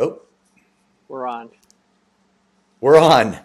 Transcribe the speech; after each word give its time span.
Oh, 0.00 0.20
we're 1.08 1.26
on. 1.26 1.50
We're 2.80 2.98
on. 2.98 3.38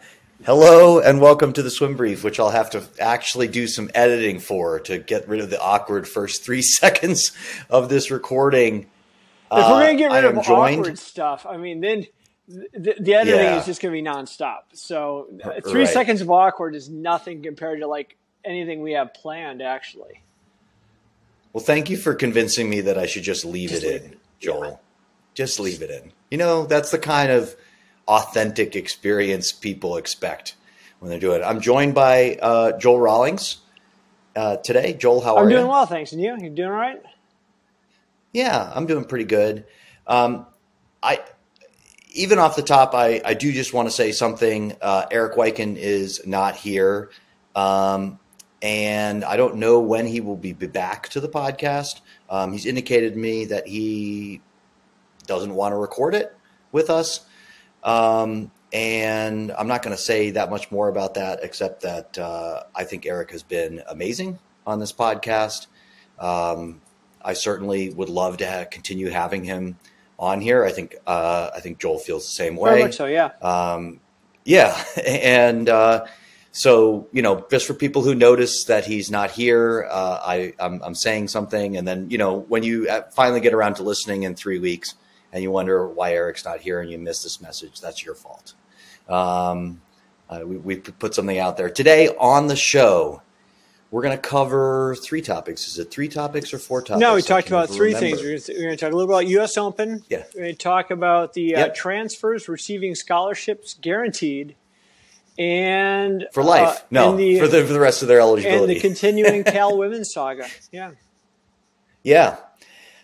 Hello 0.46 1.00
and 1.00 1.20
welcome 1.20 1.52
to 1.54 1.62
the 1.62 1.70
swim 1.70 1.98
brief, 1.98 2.24
which 2.24 2.40
I'll 2.40 2.52
have 2.52 2.70
to 2.70 2.84
actually 3.00 3.48
do 3.48 3.68
some 3.68 3.90
editing 3.94 4.40
for 4.40 4.80
to 4.82 4.98
get 4.98 5.28
rid 5.28 5.42
of 5.42 5.50
the 5.50 5.60
awkward 5.60 6.08
first 6.08 6.44
three 6.44 6.62
seconds 6.62 7.32
of 7.70 7.90
this 7.90 8.12
recording. 8.12 8.88
If 9.52 9.68
we're 9.70 9.86
gonna 9.86 9.96
get 9.96 10.12
uh, 10.12 10.16
rid 10.16 10.26
of 10.26 10.46
joined, 10.46 10.80
awkward 10.80 11.00
stuff, 11.00 11.46
I 11.48 11.58
mean, 11.58 11.82
then 11.82 12.06
the, 12.48 12.96
the 13.00 13.14
editing 13.14 13.42
yeah. 13.42 13.60
is 13.60 13.66
just 13.66 13.82
gonna 13.82 13.94
be 13.94 14.02
nonstop. 14.02 14.60
So 14.74 15.28
uh, 15.44 15.62
three 15.66 15.82
right. 15.82 15.90
seconds 15.90 16.22
of 16.22 16.30
awkward 16.30 16.76
is 16.76 16.90
nothing 16.90 17.44
compared 17.44 17.82
to 17.82 17.88
like 17.88 18.18
anything 18.46 18.82
we 18.82 18.94
have 18.94 19.14
planned, 19.14 19.62
actually. 19.62 20.24
Well, 21.52 21.64
thank 21.64 21.90
you 21.90 21.98
for 21.98 22.14
convincing 22.14 22.70
me 22.70 22.82
that 22.82 22.98
I 22.98 23.06
should 23.06 23.24
just 23.24 23.44
leave 23.44 23.72
just 23.72 23.84
it 23.84 23.88
leave 23.88 24.04
in, 24.04 24.12
it. 24.14 24.20
Joel. 24.40 24.66
Yeah. 24.66 24.76
Just 25.34 25.60
leave 25.60 25.82
it 25.82 25.90
in. 25.90 26.12
You 26.30 26.38
know, 26.38 26.66
that's 26.66 26.92
the 26.92 27.00
kind 27.00 27.32
of 27.32 27.56
authentic 28.08 28.76
experience 28.76 29.52
people 29.52 29.98
expect 29.98 30.56
when 31.00 31.10
they're 31.10 31.20
doing 31.20 31.42
it. 31.42 31.44
I'm 31.44 31.62
joined 31.62 31.94
by 31.94 32.38
uh, 32.42 32.78
Joel 32.78 33.00
Rawlings 33.00 33.58
uh, 34.36 34.58
today. 34.58 34.94
Joel, 34.94 35.22
how 35.22 35.38
I'm 35.38 35.46
are 35.46 35.50
you? 35.50 35.56
I'm 35.58 35.62
doing 35.62 35.72
well, 35.72 35.86
thanks. 35.86 36.12
And 36.12 36.22
you? 36.22 36.36
You 36.40 36.50
doing 36.50 36.70
all 36.70 36.76
right? 36.76 37.02
Yeah, 38.34 38.72
I'm 38.74 38.86
doing 38.86 39.06
pretty 39.06 39.26
good. 39.26 39.66
Um, 40.06 40.46
I 41.02 41.20
even 42.12 42.40
off 42.40 42.56
the 42.56 42.64
top, 42.64 42.96
I, 42.96 43.22
I 43.24 43.34
do 43.34 43.52
just 43.52 43.74
want 43.74 43.88
to 43.88 43.92
say 43.94 44.12
something. 44.12 44.76
Uh, 44.82 45.06
Eric 45.12 45.36
Weiken 45.36 45.76
is 45.78 46.26
not 46.26 46.56
here. 46.56 47.12
Um, 47.56 48.20
and 48.62 49.24
I 49.24 49.38
don't 49.38 49.58
know 49.58 49.80
when 49.80 50.08
he 50.08 50.20
will 50.20 50.36
be 50.36 50.54
back 50.54 51.10
to 51.10 51.20
the 51.20 51.30
podcast. 51.30 52.02
Um, 52.30 52.52
he's 52.52 52.66
indicated 52.66 53.14
to 53.14 53.20
me 53.20 53.46
that 53.46 53.68
he 53.68 54.42
doesn't 55.28 55.54
want 55.54 55.74
to 55.74 55.78
record 55.78 56.16
it 56.16 56.36
with 56.72 56.90
us. 56.90 57.26
Um, 57.84 58.52
and 58.74 59.52
I'm 59.52 59.68
not 59.68 59.82
going 59.82 59.96
to 59.96 60.02
say 60.02 60.32
that 60.32 60.50
much 60.50 60.72
more 60.72 60.90
about 60.90 61.14
that, 61.14 61.40
except 61.44 61.84
that 61.84 62.18
uh, 62.18 62.64
I 62.76 62.84
think 62.84 63.06
Eric 63.06 63.32
has 63.32 63.44
been 63.44 63.82
amazing 63.88 64.40
on 64.66 64.80
this 64.80 64.92
podcast. 64.92 65.68
Um, 66.20 66.82
I 67.22 67.34
certainly 67.34 67.90
would 67.90 68.10
love 68.10 68.38
to 68.38 68.50
ha- 68.50 68.66
continue 68.70 69.10
having 69.10 69.44
him 69.44 69.78
on 70.20 70.42
here. 70.42 70.66
I 70.66 70.72
think 70.72 70.96
uh, 71.06 71.52
I 71.56 71.60
think 71.60 71.80
Joel 71.80 72.00
feels 72.00 72.26
the 72.26 72.32
same 72.32 72.56
way. 72.56 72.92
So, 72.92 73.06
yeah. 73.06 73.32
Um, 73.42 74.00
yeah, 74.44 74.82
and 75.06 75.70
uh, 75.70 76.06
so 76.52 77.08
you 77.12 77.22
know, 77.22 77.46
just 77.52 77.68
for 77.68 77.74
people 77.74 78.02
who 78.02 78.16
notice 78.16 78.66
that 78.66 78.86
he's 78.86 79.12
not 79.12 79.32
here, 79.32 79.88
uh, 79.90 80.20
I 80.24 80.54
I'm, 80.60 80.82
I'm, 80.84 80.96
saying 80.96 81.28
something, 81.28 81.78
and 81.78 81.88
then 81.88 82.10
you 82.10 82.18
know, 82.18 82.40
when 82.40 82.64
you 82.64 82.90
uh, 82.90 83.04
finally 83.12 83.42
get 83.42 83.54
around 83.54 83.76
to 83.76 83.84
listening 83.84 84.24
in 84.24 84.36
three 84.36 84.60
weeks, 84.60 84.96
and 85.32 85.44
you 85.44 85.52
wonder 85.52 85.88
why 85.88 86.14
Eric's 86.14 86.46
not 86.46 86.62
here, 86.62 86.82
and 86.82 86.90
you 86.90 86.98
miss 86.98 87.24
this 87.24 87.42
message, 87.42 87.82
that's 87.82 88.06
your 88.06 88.16
fault. 88.16 88.54
Um, 89.10 89.82
uh, 90.30 90.42
we, 90.46 90.58
we 90.58 90.76
put 90.78 91.16
something 91.16 91.40
out 91.40 91.58
there 91.58 91.70
today 91.70 92.10
on 92.20 92.48
the 92.48 92.56
show. 92.56 93.22
We're 93.90 94.02
going 94.02 94.18
to 94.18 94.22
cover 94.22 94.96
three 94.96 95.22
topics. 95.22 95.66
Is 95.68 95.80
it 95.80 95.90
three 95.90 96.10
topics 96.10 96.54
or 96.54 96.60
four 96.60 96.82
topics? 96.82 97.00
No, 97.00 97.16
we 97.16 97.22
talked 97.22 97.48
about 97.48 97.70
three 97.70 97.94
remember. 97.94 98.18
things. 98.18 98.50
We're 98.50 98.66
going, 98.66 98.72
to, 98.72 98.78
talk 98.78 98.92
a 98.92 98.96
little 98.96 99.10
about 99.10 99.28
U.S. 99.28 99.58
Open. 99.58 100.04
Yeah. 100.10 100.24
We're 100.36 100.42
going 100.42 100.56
to 100.56 100.58
talk 100.58 100.92
about 100.92 101.34
the 101.34 101.56
uh, 101.56 101.60
yep. 101.60 101.76
transfers 101.76 102.50
receiving 102.50 102.96
scholarships 102.96 103.76
guaranteed 103.76 104.56
and 105.38 106.28
for 106.34 106.44
life. 106.44 106.78
Uh, 106.78 106.86
no, 106.92 107.16
the, 107.16 107.40
for 107.40 107.48
the 107.48 107.64
for 107.64 107.74
the 107.74 107.80
rest 107.80 108.02
of 108.02 108.08
their 108.08 108.20
eligibility 108.20 108.60
and 108.60 108.70
the 108.70 108.80
continuing 108.80 109.44
Cal 109.46 109.78
women's 109.78 110.12
saga. 110.12 110.48
Yeah, 110.72 110.92
yeah. 112.04 112.38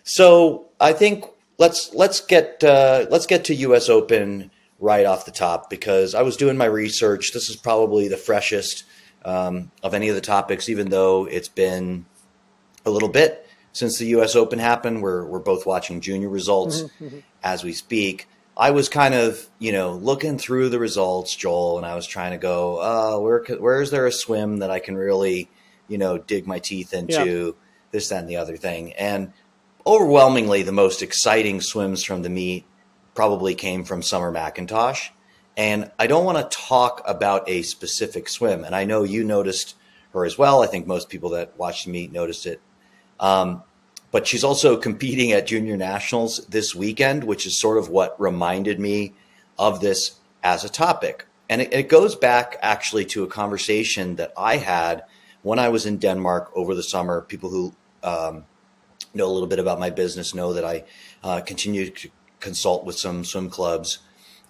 So 0.02 0.66
I 0.80 0.92
think 0.92 1.24
let's 1.58 1.92
let's 1.94 2.20
get 2.20 2.62
uh, 2.64 3.06
let's 3.10 3.26
get 3.26 3.44
to 3.46 3.54
U.S. 3.54 3.88
Open 3.88 4.50
right 4.78 5.06
off 5.06 5.24
the 5.24 5.30
top 5.30 5.70
because 5.70 6.14
I 6.14 6.22
was 6.22 6.36
doing 6.36 6.56
my 6.56 6.66
research. 6.66 7.32
This 7.32 7.48
is 7.48 7.56
probably 7.56 8.08
the 8.08 8.16
freshest 8.16 8.84
um, 9.24 9.70
of 9.82 9.94
any 9.94 10.08
of 10.08 10.14
the 10.14 10.20
topics, 10.20 10.68
even 10.68 10.90
though 10.90 11.26
it's 11.26 11.48
been 11.48 12.06
a 12.84 12.90
little 12.90 13.08
bit 13.08 13.46
since 13.72 13.98
the 13.98 14.06
U.S. 14.06 14.36
Open 14.36 14.58
happened. 14.58 15.02
We're 15.02 15.24
we're 15.24 15.38
both 15.38 15.66
watching 15.66 16.00
junior 16.00 16.28
results 16.28 16.82
mm-hmm, 16.82 17.04
mm-hmm. 17.04 17.18
as 17.42 17.64
we 17.64 17.72
speak. 17.72 18.28
I 18.56 18.70
was 18.70 18.88
kind 18.88 19.14
of, 19.14 19.48
you 19.58 19.72
know, 19.72 19.94
looking 19.94 20.38
through 20.38 20.68
the 20.68 20.78
results, 20.78 21.34
Joel, 21.34 21.76
and 21.76 21.84
I 21.84 21.96
was 21.96 22.06
trying 22.06 22.30
to 22.32 22.38
go, 22.38 22.78
oh, 22.80 23.20
where 23.20 23.42
where 23.58 23.80
is 23.80 23.90
there 23.90 24.06
a 24.06 24.12
swim 24.12 24.58
that 24.58 24.70
I 24.70 24.78
can 24.78 24.96
really, 24.96 25.50
you 25.88 25.98
know, 25.98 26.18
dig 26.18 26.46
my 26.46 26.60
teeth 26.60 26.94
into, 26.94 27.46
yeah. 27.46 27.62
this, 27.90 28.08
that, 28.10 28.20
and 28.20 28.28
the 28.28 28.36
other 28.36 28.56
thing. 28.56 28.92
And 28.92 29.32
overwhelmingly, 29.86 30.62
the 30.62 30.72
most 30.72 31.02
exciting 31.02 31.60
swims 31.60 32.04
from 32.04 32.22
the 32.22 32.30
meet 32.30 32.64
probably 33.14 33.54
came 33.54 33.84
from 33.84 34.02
Summer 34.02 34.32
McIntosh. 34.32 35.10
And 35.56 35.90
I 35.98 36.06
don't 36.06 36.24
want 36.24 36.38
to 36.38 36.56
talk 36.56 37.02
about 37.06 37.48
a 37.48 37.62
specific 37.62 38.28
swim. 38.28 38.64
And 38.64 38.74
I 38.74 38.84
know 38.84 39.04
you 39.04 39.22
noticed 39.22 39.76
her 40.12 40.24
as 40.24 40.36
well. 40.36 40.62
I 40.62 40.66
think 40.66 40.86
most 40.86 41.08
people 41.08 41.30
that 41.30 41.56
watched 41.56 41.84
the 41.84 41.92
meet 41.92 42.12
noticed 42.12 42.46
it. 42.46 42.60
Um, 43.20 43.62
but 44.10 44.26
she's 44.26 44.44
also 44.44 44.76
competing 44.76 45.32
at 45.32 45.46
junior 45.46 45.76
nationals 45.76 46.46
this 46.46 46.74
weekend, 46.74 47.24
which 47.24 47.46
is 47.46 47.58
sort 47.58 47.78
of 47.78 47.88
what 47.88 48.20
reminded 48.20 48.80
me 48.80 49.12
of 49.58 49.80
this 49.80 50.18
as 50.42 50.64
a 50.64 50.68
topic. 50.68 51.26
And 51.48 51.60
it, 51.60 51.72
it 51.72 51.88
goes 51.88 52.16
back 52.16 52.56
actually 52.62 53.04
to 53.06 53.22
a 53.22 53.28
conversation 53.28 54.16
that 54.16 54.32
I 54.36 54.56
had 54.56 55.04
when 55.42 55.58
I 55.58 55.68
was 55.68 55.86
in 55.86 55.98
Denmark 55.98 56.50
over 56.54 56.74
the 56.74 56.82
summer. 56.82 57.20
People 57.22 57.50
who 57.50 57.74
um, 58.02 58.44
know 59.14 59.26
a 59.26 59.32
little 59.32 59.48
bit 59.48 59.58
about 59.58 59.80
my 59.80 59.90
business 59.90 60.34
know 60.34 60.52
that 60.52 60.64
I 60.64 60.84
uh, 61.22 61.40
continue 61.40 61.90
to 61.90 62.08
consult 62.40 62.84
with 62.84 62.98
some 62.98 63.24
swim 63.24 63.50
clubs 63.50 63.98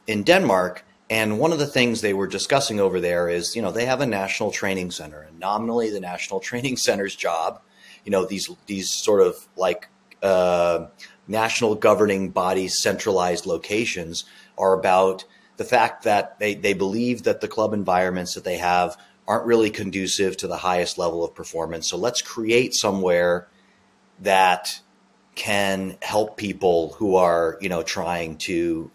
in 0.06 0.22
Denmark. 0.22 0.84
And 1.10 1.38
one 1.38 1.52
of 1.52 1.58
the 1.58 1.66
things 1.66 2.00
they 2.00 2.14
were 2.14 2.26
discussing 2.26 2.80
over 2.80 2.98
there 2.98 3.28
is, 3.28 3.54
you 3.54 3.62
know, 3.62 3.70
they 3.70 3.84
have 3.84 4.00
a 4.00 4.06
national 4.06 4.50
training 4.50 4.90
center, 4.90 5.20
and 5.20 5.38
nominally 5.38 5.90
the 5.90 6.00
national 6.00 6.40
training 6.48 6.76
center's 6.76 7.14
job 7.14 7.60
you 8.04 8.10
know 8.10 8.24
these 8.24 8.48
these 8.66 8.90
sort 8.90 9.20
of 9.20 9.48
like 9.56 9.88
uh, 10.22 10.86
national 11.26 11.74
governing 11.74 12.30
bodies 12.30 12.80
centralized 12.80 13.46
locations 13.46 14.24
are 14.56 14.78
about 14.78 15.24
the 15.56 15.64
fact 15.64 16.04
that 16.04 16.38
they, 16.38 16.54
they 16.54 16.74
believe 16.74 17.22
that 17.24 17.40
the 17.40 17.48
club 17.48 17.72
environments 17.72 18.34
that 18.34 18.44
they 18.44 18.56
have 18.56 18.96
aren't 19.26 19.46
really 19.46 19.70
conducive 19.70 20.36
to 20.36 20.46
the 20.46 20.56
highest 20.56 20.98
level 20.98 21.24
of 21.24 21.34
performance. 21.34 21.88
So 21.88 21.96
let's 21.96 22.22
create 22.22 22.74
somewhere 22.74 23.48
that 24.20 24.80
can 25.34 25.96
help 26.02 26.36
people 26.36 26.94
who 26.94 27.16
are, 27.16 27.58
you 27.60 27.68
know, 27.68 27.82
trying 27.82 28.36
to 28.36 28.90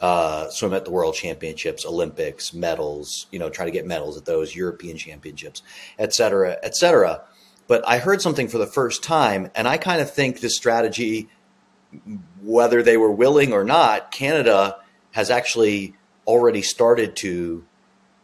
uh, 0.00 0.50
swim 0.50 0.74
at 0.74 0.84
the 0.84 0.90
World 0.90 1.14
Championships, 1.14 1.86
Olympics, 1.86 2.52
medals, 2.52 3.26
you 3.30 3.38
know, 3.38 3.48
try 3.48 3.64
to 3.64 3.70
get 3.70 3.86
medals 3.86 4.16
at 4.16 4.24
those 4.24 4.54
European 4.54 4.96
Championships, 4.96 5.62
et 5.98 6.12
cetera, 6.12 6.58
et 6.62 6.74
cetera. 6.74 7.22
But 7.66 7.86
I 7.88 7.98
heard 7.98 8.20
something 8.20 8.48
for 8.48 8.58
the 8.58 8.66
first 8.66 9.02
time, 9.02 9.50
and 9.54 9.66
I 9.66 9.78
kind 9.78 10.02
of 10.02 10.12
think 10.12 10.40
this 10.40 10.56
strategy, 10.56 11.30
whether 12.42 12.82
they 12.82 12.96
were 12.96 13.12
willing 13.12 13.52
or 13.52 13.64
not, 13.64 14.10
Canada 14.10 14.76
has 15.12 15.30
actually 15.30 15.94
already 16.26 16.60
started 16.60 17.16
to 17.16 17.64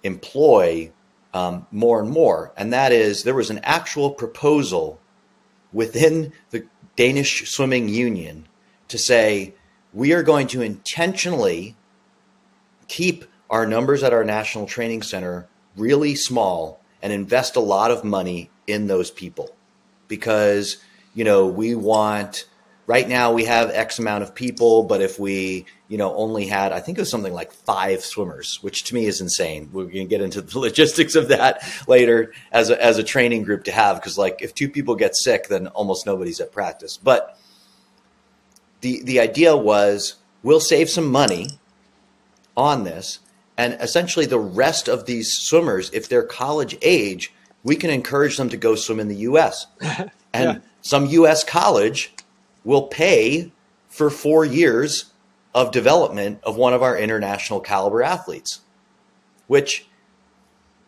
employ 0.03 0.93
um, 1.33 1.66
more 1.71 2.00
and 2.00 2.10
more. 2.10 2.53
And 2.56 2.72
that 2.72 2.93
is, 2.93 3.22
there 3.22 3.34
was 3.34 3.50
an 3.50 3.60
actual 3.62 4.10
proposal 4.10 5.00
within 5.72 6.32
the 6.50 6.66
Danish 6.97 7.50
Swimming 7.50 7.88
Union 7.88 8.47
to 8.88 8.98
say, 8.98 9.54
we 9.92 10.12
are 10.12 10.22
going 10.22 10.47
to 10.48 10.62
intentionally 10.62 11.76
keep 12.88 13.25
our 13.48 13.66
numbers 13.66 14.03
at 14.03 14.12
our 14.12 14.25
national 14.25 14.66
training 14.66 15.03
center 15.03 15.48
really 15.76 16.14
small 16.14 16.80
and 17.03 17.12
invest 17.12 17.56
a 17.56 17.60
lot 17.60 17.91
of 17.91 18.04
money 18.04 18.50
in 18.66 18.86
those 18.86 19.10
people. 19.10 19.56
Because 20.09 20.78
you 21.14 21.25
know 21.25 21.47
we 21.47 21.75
want 21.75 22.47
right 22.86 23.09
now 23.09 23.32
we 23.32 23.44
have 23.44 23.70
x 23.70 23.98
amount 23.98 24.22
of 24.22 24.34
people 24.34 24.82
but 24.82 25.00
if 25.00 25.19
we 25.19 25.66
you 25.91 25.99
know 25.99 26.15
only 26.15 26.47
had 26.47 26.72
i 26.72 26.81
think 26.81 26.97
it 26.97 27.03
was 27.03 27.10
something 27.10 27.34
like 27.34 27.53
five 27.53 28.03
swimmers 28.03 28.59
which 28.63 28.84
to 28.84 28.95
me 28.95 29.04
is 29.04 29.21
insane 29.21 29.69
we're 29.72 29.84
going 29.84 29.97
to 29.97 30.04
get 30.07 30.22
into 30.22 30.41
the 30.41 30.59
logistics 30.66 31.15
of 31.15 31.28
that 31.28 31.63
later 31.87 32.33
as 32.53 32.71
a, 32.71 32.83
as 32.83 32.97
a 32.97 33.03
training 33.03 33.42
group 33.42 33.65
to 33.65 33.72
have 33.72 33.97
because 33.97 34.16
like 34.16 34.41
if 34.41 34.54
two 34.54 34.69
people 34.69 34.95
get 34.95 35.15
sick 35.15 35.48
then 35.48 35.66
almost 35.69 36.07
nobody's 36.07 36.41
at 36.41 36.51
practice 36.53 36.97
but 36.97 37.39
the 38.81 39.03
the 39.04 39.21
idea 39.21 39.54
was 39.54 40.15
we'll 40.42 40.60
save 40.60 40.89
some 40.89 41.07
money 41.07 41.48
on 42.57 42.84
this 42.84 43.19
and 43.59 43.75
essentially 43.75 44.25
the 44.25 44.39
rest 44.39 44.89
of 44.89 45.04
these 45.04 45.36
swimmers 45.36 45.91
if 45.93 46.09
they're 46.09 46.22
college 46.22 46.78
age 46.81 47.34
we 47.63 47.77
can 47.77 47.91
encourage 47.91 48.36
them 48.36 48.48
to 48.48 48.57
go 48.57 48.75
swim 48.75 49.01
in 49.01 49.09
the 49.09 49.16
U.S. 49.16 49.66
And 50.33 50.45
yeah. 50.45 50.59
some 50.81 51.07
U.S. 51.07 51.43
college 51.43 52.15
will 52.63 52.84
pay 52.84 53.51
for 53.89 54.10
four 54.10 54.45
years 54.45 55.09
of 55.54 55.72
development 55.72 56.41
of 56.42 56.56
one 56.56 56.72
of 56.72 56.82
our 56.82 56.97
international 56.97 57.60
caliber 57.60 58.02
athletes, 58.02 58.60
which 59.47 59.86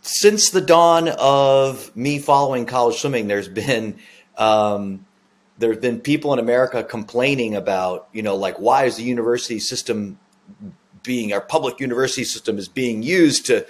since 0.03 0.51
the 0.51 0.61
dawn 0.61 1.09
of 1.09 1.95
me 1.97 2.19
following 2.19 2.67
college 2.67 2.97
swimming, 2.97 3.29
there's 3.29 3.49
been 3.49 3.99
um, 4.37 5.07
there's 5.59 5.79
been 5.79 6.01
people 6.01 6.33
in 6.33 6.39
America 6.39 6.83
complaining 6.83 7.55
about, 7.55 8.09
you 8.13 8.23
know, 8.23 8.37
like 8.37 8.59
why 8.59 8.85
is 8.85 8.97
the 8.97 9.05
university 9.05 9.61
system 9.61 10.19
being 11.03 11.33
our 11.33 11.41
public 11.41 11.81
university 11.81 12.25
system 12.25 12.59
is 12.59 12.69
being 12.69 13.03
used 13.03 13.47
to 13.47 13.67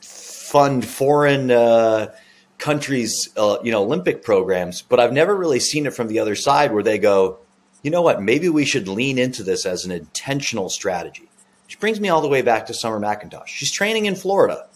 fund 0.00 0.84
foreign 0.84 1.50
uh, 1.50 2.12
countries, 2.58 3.30
uh, 3.36 3.58
you 3.62 3.72
know, 3.72 3.82
Olympic 3.82 4.22
programs. 4.22 4.82
But 4.82 5.00
I've 5.00 5.12
never 5.12 5.34
really 5.34 5.60
seen 5.60 5.86
it 5.86 5.94
from 5.94 6.08
the 6.08 6.20
other 6.20 6.34
side 6.34 6.72
where 6.72 6.82
they 6.82 6.98
go, 6.98 7.38
you 7.84 7.90
know 7.90 8.02
what, 8.02 8.22
maybe 8.22 8.48
we 8.48 8.64
should 8.64 8.88
lean 8.88 9.18
into 9.18 9.42
this 9.42 9.66
as 9.66 9.84
an 9.84 9.92
intentional 9.92 10.70
strategy. 10.70 11.28
Which 11.66 11.78
brings 11.78 12.00
me 12.00 12.08
all 12.08 12.22
the 12.22 12.28
way 12.28 12.40
back 12.40 12.66
to 12.66 12.74
Summer 12.74 12.98
McIntosh. 12.98 13.46
She's 13.46 13.70
training 13.70 14.06
in 14.06 14.16
Florida. 14.16 14.66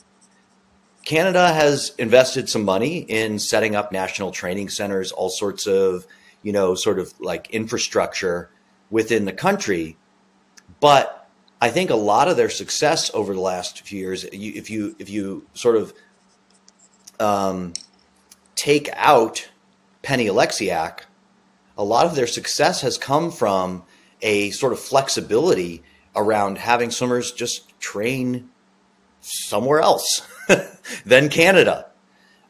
Canada 1.05 1.53
has 1.53 1.95
invested 1.99 2.51
some 2.51 2.65
money 2.65 2.99
in 2.99 3.39
setting 3.39 3.75
up 3.75 3.93
national 3.93 4.31
training 4.31 4.69
centers, 4.69 5.11
all 5.11 5.31
sorts 5.31 5.67
of, 5.67 6.07
you 6.43 6.53
know, 6.53 6.75
sort 6.75 6.99
of 6.99 7.19
like 7.19 7.49
infrastructure 7.51 8.51
within 8.91 9.25
the 9.25 9.33
country. 9.33 9.97
But 10.81 11.29
I 11.63 11.71
think 11.71 11.89
a 11.89 11.97
lot 11.97 12.29
of 12.29 12.37
their 12.37 12.51
success 12.51 13.11
over 13.15 13.33
the 13.33 13.41
last 13.41 13.87
few 13.87 13.99
years, 13.99 14.25
if 14.25 14.69
you 14.69 14.95
if 14.99 15.09
you 15.09 15.47
sort 15.55 15.77
of 15.77 15.95
um, 17.19 17.73
take 18.55 18.91
out 18.93 19.49
Penny 20.03 20.27
Oleksiak, 20.27 21.01
a 21.79 21.85
lot 21.85 22.05
of 22.05 22.17
their 22.17 22.27
success 22.27 22.83
has 22.83 22.99
come 22.99 23.31
from 23.31 23.85
a 24.21 24.51
sort 24.51 24.73
of 24.73 24.81
flexibility 24.81 25.83
around 26.17 26.59
having 26.59 26.91
swimmers 26.91 27.31
just 27.33 27.79
train 27.79 28.51
somewhere 29.21 29.81
else 29.81 30.27
than 31.07 31.29
Canada. 31.29 31.87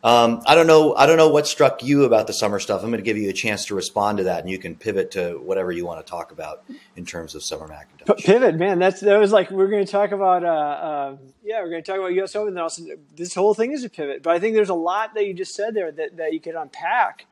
Um, 0.03 0.43
I 0.47 0.55
don't 0.55 0.69
know. 0.69 0.95
I 0.95 1.07
don't 1.07 1.17
know 1.17 1.29
what 1.29 1.49
struck 1.49 1.83
you 1.83 2.05
about 2.05 2.29
the 2.29 2.33
summer 2.33 2.61
stuff. 2.61 2.83
I'm 2.83 2.91
going 2.91 3.01
to 3.01 3.05
give 3.05 3.17
you 3.17 3.29
a 3.31 3.33
chance 3.33 3.67
to 3.67 3.75
respond 3.75 4.19
to 4.19 4.25
that, 4.25 4.41
and 4.41 4.49
you 4.49 4.57
can 4.57 4.77
pivot 4.77 5.11
to 5.13 5.33
whatever 5.43 5.73
you 5.73 5.85
want 5.85 6.05
to 6.05 6.09
talk 6.09 6.31
about 6.31 6.63
in 6.95 7.05
terms 7.05 7.35
of 7.35 7.43
summer 7.43 7.67
McIntosh. 7.67 8.17
P- 8.17 8.23
pivot, 8.23 8.55
man. 8.55 8.79
That's 8.79 9.01
that 9.01 9.19
was 9.19 9.33
like 9.33 9.51
we're 9.51 9.67
going 9.67 9.85
to 9.85 9.91
talk 9.91 10.13
about. 10.13 10.45
Uh, 10.45 10.49
uh, 10.49 11.17
yeah, 11.43 11.61
we're 11.63 11.71
going 11.71 11.83
to 11.83 11.91
talk 11.91 11.99
about 11.99 12.15
U.S. 12.15 12.37
Open. 12.37 12.51
And 12.51 12.61
also, 12.61 12.85
this 13.17 13.35
whole 13.35 13.55
thing 13.55 13.73
is 13.73 13.83
a 13.83 13.91
pivot. 13.91 14.23
But 14.23 14.37
I 14.37 14.39
think 14.39 14.55
there's 14.55 14.69
a 14.69 14.75
lot 14.75 15.15
that 15.15 15.27
you 15.27 15.35
just 15.35 15.57
said 15.57 15.75
there 15.75 15.91
that, 15.91 16.17
that 16.17 16.33
you 16.33 16.39
could 16.39 16.55
unpack. 16.55 17.27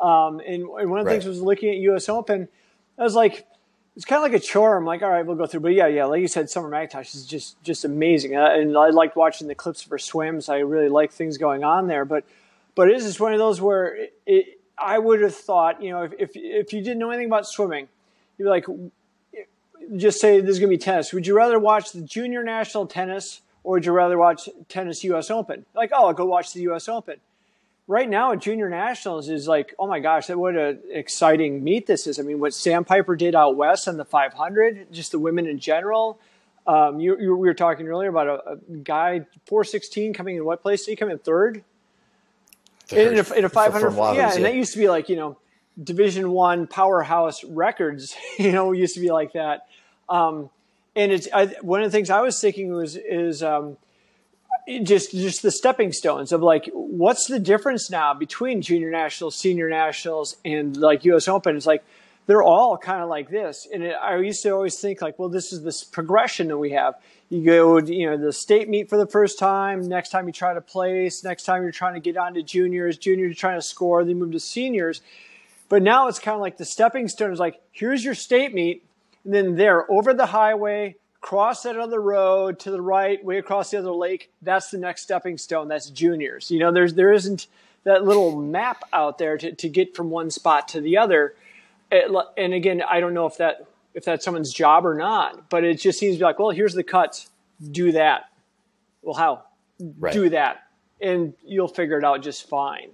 Um, 0.00 0.40
and, 0.40 0.62
and, 0.62 0.90
one 0.90 0.98
of 0.98 1.04
the 1.04 1.10
right. 1.10 1.12
things 1.12 1.26
was 1.26 1.42
looking 1.42 1.68
at 1.70 1.76
U.S. 1.76 2.08
Open. 2.08 2.48
I 2.98 3.02
was 3.02 3.14
like, 3.14 3.46
it's 3.96 4.04
kind 4.04 4.24
of 4.24 4.30
like 4.30 4.40
a 4.40 4.44
chore. 4.44 4.76
I'm 4.76 4.86
like, 4.86 5.02
all 5.02 5.10
right, 5.10 5.26
we'll 5.26 5.36
go 5.36 5.46
through. 5.46 5.60
But 5.60 5.74
yeah, 5.74 5.86
yeah, 5.86 6.06
like 6.06 6.22
you 6.22 6.28
said, 6.28 6.48
Summer 6.48 6.70
McIntosh 6.70 7.14
is 7.14 7.26
just 7.26 7.62
just 7.62 7.84
amazing, 7.84 8.36
uh, 8.36 8.48
and 8.50 8.76
I 8.76 8.90
liked 8.90 9.16
watching 9.16 9.48
the 9.48 9.54
clips 9.54 9.84
of 9.84 9.90
her 9.90 9.98
swims. 9.98 10.48
I 10.48 10.58
really 10.58 10.88
like 10.88 11.12
things 11.12 11.36
going 11.36 11.64
on 11.64 11.86
there. 11.86 12.04
But 12.04 12.24
but 12.74 12.88
it 12.88 12.96
is 12.96 13.04
just 13.04 13.20
one 13.20 13.32
of 13.32 13.38
those 13.38 13.60
where 13.60 13.94
it, 13.94 14.14
it, 14.26 14.60
I 14.78 14.98
would 14.98 15.20
have 15.20 15.34
thought, 15.34 15.82
you 15.82 15.90
know, 15.90 16.04
if, 16.04 16.12
if 16.18 16.30
if 16.34 16.72
you 16.72 16.80
didn't 16.80 16.98
know 16.98 17.10
anything 17.10 17.26
about 17.26 17.46
swimming, 17.46 17.88
you'd 18.38 18.46
be 18.46 18.50
like, 18.50 18.66
just 19.96 20.20
say 20.20 20.40
this 20.40 20.50
is 20.50 20.58
going 20.60 20.70
to 20.70 20.76
be 20.76 20.82
tennis. 20.82 21.12
Would 21.12 21.26
you 21.26 21.36
rather 21.36 21.58
watch 21.58 21.92
the 21.92 22.00
junior 22.00 22.42
national 22.42 22.86
tennis 22.86 23.42
or 23.64 23.72
would 23.72 23.84
you 23.84 23.92
rather 23.92 24.16
watch 24.16 24.48
tennis 24.68 25.04
U.S. 25.04 25.30
Open? 25.30 25.66
Like, 25.74 25.90
oh, 25.92 26.06
I'll 26.06 26.14
go 26.14 26.24
watch 26.24 26.54
the 26.54 26.62
U.S. 26.62 26.88
Open 26.88 27.16
right 27.90 28.08
now 28.08 28.30
at 28.30 28.38
junior 28.38 28.68
nationals 28.68 29.28
is 29.28 29.48
like, 29.48 29.74
oh 29.76 29.86
my 29.88 29.98
gosh, 29.98 30.28
what 30.28 30.56
an 30.56 30.78
exciting 30.90 31.64
meet 31.64 31.88
this 31.88 32.06
is. 32.06 32.20
I 32.20 32.22
mean, 32.22 32.38
what 32.38 32.54
Sandpiper 32.54 33.16
did 33.16 33.34
out 33.34 33.56
west 33.56 33.88
on 33.88 33.96
the 33.96 34.04
500, 34.04 34.92
just 34.92 35.10
the 35.10 35.18
women 35.18 35.48
in 35.48 35.58
general. 35.58 36.20
Um, 36.68 37.00
you, 37.00 37.18
you, 37.18 37.36
we 37.36 37.48
were 37.48 37.54
talking 37.54 37.88
earlier 37.88 38.08
about 38.08 38.28
a, 38.28 38.52
a, 38.52 38.56
guy 38.76 39.26
416 39.46 40.12
coming 40.14 40.36
in 40.36 40.44
what 40.44 40.62
place? 40.62 40.84
Did 40.84 40.92
he 40.92 40.96
come 40.96 41.10
in 41.10 41.18
third? 41.18 41.64
third. 42.86 43.12
In, 43.12 43.18
a, 43.18 43.34
in 43.34 43.44
a 43.44 43.48
500, 43.48 43.90
yeah, 43.90 44.12
yeah, 44.12 44.34
and 44.34 44.44
that 44.44 44.54
used 44.54 44.72
to 44.74 44.78
be 44.78 44.88
like 44.88 45.08
you 45.08 45.16
know, 45.16 45.36
Division 45.82 46.30
One 46.30 46.68
powerhouse 46.68 47.42
records. 47.42 48.16
You 48.38 48.52
know, 48.52 48.70
used 48.70 48.94
to 48.94 49.00
be 49.00 49.10
like 49.10 49.32
that. 49.32 49.66
Um, 50.08 50.48
and 50.94 51.10
it's 51.10 51.26
I, 51.34 51.46
one 51.60 51.82
of 51.82 51.90
the 51.90 51.96
things 51.96 52.08
I 52.08 52.20
was 52.20 52.40
thinking 52.40 52.72
was 52.72 52.96
is 52.96 53.42
um, 53.42 53.76
just 54.82 55.12
just 55.12 55.42
the 55.42 55.50
stepping 55.50 55.92
stones 55.92 56.32
of 56.32 56.42
like 56.42 56.70
what's 56.72 57.26
the 57.26 57.38
difference 57.38 57.90
now 57.90 58.14
between 58.14 58.62
junior 58.62 58.90
nationals, 58.90 59.36
senior 59.36 59.68
nationals, 59.68 60.36
and 60.44 60.76
like 60.76 61.04
U.S. 61.04 61.28
Open? 61.28 61.56
It's 61.56 61.66
like 61.66 61.84
they're 62.26 62.42
all 62.42 62.78
kind 62.78 63.02
of 63.02 63.08
like 63.08 63.28
this. 63.28 63.66
And 63.72 63.82
it, 63.82 63.96
I 64.00 64.16
used 64.18 64.42
to 64.44 64.50
always 64.50 64.78
think 64.78 65.02
like, 65.02 65.18
well, 65.18 65.28
this 65.28 65.52
is 65.52 65.62
this 65.62 65.82
progression 65.82 66.48
that 66.48 66.58
we 66.58 66.70
have. 66.70 66.94
You 67.28 67.44
go, 67.44 67.78
you 67.78 68.08
know, 68.08 68.16
the 68.16 68.32
state 68.32 68.68
meet 68.68 68.88
for 68.88 68.96
the 68.96 69.06
first 69.06 69.38
time. 69.38 69.82
Next 69.82 70.10
time 70.10 70.26
you 70.26 70.32
try 70.32 70.54
to 70.54 70.60
place. 70.60 71.24
Next 71.24 71.44
time 71.44 71.62
you're 71.62 71.72
trying 71.72 71.94
to 71.94 72.00
get 72.00 72.16
on 72.16 72.34
to 72.34 72.42
juniors. 72.42 72.98
Juniors 72.98 73.36
trying 73.36 73.58
to 73.58 73.62
score. 73.62 74.04
Then 74.04 74.18
move 74.18 74.32
to 74.32 74.40
seniors. 74.40 75.00
But 75.68 75.82
now 75.82 76.08
it's 76.08 76.18
kind 76.18 76.34
of 76.34 76.40
like 76.40 76.56
the 76.56 76.64
stepping 76.64 77.08
stone 77.08 77.32
is 77.32 77.38
like, 77.38 77.60
here's 77.72 78.04
your 78.04 78.14
state 78.14 78.52
meet, 78.52 78.84
and 79.24 79.32
then 79.32 79.56
there 79.56 79.90
over 79.90 80.12
the 80.12 80.26
highway 80.26 80.96
cross 81.20 81.62
that 81.64 81.76
other 81.76 82.00
road 82.00 82.58
to 82.60 82.70
the 82.70 82.80
right, 82.80 83.22
way 83.24 83.38
across 83.38 83.70
the 83.70 83.78
other 83.78 83.92
lake. 83.92 84.30
That's 84.42 84.70
the 84.70 84.78
next 84.78 85.02
stepping 85.02 85.38
stone. 85.38 85.68
That's 85.68 85.90
juniors. 85.90 86.50
You 86.50 86.58
know, 86.58 86.72
there's 86.72 86.94
there 86.94 87.12
isn't 87.12 87.46
that 87.84 88.04
little 88.04 88.40
map 88.40 88.84
out 88.92 89.18
there 89.18 89.38
to, 89.38 89.54
to 89.54 89.68
get 89.68 89.96
from 89.96 90.10
one 90.10 90.30
spot 90.30 90.68
to 90.68 90.80
the 90.80 90.98
other. 90.98 91.34
It, 91.90 92.10
and 92.36 92.54
again, 92.54 92.82
I 92.88 93.00
don't 93.00 93.14
know 93.14 93.26
if 93.26 93.38
that 93.38 93.66
if 93.94 94.04
that's 94.04 94.24
someone's 94.24 94.52
job 94.52 94.86
or 94.86 94.94
not, 94.94 95.50
but 95.50 95.64
it 95.64 95.74
just 95.74 95.98
seems 95.98 96.14
to 96.14 96.18
be 96.20 96.24
like, 96.24 96.38
well, 96.38 96.50
here's 96.50 96.74
the 96.74 96.84
cuts. 96.84 97.28
Do 97.70 97.92
that. 97.92 98.30
Well, 99.02 99.14
how? 99.14 99.44
Right. 99.98 100.12
Do 100.12 100.28
that, 100.30 100.62
and 101.00 101.34
you'll 101.44 101.68
figure 101.68 101.98
it 101.98 102.04
out 102.04 102.22
just 102.22 102.48
fine. 102.48 102.90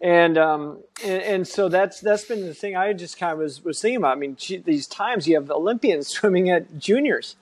And, 0.00 0.38
um, 0.38 0.78
and, 1.04 1.22
and 1.22 1.48
so 1.48 1.68
that's 1.68 2.00
that's 2.00 2.24
been 2.24 2.46
the 2.46 2.54
thing 2.54 2.74
I 2.74 2.92
just 2.94 3.18
kind 3.18 3.32
of 3.32 3.38
was 3.38 3.62
was 3.62 3.82
thinking 3.82 3.98
about. 3.98 4.16
I 4.16 4.20
mean, 4.20 4.36
these 4.64 4.86
times 4.86 5.28
you 5.28 5.34
have 5.34 5.50
Olympians 5.50 6.08
swimming 6.08 6.48
at 6.50 6.78
juniors, 6.78 7.36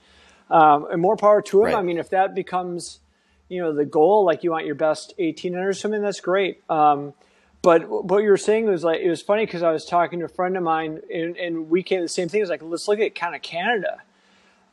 um, 0.50 0.86
and 0.90 1.00
more 1.00 1.16
power 1.16 1.42
to 1.42 1.60
him. 1.60 1.66
Right. 1.66 1.74
I 1.74 1.82
mean, 1.82 1.98
if 1.98 2.10
that 2.10 2.34
becomes, 2.34 3.00
you 3.48 3.60
know, 3.60 3.72
the 3.72 3.84
goal, 3.84 4.24
like 4.24 4.44
you 4.44 4.50
want 4.50 4.66
your 4.66 4.74
best 4.74 5.14
18 5.18 5.54
under 5.54 5.72
something, 5.72 6.02
that's 6.02 6.20
great. 6.20 6.62
Um, 6.70 7.14
but 7.60 7.88
what 7.88 8.22
you 8.22 8.30
were 8.30 8.36
saying 8.36 8.66
was 8.66 8.84
like, 8.84 9.00
it 9.00 9.10
was 9.10 9.20
funny 9.20 9.44
because 9.44 9.62
I 9.62 9.72
was 9.72 9.84
talking 9.84 10.20
to 10.20 10.26
a 10.26 10.28
friend 10.28 10.56
of 10.56 10.62
mine 10.62 11.00
and, 11.12 11.36
and 11.36 11.68
we 11.68 11.82
came 11.82 11.98
to 11.98 12.04
the 12.04 12.08
same 12.08 12.28
thing. 12.28 12.38
It 12.38 12.44
was 12.44 12.50
like, 12.50 12.62
let's 12.62 12.86
look 12.86 13.00
at 13.00 13.14
kind 13.14 13.34
of 13.34 13.42
Canada 13.42 14.02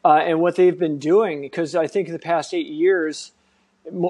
uh, 0.03 0.17
and 0.17 0.39
what 0.39 0.55
they've 0.55 0.77
been 0.77 0.99
doing. 0.99 1.41
Because 1.41 1.75
I 1.75 1.87
think 1.87 2.07
in 2.07 2.13
the 2.13 2.19
past 2.19 2.53
eight 2.53 2.67
years, 2.67 3.31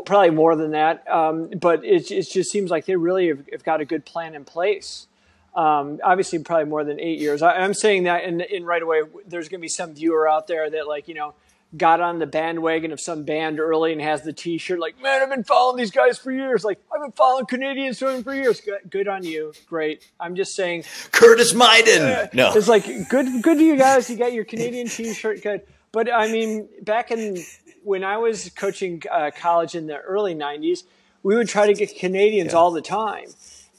probably 0.06 0.30
more 0.30 0.56
than 0.56 0.72
that, 0.72 1.10
um, 1.10 1.50
but 1.60 1.84
it, 1.84 2.12
it 2.12 2.24
just 2.24 2.52
seems 2.52 2.70
like 2.70 2.86
they 2.86 2.96
really 2.96 3.28
have, 3.30 3.44
have 3.52 3.64
got 3.64 3.82
a 3.82 3.86
good 3.86 4.06
plan 4.06 4.36
in 4.36 4.46
place. 4.46 5.08
Um, 5.54 6.00
obviously, 6.04 6.40
probably 6.40 6.66
more 6.66 6.84
than 6.84 7.00
eight 7.00 7.20
years. 7.20 7.42
I, 7.42 7.64
am 7.64 7.74
saying 7.74 8.04
that 8.04 8.26
in, 8.26 8.42
in 8.42 8.66
right 8.66 8.82
away. 8.82 9.04
There's 9.26 9.48
going 9.48 9.60
to 9.60 9.62
be 9.62 9.70
some 9.70 9.94
viewer 9.94 10.28
out 10.28 10.48
there 10.48 10.70
that 10.70 10.88
like 10.88 11.08
you 11.08 11.14
know 11.14 11.34
got 11.78 12.02
on 12.02 12.20
the 12.20 12.26
bandwagon 12.26 12.92
of 12.92 13.00
some 13.00 13.24
band 13.24 13.60
early 13.60 13.92
and 13.92 14.02
has 14.02 14.24
the 14.24 14.34
T-shirt 14.34 14.80
like, 14.80 15.02
man, 15.02 15.22
I've 15.22 15.30
been 15.30 15.44
following 15.44 15.78
these 15.78 15.92
guys 15.92 16.18
for 16.18 16.32
years. 16.32 16.64
Like, 16.64 16.80
I've 16.94 17.02
been 17.02 17.12
following 17.12 17.46
Canadian 17.46 17.94
swimming 17.94 18.24
for 18.24 18.34
years. 18.34 18.62
Good, 18.62 18.80
good 18.90 19.08
on 19.08 19.24
you, 19.24 19.54
great. 19.68 20.10
I'm 20.20 20.36
just 20.36 20.56
saying, 20.56 20.84
Curtis 21.12 21.54
Myden. 21.54 22.26
Uh, 22.26 22.28
no, 22.34 22.54
it's 22.54 22.68
like 22.68 22.86
good, 23.10 23.42
good 23.42 23.58
to 23.58 23.64
you 23.64 23.78
guys. 23.78 24.10
You 24.10 24.18
got 24.18 24.34
your 24.34 24.46
Canadian 24.46 24.88
T-shirt, 24.88 25.42
good. 25.42 25.62
But 25.92 26.12
I 26.12 26.32
mean, 26.32 26.68
back 26.82 27.12
in 27.12 27.38
when 27.84 28.04
I 28.04 28.18
was 28.18 28.50
coaching 28.50 29.02
uh, 29.12 29.32
college 29.36 29.76
in 29.76 29.88
the 29.88 29.98
early 29.98 30.36
'90s, 30.36 30.84
we 31.24 31.36
would 31.36 31.48
try 31.48 31.68
to 31.68 31.74
get 31.74 31.98
Canadians 31.98 32.52
yeah. 32.52 32.58
all 32.58 32.72
the 32.72 32.82
time 32.82 33.28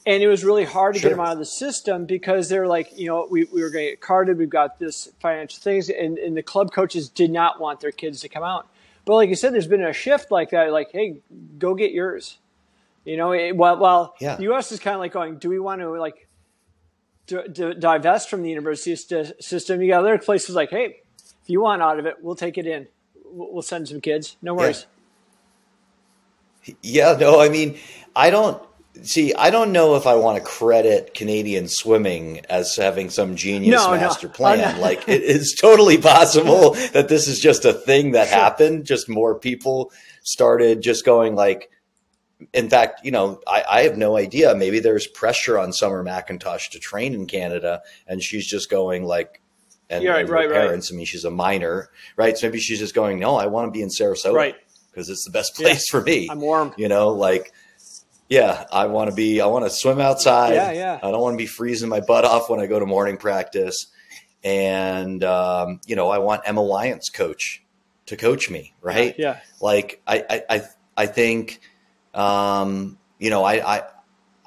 and 0.07 0.23
it 0.23 0.27
was 0.27 0.45
really 0.45 0.63
hard 0.63 0.95
to 0.95 1.01
sure. 1.01 1.09
get 1.09 1.17
them 1.17 1.25
out 1.25 1.33
of 1.33 1.37
the 1.37 1.45
system 1.45 2.05
because 2.05 2.47
they're 2.47 2.65
like, 2.65 2.97
you 2.97 3.07
know, 3.07 3.27
we, 3.29 3.43
we 3.43 3.61
were 3.61 3.69
going 3.69 3.85
to 3.85 3.91
get 3.91 3.99
carded. 3.99 4.37
We've 4.37 4.49
got 4.49 4.79
this 4.79 5.09
financial 5.19 5.61
things, 5.61 5.89
and, 5.89 6.17
and 6.17 6.35
the 6.35 6.41
club 6.41 6.71
coaches 6.71 7.09
did 7.09 7.29
not 7.29 7.59
want 7.59 7.81
their 7.81 7.91
kids 7.91 8.21
to 8.21 8.29
come 8.29 8.41
out. 8.41 8.69
But 9.03 9.15
like 9.15 9.27
you 9.27 9.35
said, 9.35 9.53
there's 9.53 9.67
been 9.67 9.83
a 9.83 9.91
shift 9.91 10.31
like 10.31 10.51
that. 10.51 10.71
Like, 10.71 10.91
hey, 10.93 11.17
go 11.59 11.75
get 11.75 11.91
yours. 11.91 12.37
You 13.03 13.17
know, 13.17 13.33
it, 13.33 13.55
while 13.55 13.77
while 13.77 14.15
yeah. 14.19 14.37
the 14.37 14.43
U.S. 14.43 14.71
is 14.71 14.79
kind 14.79 14.93
of 14.93 15.01
like 15.01 15.11
going, 15.11 15.39
do 15.39 15.49
we 15.49 15.59
want 15.59 15.81
to 15.81 15.89
like 15.97 16.27
d- 17.25 17.47
d- 17.51 17.73
divest 17.77 18.29
from 18.29 18.43
the 18.43 18.49
university 18.49 18.95
st- 18.95 19.43
system? 19.43 19.81
You 19.81 19.89
got 19.89 19.99
other 20.01 20.17
places 20.17 20.55
like, 20.55 20.69
hey, 20.69 21.01
if 21.43 21.49
you 21.49 21.61
want 21.61 21.81
out 21.81 21.99
of 21.99 22.05
it, 22.05 22.15
we'll 22.21 22.35
take 22.35 22.57
it 22.57 22.65
in. 22.65 22.87
We'll, 23.25 23.53
we'll 23.53 23.61
send 23.61 23.89
some 23.89 23.99
kids. 23.99 24.37
No 24.41 24.53
worries. 24.53 24.85
Yeah. 26.65 26.75
yeah, 26.81 27.17
no, 27.17 27.39
I 27.39 27.47
mean, 27.47 27.77
I 28.13 28.29
don't 28.29 28.61
See, 29.03 29.33
I 29.33 29.49
don't 29.49 29.71
know 29.71 29.95
if 29.95 30.07
I 30.07 30.15
want 30.15 30.37
to 30.37 30.43
credit 30.43 31.13
Canadian 31.13 31.67
swimming 31.67 32.41
as 32.49 32.75
having 32.75 33.09
some 33.09 33.35
genius 33.35 33.83
no, 33.83 33.91
master 33.91 34.27
no. 34.27 34.33
plan. 34.33 34.79
like 34.79 35.07
it 35.07 35.21
is 35.23 35.57
totally 35.59 35.97
possible 35.97 36.73
that 36.93 37.07
this 37.07 37.27
is 37.27 37.39
just 37.39 37.65
a 37.65 37.73
thing 37.73 38.11
that 38.11 38.27
sure. 38.27 38.37
happened. 38.37 38.85
Just 38.85 39.09
more 39.09 39.37
people 39.37 39.91
started 40.23 40.81
just 40.81 41.05
going 41.05 41.35
like. 41.35 41.69
In 42.53 42.69
fact, 42.69 43.03
you 43.03 43.09
know, 43.09 43.41
I, 43.47 43.63
I 43.67 43.81
have 43.81 43.97
no 43.97 44.15
idea. 44.15 44.53
Maybe 44.53 44.79
there's 44.79 45.07
pressure 45.07 45.57
on 45.57 45.73
Summer 45.73 46.03
McIntosh 46.03 46.69
to 46.69 46.79
train 46.79 47.15
in 47.15 47.25
Canada, 47.25 47.81
and 48.05 48.21
she's 48.21 48.45
just 48.45 48.69
going 48.69 49.05
like, 49.05 49.41
and, 49.89 50.03
yeah, 50.03 50.17
and 50.17 50.29
right, 50.29 50.47
her 50.47 50.53
parents. 50.53 50.91
Right. 50.91 50.95
I 50.95 50.97
mean, 50.97 51.05
she's 51.07 51.25
a 51.25 51.31
minor, 51.31 51.89
right? 52.15 52.37
So 52.37 52.45
maybe 52.45 52.59
she's 52.59 52.77
just 52.77 52.93
going, 52.93 53.17
no, 53.17 53.37
I 53.37 53.47
want 53.47 53.67
to 53.67 53.71
be 53.71 53.81
in 53.81 53.89
Sarasota, 53.89 54.33
right? 54.33 54.55
Because 54.91 55.09
it's 55.09 55.25
the 55.25 55.31
best 55.31 55.55
place 55.55 55.91
yeah. 55.91 55.99
for 55.99 56.03
me. 56.03 56.27
I'm 56.29 56.39
warm, 56.39 56.75
you 56.77 56.87
know, 56.87 57.09
like 57.09 57.53
yeah, 58.29 58.65
I 58.71 58.87
want 58.87 59.09
to 59.09 59.15
be. 59.15 59.41
I 59.41 59.45
want 59.47 59.65
to 59.65 59.69
swim 59.69 59.99
outside. 59.99 60.53
Yeah, 60.53 60.71
yeah. 60.71 60.99
I 61.01 61.11
don't 61.11 61.21
want 61.21 61.33
to 61.33 61.37
be 61.37 61.47
freezing 61.47 61.89
my 61.89 62.01
butt 62.01 62.25
off 62.25 62.49
when 62.49 62.59
I 62.59 62.67
go 62.67 62.79
to 62.79 62.85
morning 62.85 63.17
practice. 63.17 63.87
and 64.43 65.23
um, 65.23 65.79
you 65.87 65.95
know 65.95 66.09
I 66.09 66.19
want 66.19 66.41
Emma 66.45 66.63
Wyant's 66.63 67.09
coach 67.09 67.63
to 68.07 68.17
coach 68.17 68.49
me, 68.49 68.73
right? 68.81 69.15
Yeah. 69.17 69.39
Like 69.61 70.01
I 70.07 70.23
I 70.29 70.43
I, 70.49 70.61
I 70.95 71.05
think 71.07 71.61
um, 72.13 72.97
you 73.19 73.29
know 73.29 73.43
I, 73.43 73.77
I 73.77 73.83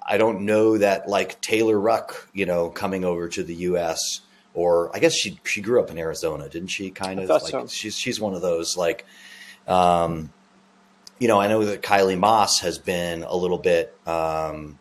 I 0.06 0.18
don't 0.18 0.42
know 0.42 0.78
that 0.78 1.08
like 1.08 1.40
Taylor 1.40 1.78
Ruck, 1.78 2.28
you 2.32 2.46
know, 2.46 2.68
coming 2.70 3.04
over 3.04 3.28
to 3.28 3.42
the 3.42 3.54
U.S. 3.54 4.20
or 4.54 4.94
I 4.94 4.98
guess 4.98 5.14
she 5.14 5.38
she 5.44 5.60
grew 5.60 5.80
up 5.80 5.90
in 5.90 5.98
Arizona, 5.98 6.48
didn't 6.48 6.68
she? 6.68 6.90
Kind 6.90 7.20
of 7.20 7.28
like 7.28 7.42
so. 7.42 7.66
she's 7.66 7.96
she's 7.96 8.20
one 8.20 8.34
of 8.34 8.42
those 8.42 8.76
like, 8.76 9.06
um, 9.68 10.32
you 11.20 11.28
know, 11.28 11.38
I 11.38 11.46
know 11.46 11.64
that 11.66 11.82
Kylie 11.82 12.18
Masse 12.18 12.60
has 12.60 12.78
been 12.78 13.22
a 13.22 13.36
little 13.36 13.58
bit 13.58 13.94
um, 14.06 14.78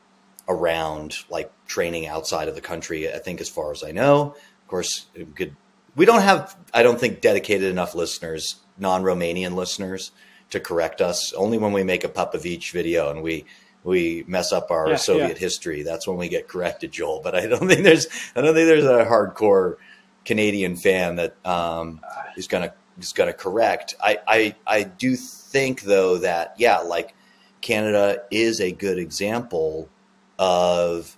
around 0.47 1.15
like 1.29 1.51
training 1.67 2.07
outside 2.07 2.47
of 2.47 2.55
the 2.55 2.61
country. 2.61 3.13
I 3.13 3.19
think, 3.19 3.41
as 3.41 3.49
far 3.49 3.71
as 3.71 3.83
I 3.83 3.91
know, 3.91 4.35
of 4.61 4.67
course, 4.67 5.07
good. 5.35 5.55
We 5.95 6.05
don't 6.05 6.21
have, 6.21 6.55
I 6.73 6.81
don't 6.81 6.99
think, 6.99 7.19
dedicated 7.19 7.69
enough 7.69 7.93
listeners, 7.93 8.55
non-Romanian 8.77 9.55
listeners, 9.55 10.11
to 10.51 10.61
correct 10.61 11.01
us. 11.01 11.33
Only 11.33 11.57
when 11.57 11.73
we 11.73 11.83
make 11.83 12.05
a 12.05 12.09
Popovici 12.09 12.71
video 12.71 13.11
and 13.11 13.21
we 13.21 13.45
we 13.83 14.23
mess 14.27 14.53
up 14.53 14.71
our 14.71 14.91
yeah, 14.91 14.95
Soviet 14.95 15.27
yeah. 15.27 15.35
history. 15.35 15.83
That's 15.83 16.07
when 16.07 16.17
we 16.17 16.29
get 16.29 16.47
corrected, 16.47 16.93
Joel. 16.93 17.21
But 17.21 17.35
I 17.35 17.47
don't 17.47 17.67
think 17.67 17.83
there's 17.83 18.07
I 18.33 18.41
don't 18.41 18.53
think 18.53 18.67
there's 18.67 18.85
a 18.85 19.03
hardcore 19.03 19.75
Canadian 20.23 20.77
fan 20.77 21.17
that 21.17 21.35
um, 21.45 21.99
is 22.37 22.47
gonna 22.47 22.73
is 22.97 23.11
gonna 23.11 23.33
correct. 23.33 23.95
I, 24.01 24.19
I 24.25 24.55
I 24.65 24.83
do 24.83 25.17
think 25.49 25.81
though 25.81 26.17
that 26.19 26.55
yeah, 26.57 26.79
like 26.79 27.15
Canada 27.61 28.23
is 28.31 28.61
a 28.61 28.71
good 28.71 28.97
example 28.97 29.89
of 30.37 31.17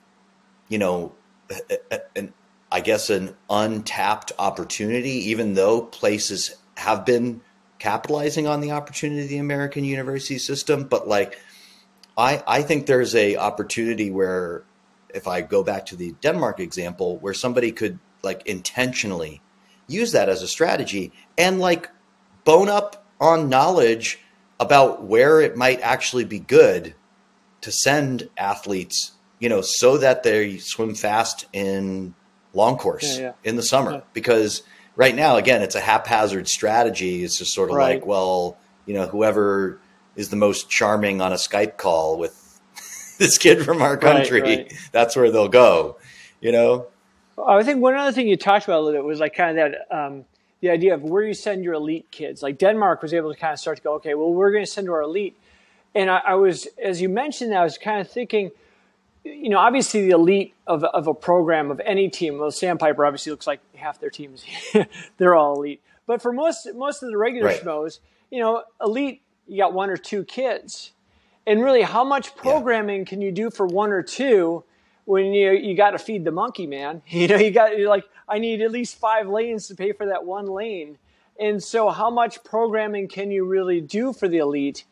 you 0.70 0.78
know 0.78 1.14
an 2.16 2.34
I 2.72 2.80
guess 2.80 3.10
an 3.10 3.36
untapped 3.50 4.32
opportunity, 4.40 5.30
even 5.30 5.54
though 5.54 5.82
places 5.82 6.56
have 6.78 7.06
been 7.06 7.42
capitalizing 7.80 8.48
on 8.48 8.62
the 8.62 8.72
opportunity 8.72 9.24
of 9.24 9.30
the 9.30 9.38
American 9.38 9.84
university 9.84 10.38
system, 10.38 10.86
but 10.86 11.08
like 11.08 11.38
I, 12.18 12.44
I 12.48 12.62
think 12.62 12.86
there's 12.86 13.16
a 13.16 13.38
opportunity 13.38 14.12
where 14.12 14.64
if 15.14 15.28
I 15.28 15.42
go 15.42 15.64
back 15.64 15.88
to 15.88 15.96
the 15.96 16.14
Denmark 16.22 16.60
example, 16.60 17.18
where 17.18 17.34
somebody 17.34 17.72
could 17.72 18.00
like 18.24 18.46
intentionally 18.46 19.42
use 19.88 20.14
that 20.14 20.30
as 20.30 20.42
a 20.42 20.48
strategy 20.48 21.12
and 21.38 21.60
like 21.60 21.90
bone 22.46 22.70
up 22.70 23.01
on 23.22 23.48
knowledge 23.48 24.20
about 24.60 25.04
where 25.04 25.40
it 25.40 25.56
might 25.56 25.80
actually 25.82 26.26
be 26.26 26.40
good 26.40 26.96
to 27.62 27.72
send 27.72 28.28
athletes, 28.38 29.12
you 29.40 29.48
know, 29.48 29.62
so 29.62 29.98
that 29.98 30.24
they 30.24 30.58
swim 30.58 30.96
fast 30.96 31.46
in 31.54 32.14
long 32.54 32.78
course 32.78 33.18
yeah, 33.18 33.24
yeah. 33.24 33.34
in 33.44 33.56
the 33.56 33.64
summer. 33.64 33.92
Yeah. 33.92 34.02
Because 34.14 34.64
right 34.96 35.16
now, 35.16 35.38
again, 35.38 35.62
it's 35.62 35.76
a 35.76 35.80
haphazard 35.80 36.48
strategy. 36.48 37.24
It's 37.24 37.38
just 37.38 37.54
sort 37.54 37.70
of 37.70 37.76
right. 37.76 37.96
like, 37.96 38.06
well, 38.06 38.58
you 38.86 38.94
know, 38.94 39.08
whoever 39.08 39.80
is 40.16 40.30
the 40.30 40.36
most 40.36 40.70
charming 40.70 41.22
on 41.22 41.32
a 41.32 41.36
Skype 41.36 41.78
call 41.78 42.18
with 42.18 42.60
this 43.20 43.38
kid 43.38 43.64
from 43.64 43.82
our 43.82 43.98
country. 43.98 44.42
Right, 44.42 44.58
right. 44.58 44.74
That's 44.92 45.16
where 45.16 45.32
they'll 45.32 45.48
go, 45.48 45.98
you 46.42 46.52
know? 46.52 46.88
I 47.44 47.64
think 47.64 47.82
one 47.82 47.96
other 47.96 48.12
thing 48.12 48.28
you 48.28 48.38
talked 48.38 48.66
about 48.66 48.80
a 48.80 48.82
little 48.82 49.02
bit 49.02 49.06
was 49.06 49.20
like 49.20 49.34
kind 49.36 49.58
of 49.58 49.72
that, 49.72 49.96
um, 49.96 50.26
the 50.62 50.70
idea 50.70 50.94
of 50.94 51.04
where 51.04 51.24
you 51.24 51.34
send 51.34 51.64
your 51.64 51.74
elite 51.74 52.10
kids. 52.12 52.42
Like 52.42 52.58
Denmark 52.58 53.02
was 53.02 53.14
able 53.14 53.34
to 53.34 53.40
kind 53.40 53.54
of 53.54 53.60
start 53.60 53.78
to 53.78 53.84
go, 53.84 53.96
okay, 53.96 54.14
well, 54.14 54.32
we're 54.32 54.52
going 54.52 54.64
to 54.64 54.72
send 54.72 54.90
our 54.90 55.02
elite. 55.02 55.38
And 55.94 56.10
I, 56.10 56.22
I 56.28 56.36
was, 56.36 56.68
as 56.82 57.02
you 57.02 57.10
mentioned, 57.10 57.54
I 57.54 57.64
was 57.64 57.78
kind 57.78 58.00
of 58.00 58.10
thinking, 58.10 58.52
you 59.24 59.50
know, 59.50 59.58
obviously 59.58 60.06
the 60.06 60.12
elite 60.12 60.54
of, 60.68 60.84
of 60.84 61.08
a 61.08 61.14
program 61.14 61.72
of 61.72 61.82
any 61.84 62.10
team, 62.10 62.38
well, 62.38 62.52
Sandpiper 62.52 63.06
obviously 63.06 63.32
looks 63.32 63.48
like 63.48 63.60
half 63.76 64.00
their 64.00 64.10
teams, 64.10 64.46
they're 65.18 65.36
all 65.36 65.56
elite. 65.56 65.82
But 66.08 66.22
for 66.22 66.32
most 66.32 66.68
most 66.76 67.04
of 67.04 67.10
the 67.10 67.18
regular 67.18 67.48
right. 67.48 67.62
schmoes, 67.62 68.00
you 68.30 68.40
know, 68.40 68.64
elite 68.82 69.22
you 69.48 69.58
got 69.58 69.74
one 69.74 69.90
or 69.90 69.98
two 69.98 70.24
kids. 70.24 70.94
And 71.46 71.62
really, 71.64 71.82
how 71.82 72.04
much 72.04 72.36
programming 72.36 73.00
yeah. 73.00 73.06
can 73.06 73.22
you 73.22 73.32
do 73.32 73.50
for 73.50 73.66
one 73.66 73.92
or 73.92 74.02
two 74.02 74.64
when 75.06 75.34
you 75.34 75.52
you 75.52 75.76
got 75.76 75.92
to 75.92 76.00
feed 76.00 76.26
the 76.26 76.32
monkey, 76.32 76.68
man? 76.68 77.02
You 77.08 77.28
know, 77.28 77.38
you 77.38 77.52
got 77.52 77.78
you're 77.78 77.90
like, 77.90 78.06
I 78.28 78.40
need 78.40 78.62
at 78.62 78.72
least 78.72 78.98
five 78.98 79.28
lanes 79.28 79.68
to 79.68 79.76
pay 79.76 79.92
for 79.92 80.08
that 80.08 80.26
one 80.26 80.46
lane. 80.46 80.98
And 81.40 81.64
so, 81.64 81.90
how 81.90 82.10
much 82.10 82.44
programming 82.44 83.08
can 83.08 83.32
you 83.32 83.46
really 83.46 83.82
do 83.82 84.14
for 84.14 84.28
the 84.28 84.38
elite? 84.38 84.86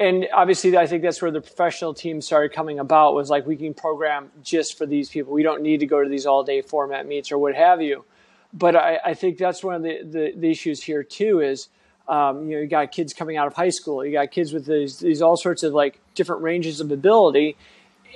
And 0.00 0.26
obviously, 0.34 0.76
I 0.76 0.86
think 0.86 1.02
that's 1.02 1.22
where 1.22 1.30
the 1.30 1.40
professional 1.40 1.94
team 1.94 2.20
started 2.20 2.52
coming 2.52 2.78
about. 2.78 3.14
Was 3.14 3.30
like 3.30 3.46
we 3.46 3.56
can 3.56 3.74
program 3.74 4.30
just 4.42 4.76
for 4.76 4.86
these 4.86 5.08
people. 5.08 5.32
We 5.32 5.42
don't 5.42 5.62
need 5.62 5.80
to 5.80 5.86
go 5.86 6.02
to 6.02 6.08
these 6.08 6.26
all 6.26 6.44
day 6.44 6.62
format 6.62 7.06
meets 7.06 7.30
or 7.30 7.38
what 7.38 7.54
have 7.54 7.80
you. 7.80 8.04
But 8.52 8.76
I, 8.76 8.98
I 9.04 9.14
think 9.14 9.38
that's 9.38 9.64
one 9.64 9.74
of 9.74 9.82
the, 9.82 10.02
the, 10.02 10.32
the 10.36 10.50
issues 10.50 10.82
here 10.82 11.02
too. 11.02 11.40
Is 11.40 11.68
um, 12.08 12.48
you 12.48 12.56
know, 12.56 12.62
you 12.62 12.66
got 12.66 12.92
kids 12.92 13.14
coming 13.14 13.36
out 13.36 13.46
of 13.46 13.54
high 13.54 13.70
school. 13.70 14.04
You 14.04 14.12
got 14.12 14.30
kids 14.30 14.52
with 14.52 14.66
these, 14.66 14.98
these 14.98 15.22
all 15.22 15.36
sorts 15.36 15.62
of 15.62 15.72
like 15.72 16.00
different 16.14 16.42
ranges 16.42 16.80
of 16.80 16.90
ability, 16.92 17.56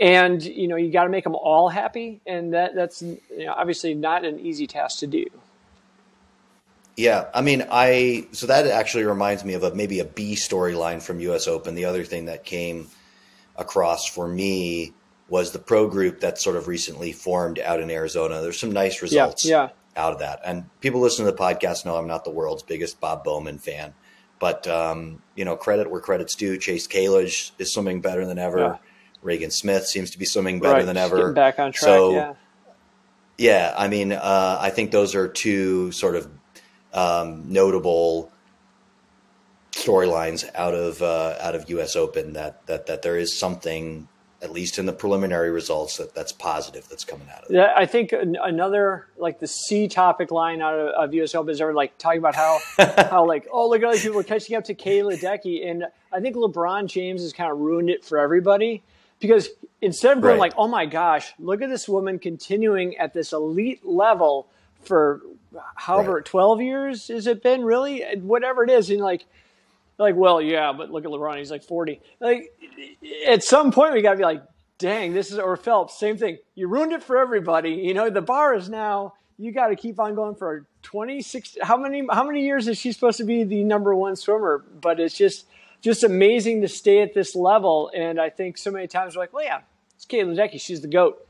and 0.01 0.43
you 0.43 0.69
know, 0.69 0.77
you 0.77 0.91
got 0.91 1.05
to 1.05 1.11
make 1.11 1.25
them 1.25 1.35
all 1.35 1.69
happy, 1.69 2.21
and 2.27 2.55
that 2.55 2.75
that's 2.75 3.03
you 3.03 3.21
know, 3.39 3.55
obviously 3.57 3.95
not 3.95 4.25
an 4.25 4.41
easy 4.41 4.67
task 4.67 5.01
to 5.01 5.07
do. 5.07 5.27
Yeah, 6.97 7.29
I 7.33 7.43
mean, 7.43 7.65
I 7.71 8.27
so 8.33 8.47
that 8.47 8.67
actually 8.67 9.05
reminds 9.05 9.45
me 9.45 9.55
of 9.55 9.63
a 9.63 9.75
maybe 9.75 10.01
a 10.01 10.05
B 10.05 10.35
storyline 10.35 11.01
from 11.03 11.21
U.S. 11.21 11.47
Open. 11.47 11.75
The 11.75 11.85
other 11.85 12.05
thing 12.05 12.27
that 12.27 12.45
came 12.45 12.89
across 13.57 14.07
for 14.07 14.27
me 14.27 14.93
was 15.29 15.53
the 15.53 15.59
pro 15.59 15.89
group 15.89 16.21
that 16.21 16.39
sort 16.39 16.57
of 16.57 16.69
recently 16.69 17.13
formed 17.13 17.59
out 17.59 17.81
in 17.81 17.91
Arizona. 17.91 18.41
There's 18.41 18.59
some 18.59 18.73
nice 18.73 19.03
results. 19.03 19.45
Yeah, 19.45 19.65
yeah 19.65 19.69
out 19.99 20.13
of 20.13 20.21
that. 20.21 20.41
And 20.45 20.65
people 20.81 21.01
listening 21.01 21.27
to 21.27 21.33
the 21.33 21.39
podcast 21.39 21.85
know 21.85 21.97
I'm 21.97 22.07
not 22.07 22.25
the 22.25 22.31
world's 22.31 22.63
biggest 22.63 23.01
Bob 23.01 23.25
Bowman 23.25 23.59
fan, 23.59 23.93
but 24.39 24.67
um, 24.67 25.21
you 25.35 25.45
know, 25.45 25.57
credit 25.57 25.91
where 25.91 26.01
credit's 26.01 26.37
due. 26.37 26.57
Chase 26.57 26.87
Kalisz 26.87 27.51
is 27.59 27.73
swimming 27.73 28.01
better 28.01 28.25
than 28.25 28.39
ever. 28.39 28.59
Yeah. 28.59 28.77
Regan 29.23 29.51
Smith 29.51 29.87
seems 29.87 30.11
to 30.11 30.19
be 30.19 30.25
swimming 30.25 30.61
better 30.61 30.75
right. 30.75 30.87
than 30.87 30.97
ever. 30.97 31.33
Back 31.33 31.59
on 31.59 31.73
track. 31.73 31.89
So, 31.89 32.13
yeah. 32.13 32.35
Yeah, 33.39 33.73
I 33.79 33.87
mean, 33.87 34.11
uh, 34.13 34.59
I 34.61 34.71
think 34.71 34.91
those 34.91 35.15
are 35.15 35.29
two 35.29 35.93
sort 35.93 36.17
of 36.17 36.29
um, 36.93 37.53
notable 37.53 38.33
storylines 39.71 40.45
out 40.57 40.75
of 40.75 41.01
uh, 41.03 41.37
out 41.41 41.55
of 41.55 41.71
U.S. 41.71 41.95
Open 41.95 42.33
that 42.33 42.67
that 42.67 42.87
that 42.87 43.03
there 43.03 43.17
is 43.17 43.37
something 43.39 44.09
at 44.41 44.53
least 44.53 44.79
in 44.79 44.87
the 44.87 44.93
preliminary 44.93 45.51
results, 45.51 45.97
that 45.97 46.15
that's 46.15 46.31
positive 46.31 46.89
that's 46.89 47.05
coming 47.05 47.29
out 47.29 47.45
of 47.45 47.51
it. 47.51 47.55
Yeah, 47.55 47.73
I 47.77 47.87
think 47.87 48.13
another 48.13 49.07
like 49.17 49.41
the 49.41 49.47
C 49.47 49.89
topic 49.89 50.31
line 50.31 50.61
out 50.61 50.75
of, 50.75 50.89
of 50.89 51.15
US 51.15 51.35
Open 51.35 51.51
is 51.51 51.61
ever 51.61 51.75
like 51.75 51.97
talking 51.99 52.19
about 52.19 52.35
how 52.35 52.59
how 53.11 53.25
like 53.25 53.47
oh 53.53 53.69
look 53.69 53.83
at 53.83 53.85
all 53.85 53.93
these 53.93 54.03
people 54.03 54.23
catching 54.25 54.57
up 54.57 54.65
to 54.65 54.75
Kayla 54.75 55.17
Ledecky, 55.17 55.65
and 55.65 55.85
I 56.13 56.19
think 56.21 56.35
LeBron 56.35 56.89
James 56.89 57.23
has 57.23 57.33
kind 57.33 57.53
of 57.53 57.59
ruined 57.59 57.89
it 57.89 58.05
for 58.05 58.19
everybody 58.19 58.83
because 59.21 59.49
instead 59.81 60.17
of 60.17 60.23
going 60.23 60.35
right. 60.35 60.41
like 60.41 60.55
oh 60.57 60.69
my 60.69 60.87
gosh, 60.87 61.33
look 61.39 61.63
at 61.63 61.69
this 61.69 61.89
woman 61.89 62.19
continuing 62.19 62.97
at 62.99 63.15
this 63.15 63.33
elite 63.33 63.85
level 63.85 64.49
for 64.83 65.23
however 65.75 66.17
right. 66.17 66.25
12 66.25 66.61
years 66.61 67.09
has 67.09 67.27
it 67.27 67.43
been 67.43 67.65
really 67.65 68.05
whatever 68.21 68.65
it 68.65 68.71
is 68.71 68.91
and 68.91 69.01
like 69.01 69.25
like, 69.99 70.15
well, 70.15 70.41
yeah, 70.41 70.73
but 70.73 70.91
look 70.91 71.05
at 71.05 71.11
LeBron. 71.11 71.39
He's 71.39 71.51
like 71.51 71.65
40. 71.65 72.01
Like, 72.21 72.57
at 73.27 73.43
some 73.43 73.73
point, 73.73 73.95
we 73.95 74.03
got 74.03 74.13
to 74.13 74.17
be 74.17 74.23
like, 74.23 74.43
dang, 74.79 75.13
this 75.13 75.33
is, 75.33 75.39
or 75.39 75.57
Phelps, 75.57 75.99
same 75.99 76.17
thing. 76.17 76.39
You 76.55 76.69
ruined 76.69 76.93
it 76.93 77.03
for 77.03 77.19
everybody. 77.19 77.73
You 77.73 77.95
know, 77.95 78.09
the 78.09 78.23
bar 78.23 78.55
is 78.55 78.69
now, 78.69 79.15
you 79.39 79.51
got 79.51 79.69
to 79.69 79.77
keep 79.77 79.99
on 79.99 80.15
going 80.15 80.37
for 80.37 80.65
26. 80.83 81.59
How 81.63 81.77
many, 81.77 82.07
how 82.11 82.25
many 82.25 82.45
years 82.45 82.69
is 82.69 82.79
she 82.79 82.93
supposed 82.93 83.19
to 83.19 83.25
be 83.25 83.43
the 83.43 83.65
number 83.65 83.95
one 83.95 84.15
swimmer? 84.15 84.65
But 84.81 85.01
it's 85.01 85.17
just, 85.17 85.47
just 85.81 86.05
amazing 86.05 86.63
to 86.63 86.69
stay 86.69 87.01
at 87.03 87.15
this 87.15 87.35
level. 87.35 87.91
And 87.95 88.21
I 88.21 88.31
think 88.31 88.59
so 88.59 88.71
many 88.71 88.87
times 88.87 89.17
we're 89.17 89.23
like, 89.23 89.33
well, 89.33 89.45
yeah, 89.45 89.61
it's 89.97 90.05
Kate 90.05 90.27
Ledecky. 90.27 90.61
She's 90.61 90.81
the 90.81 90.89
GOAT. 90.89 91.27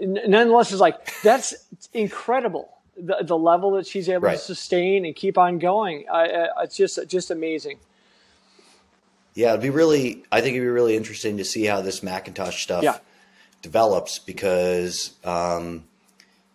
And 0.00 0.20
nonetheless, 0.26 0.72
it's 0.72 0.80
like, 0.80 1.20
that's 1.22 1.54
incredible. 1.92 2.70
The, 2.98 3.18
the 3.22 3.36
level 3.36 3.72
that 3.72 3.86
she's 3.86 4.08
able 4.08 4.22
right. 4.22 4.38
to 4.38 4.42
sustain 4.42 5.04
and 5.04 5.14
keep 5.14 5.36
on 5.36 5.58
going. 5.58 6.06
Uh, 6.08 6.48
it's 6.62 6.76
just, 6.76 6.98
just 7.08 7.30
amazing. 7.30 7.78
Yeah, 9.34 9.50
it'd 9.50 9.60
be 9.60 9.68
really. 9.68 10.24
I 10.32 10.40
think 10.40 10.56
it'd 10.56 10.64
be 10.64 10.70
really 10.70 10.96
interesting 10.96 11.36
to 11.36 11.44
see 11.44 11.66
how 11.66 11.82
this 11.82 12.00
McIntosh 12.00 12.54
stuff 12.54 12.82
yeah. 12.82 12.96
develops 13.60 14.18
because, 14.18 15.12
um, 15.24 15.84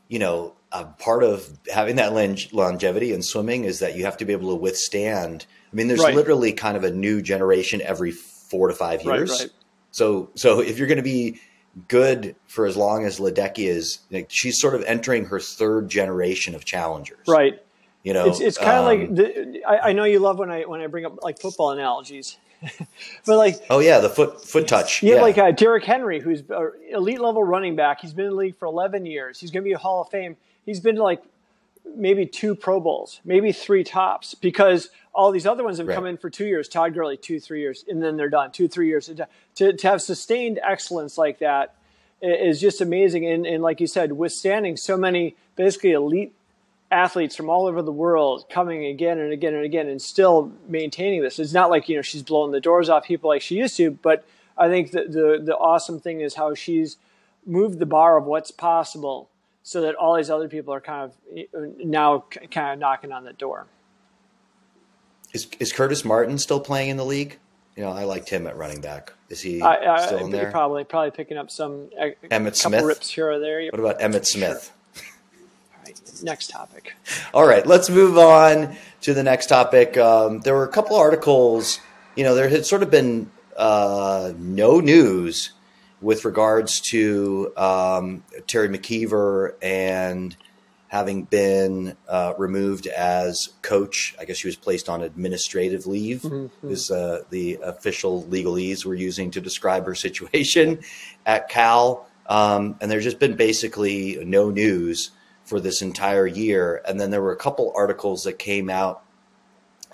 you 0.07 0.17
know, 0.17 0.53
a 0.71 0.85
part 0.85 1.23
of 1.23 1.47
having 1.71 1.97
that 1.97 2.13
longevity 2.53 3.13
in 3.13 3.21
swimming 3.21 3.65
is 3.65 3.79
that 3.79 3.95
you 3.95 4.05
have 4.05 4.17
to 4.17 4.25
be 4.25 4.33
able 4.33 4.49
to 4.49 4.55
withstand. 4.55 5.45
I 5.71 5.75
mean, 5.75 5.87
there's 5.87 6.01
right. 6.01 6.15
literally 6.15 6.53
kind 6.53 6.77
of 6.77 6.83
a 6.83 6.91
new 6.91 7.21
generation 7.21 7.81
every 7.81 8.11
four 8.11 8.67
to 8.67 8.73
five 8.73 9.03
years. 9.03 9.31
Right, 9.31 9.39
right. 9.41 9.49
So, 9.91 10.29
so 10.35 10.61
if 10.61 10.77
you're 10.77 10.87
going 10.87 10.97
to 10.97 11.03
be 11.03 11.39
good 11.87 12.35
for 12.47 12.65
as 12.65 12.77
long 12.77 13.05
as 13.05 13.19
Ledecky 13.19 13.67
is, 13.67 13.99
like, 14.09 14.27
she's 14.29 14.59
sort 14.59 14.75
of 14.75 14.83
entering 14.83 15.25
her 15.25 15.39
third 15.39 15.89
generation 15.89 16.55
of 16.55 16.63
challengers. 16.63 17.27
Right. 17.27 17.61
You 18.03 18.13
know, 18.13 18.27
it's, 18.27 18.39
it's 18.39 18.57
kind 18.57 18.77
of 18.77 18.85
um, 18.85 18.85
like 18.85 19.15
the, 19.15 19.63
I, 19.67 19.89
I 19.89 19.93
know 19.93 20.05
you 20.05 20.17
love 20.17 20.39
when 20.39 20.49
I 20.49 20.63
when 20.63 20.81
I 20.81 20.87
bring 20.87 21.05
up 21.05 21.21
like 21.21 21.39
football 21.39 21.69
analogies 21.69 22.35
but 23.25 23.37
like, 23.37 23.63
oh 23.69 23.79
yeah, 23.79 23.99
the 23.99 24.09
foot 24.09 24.45
foot 24.45 24.67
touch. 24.67 24.99
Have 24.99 25.09
yeah. 25.09 25.21
like 25.21 25.37
uh, 25.37 25.51
Derrick 25.51 25.83
Henry, 25.83 26.19
who's 26.19 26.43
elite 26.91 27.19
level 27.19 27.43
running 27.43 27.75
back. 27.75 28.01
He's 28.01 28.13
been 28.13 28.25
in 28.25 28.31
the 28.31 28.37
league 28.37 28.57
for 28.57 28.65
11 28.65 29.05
years. 29.05 29.39
He's 29.39 29.51
going 29.51 29.63
to 29.63 29.67
be 29.67 29.73
a 29.73 29.77
Hall 29.77 30.01
of 30.01 30.09
Fame. 30.09 30.37
He's 30.65 30.79
been 30.79 30.95
to 30.95 31.03
like 31.03 31.23
maybe 31.95 32.25
two 32.25 32.55
Pro 32.55 32.79
Bowls, 32.79 33.19
maybe 33.25 33.51
three 33.51 33.83
tops, 33.83 34.33
because 34.33 34.89
all 35.13 35.31
these 35.31 35.45
other 35.45 35.63
ones 35.63 35.77
have 35.77 35.87
right. 35.87 35.95
come 35.95 36.05
in 36.05 36.17
for 36.17 36.29
two 36.29 36.45
years. 36.45 36.67
Todd 36.67 36.93
Gurley, 36.93 37.17
two, 37.17 37.39
three 37.39 37.61
years, 37.61 37.83
and 37.87 38.01
then 38.01 38.17
they're 38.17 38.29
done. 38.29 38.51
Two, 38.51 38.67
three 38.67 38.87
years. 38.87 39.11
To, 39.55 39.73
to 39.73 39.87
have 39.87 40.01
sustained 40.01 40.59
excellence 40.63 41.17
like 41.17 41.39
that 41.39 41.75
is 42.21 42.61
just 42.61 42.81
amazing. 42.81 43.25
And, 43.25 43.45
and 43.45 43.63
like 43.63 43.81
you 43.81 43.87
said, 43.87 44.13
withstanding 44.13 44.77
so 44.77 44.95
many 44.95 45.35
basically 45.55 45.91
elite 45.91 46.33
athletes 46.91 47.35
from 47.35 47.49
all 47.49 47.67
over 47.67 47.81
the 47.81 47.91
world 47.91 48.45
coming 48.49 48.85
again 48.85 49.17
and 49.17 49.31
again 49.31 49.53
and 49.53 49.63
again 49.63 49.87
and 49.87 50.01
still 50.01 50.51
maintaining 50.67 51.21
this. 51.21 51.39
It's 51.39 51.53
not 51.53 51.69
like, 51.69 51.87
you 51.87 51.95
know, 51.95 52.01
she's 52.01 52.21
blowing 52.21 52.51
the 52.51 52.59
doors 52.59 52.89
off 52.89 53.05
people 53.05 53.29
like 53.29 53.41
she 53.41 53.55
used 53.55 53.77
to, 53.77 53.91
but 53.91 54.25
I 54.57 54.67
think 54.67 54.91
the, 54.91 55.03
the, 55.03 55.41
the 55.43 55.57
awesome 55.57 55.99
thing 55.99 56.19
is 56.19 56.35
how 56.35 56.53
she's 56.53 56.97
moved 57.45 57.79
the 57.79 57.85
bar 57.85 58.17
of 58.17 58.25
what's 58.25 58.51
possible 58.51 59.29
so 59.63 59.81
that 59.81 59.95
all 59.95 60.15
these 60.15 60.29
other 60.29 60.47
people 60.47 60.73
are 60.73 60.81
kind 60.81 61.11
of 61.53 61.77
now 61.77 62.25
kind 62.51 62.73
of 62.73 62.79
knocking 62.79 63.11
on 63.11 63.23
the 63.23 63.33
door. 63.33 63.67
Is, 65.33 65.47
is 65.59 65.71
Curtis 65.71 66.03
Martin 66.03 66.37
still 66.37 66.59
playing 66.59 66.89
in 66.89 66.97
the 66.97 67.05
league? 67.05 67.37
You 67.75 67.83
know, 67.83 67.91
I 67.91 68.03
liked 68.03 68.29
him 68.29 68.47
at 68.47 68.57
running 68.57 68.81
back. 68.81 69.13
Is 69.29 69.41
he 69.41 69.61
I, 69.61 69.95
I, 69.95 70.05
still 70.05 70.25
in 70.25 70.31
there? 70.31 70.51
Probably, 70.51 70.83
probably 70.83 71.11
picking 71.11 71.37
up 71.37 71.49
some 71.49 71.89
Emmitt 72.29 72.55
Smith 72.55 72.83
rips 72.83 73.09
here 73.09 73.31
or 73.31 73.39
there. 73.39 73.63
What 73.71 73.79
about 73.79 73.99
Emmitt 73.99 74.25
Smith? 74.25 74.73
Sure. 74.93 75.05
All 75.73 75.83
right, 75.85 76.01
next 76.21 76.49
topic. 76.49 76.95
All 77.33 77.47
right, 77.47 77.65
let's 77.65 77.89
move 77.89 78.17
on 78.17 78.75
to 79.01 79.13
the 79.13 79.23
next 79.23 79.47
topic. 79.47 79.97
Um, 79.97 80.41
there 80.41 80.53
were 80.53 80.65
a 80.65 80.71
couple 80.71 80.97
articles. 80.97 81.79
You 82.17 82.25
know, 82.25 82.35
there 82.35 82.49
had 82.49 82.65
sort 82.65 82.83
of 82.83 82.91
been 82.91 83.31
uh, 83.55 84.33
no 84.37 84.81
news 84.81 85.51
with 86.01 86.25
regards 86.25 86.81
to 86.81 87.53
um, 87.55 88.23
Teri 88.47 88.75
McKeever 88.75 89.53
and 89.61 90.35
having 90.87 91.23
been 91.23 91.95
uh, 92.09 92.33
removed 92.37 92.85
as 92.87 93.53
coach. 93.61 94.13
I 94.19 94.25
guess 94.25 94.37
she 94.37 94.47
was 94.47 94.57
placed 94.57 94.89
on 94.89 95.01
administrative 95.01 95.87
leave, 95.87 96.21
mm-hmm. 96.21 96.69
is 96.69 96.91
uh, 96.91 97.23
the 97.29 97.59
official 97.63 98.23
legalese 98.23 98.83
we're 98.83 98.95
using 98.95 99.31
to 99.31 99.39
describe 99.39 99.85
her 99.85 99.95
situation 99.95 100.79
at 101.25 101.47
Cal. 101.47 102.07
Um, 102.27 102.75
and 102.81 102.91
there's 102.91 103.05
just 103.05 103.19
been 103.19 103.37
basically 103.37 104.21
no 104.25 104.49
news 104.49 105.11
for 105.45 105.61
this 105.61 105.81
entire 105.81 106.27
year. 106.27 106.81
And 106.85 106.99
then 106.99 107.09
there 107.09 107.21
were 107.21 107.31
a 107.31 107.37
couple 107.37 107.71
articles 107.75 108.23
that 108.23 108.37
came 108.37 108.69
out 108.69 109.01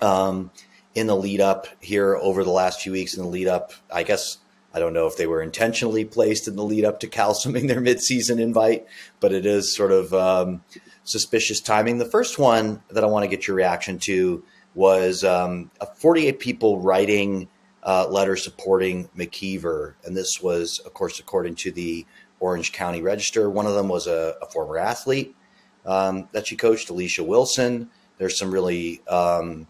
um, 0.00 0.50
in 0.94 1.06
the 1.06 1.16
lead 1.16 1.40
up 1.40 1.68
here 1.80 2.16
over 2.16 2.42
the 2.42 2.50
last 2.50 2.80
few 2.80 2.92
weeks 2.92 3.16
in 3.16 3.22
the 3.22 3.28
lead 3.28 3.46
up, 3.46 3.72
I 3.92 4.02
guess 4.02 4.38
I 4.78 4.80
don't 4.80 4.92
know 4.92 5.08
if 5.08 5.16
they 5.16 5.26
were 5.26 5.42
intentionally 5.42 6.04
placed 6.04 6.46
in 6.46 6.54
the 6.54 6.62
lead 6.62 6.84
up 6.84 7.00
to 7.00 7.08
Cal 7.08 7.34
their 7.34 7.80
midseason 7.80 8.38
invite, 8.38 8.86
but 9.18 9.32
it 9.32 9.44
is 9.44 9.74
sort 9.74 9.90
of 9.90 10.14
um, 10.14 10.62
suspicious 11.02 11.60
timing. 11.60 11.98
The 11.98 12.04
first 12.04 12.38
one 12.38 12.80
that 12.90 13.02
I 13.02 13.08
want 13.08 13.24
to 13.24 13.28
get 13.28 13.48
your 13.48 13.56
reaction 13.56 13.98
to 13.98 14.44
was 14.76 15.24
um, 15.24 15.72
48 15.96 16.38
people 16.38 16.80
writing 16.80 17.48
uh, 17.82 18.06
letters 18.08 18.44
supporting 18.44 19.08
McKeever, 19.18 19.94
and 20.04 20.16
this 20.16 20.40
was, 20.40 20.78
of 20.86 20.94
course, 20.94 21.18
according 21.18 21.56
to 21.56 21.72
the 21.72 22.06
Orange 22.38 22.72
County 22.72 23.02
Register. 23.02 23.50
One 23.50 23.66
of 23.66 23.74
them 23.74 23.88
was 23.88 24.06
a, 24.06 24.36
a 24.40 24.46
former 24.46 24.78
athlete 24.78 25.34
um, 25.86 26.28
that 26.30 26.46
she 26.46 26.54
coached, 26.54 26.88
Alicia 26.88 27.24
Wilson. 27.24 27.90
There's 28.18 28.38
some 28.38 28.52
really 28.52 29.02
um, 29.08 29.66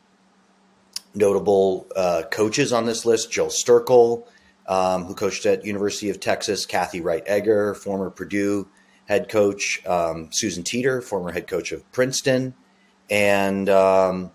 notable 1.15 1.87
uh, 1.97 2.25
coaches 2.31 2.75
on 2.75 2.85
this 2.85 3.07
list: 3.07 3.33
Jill 3.33 3.47
Sterkel 3.47 4.27
um, 4.69 5.07
who 5.07 5.15
coached 5.15 5.47
at 5.47 5.65
University 5.65 6.11
of 6.11 6.21
Texas, 6.21 6.67
Kathy 6.67 7.01
Wright 7.01 7.23
Egger, 7.27 7.75
former 7.75 8.11
Purdue 8.11 8.69
head 9.07 9.29
coach, 9.29 9.85
um, 9.87 10.29
Susan 10.31 10.63
Teeter, 10.63 11.01
former 11.01 11.33
head 11.33 11.47
coach 11.47 11.73
of 11.73 11.91
Princeton, 11.91 12.55
and 13.09 13.69
um, 13.71 14.31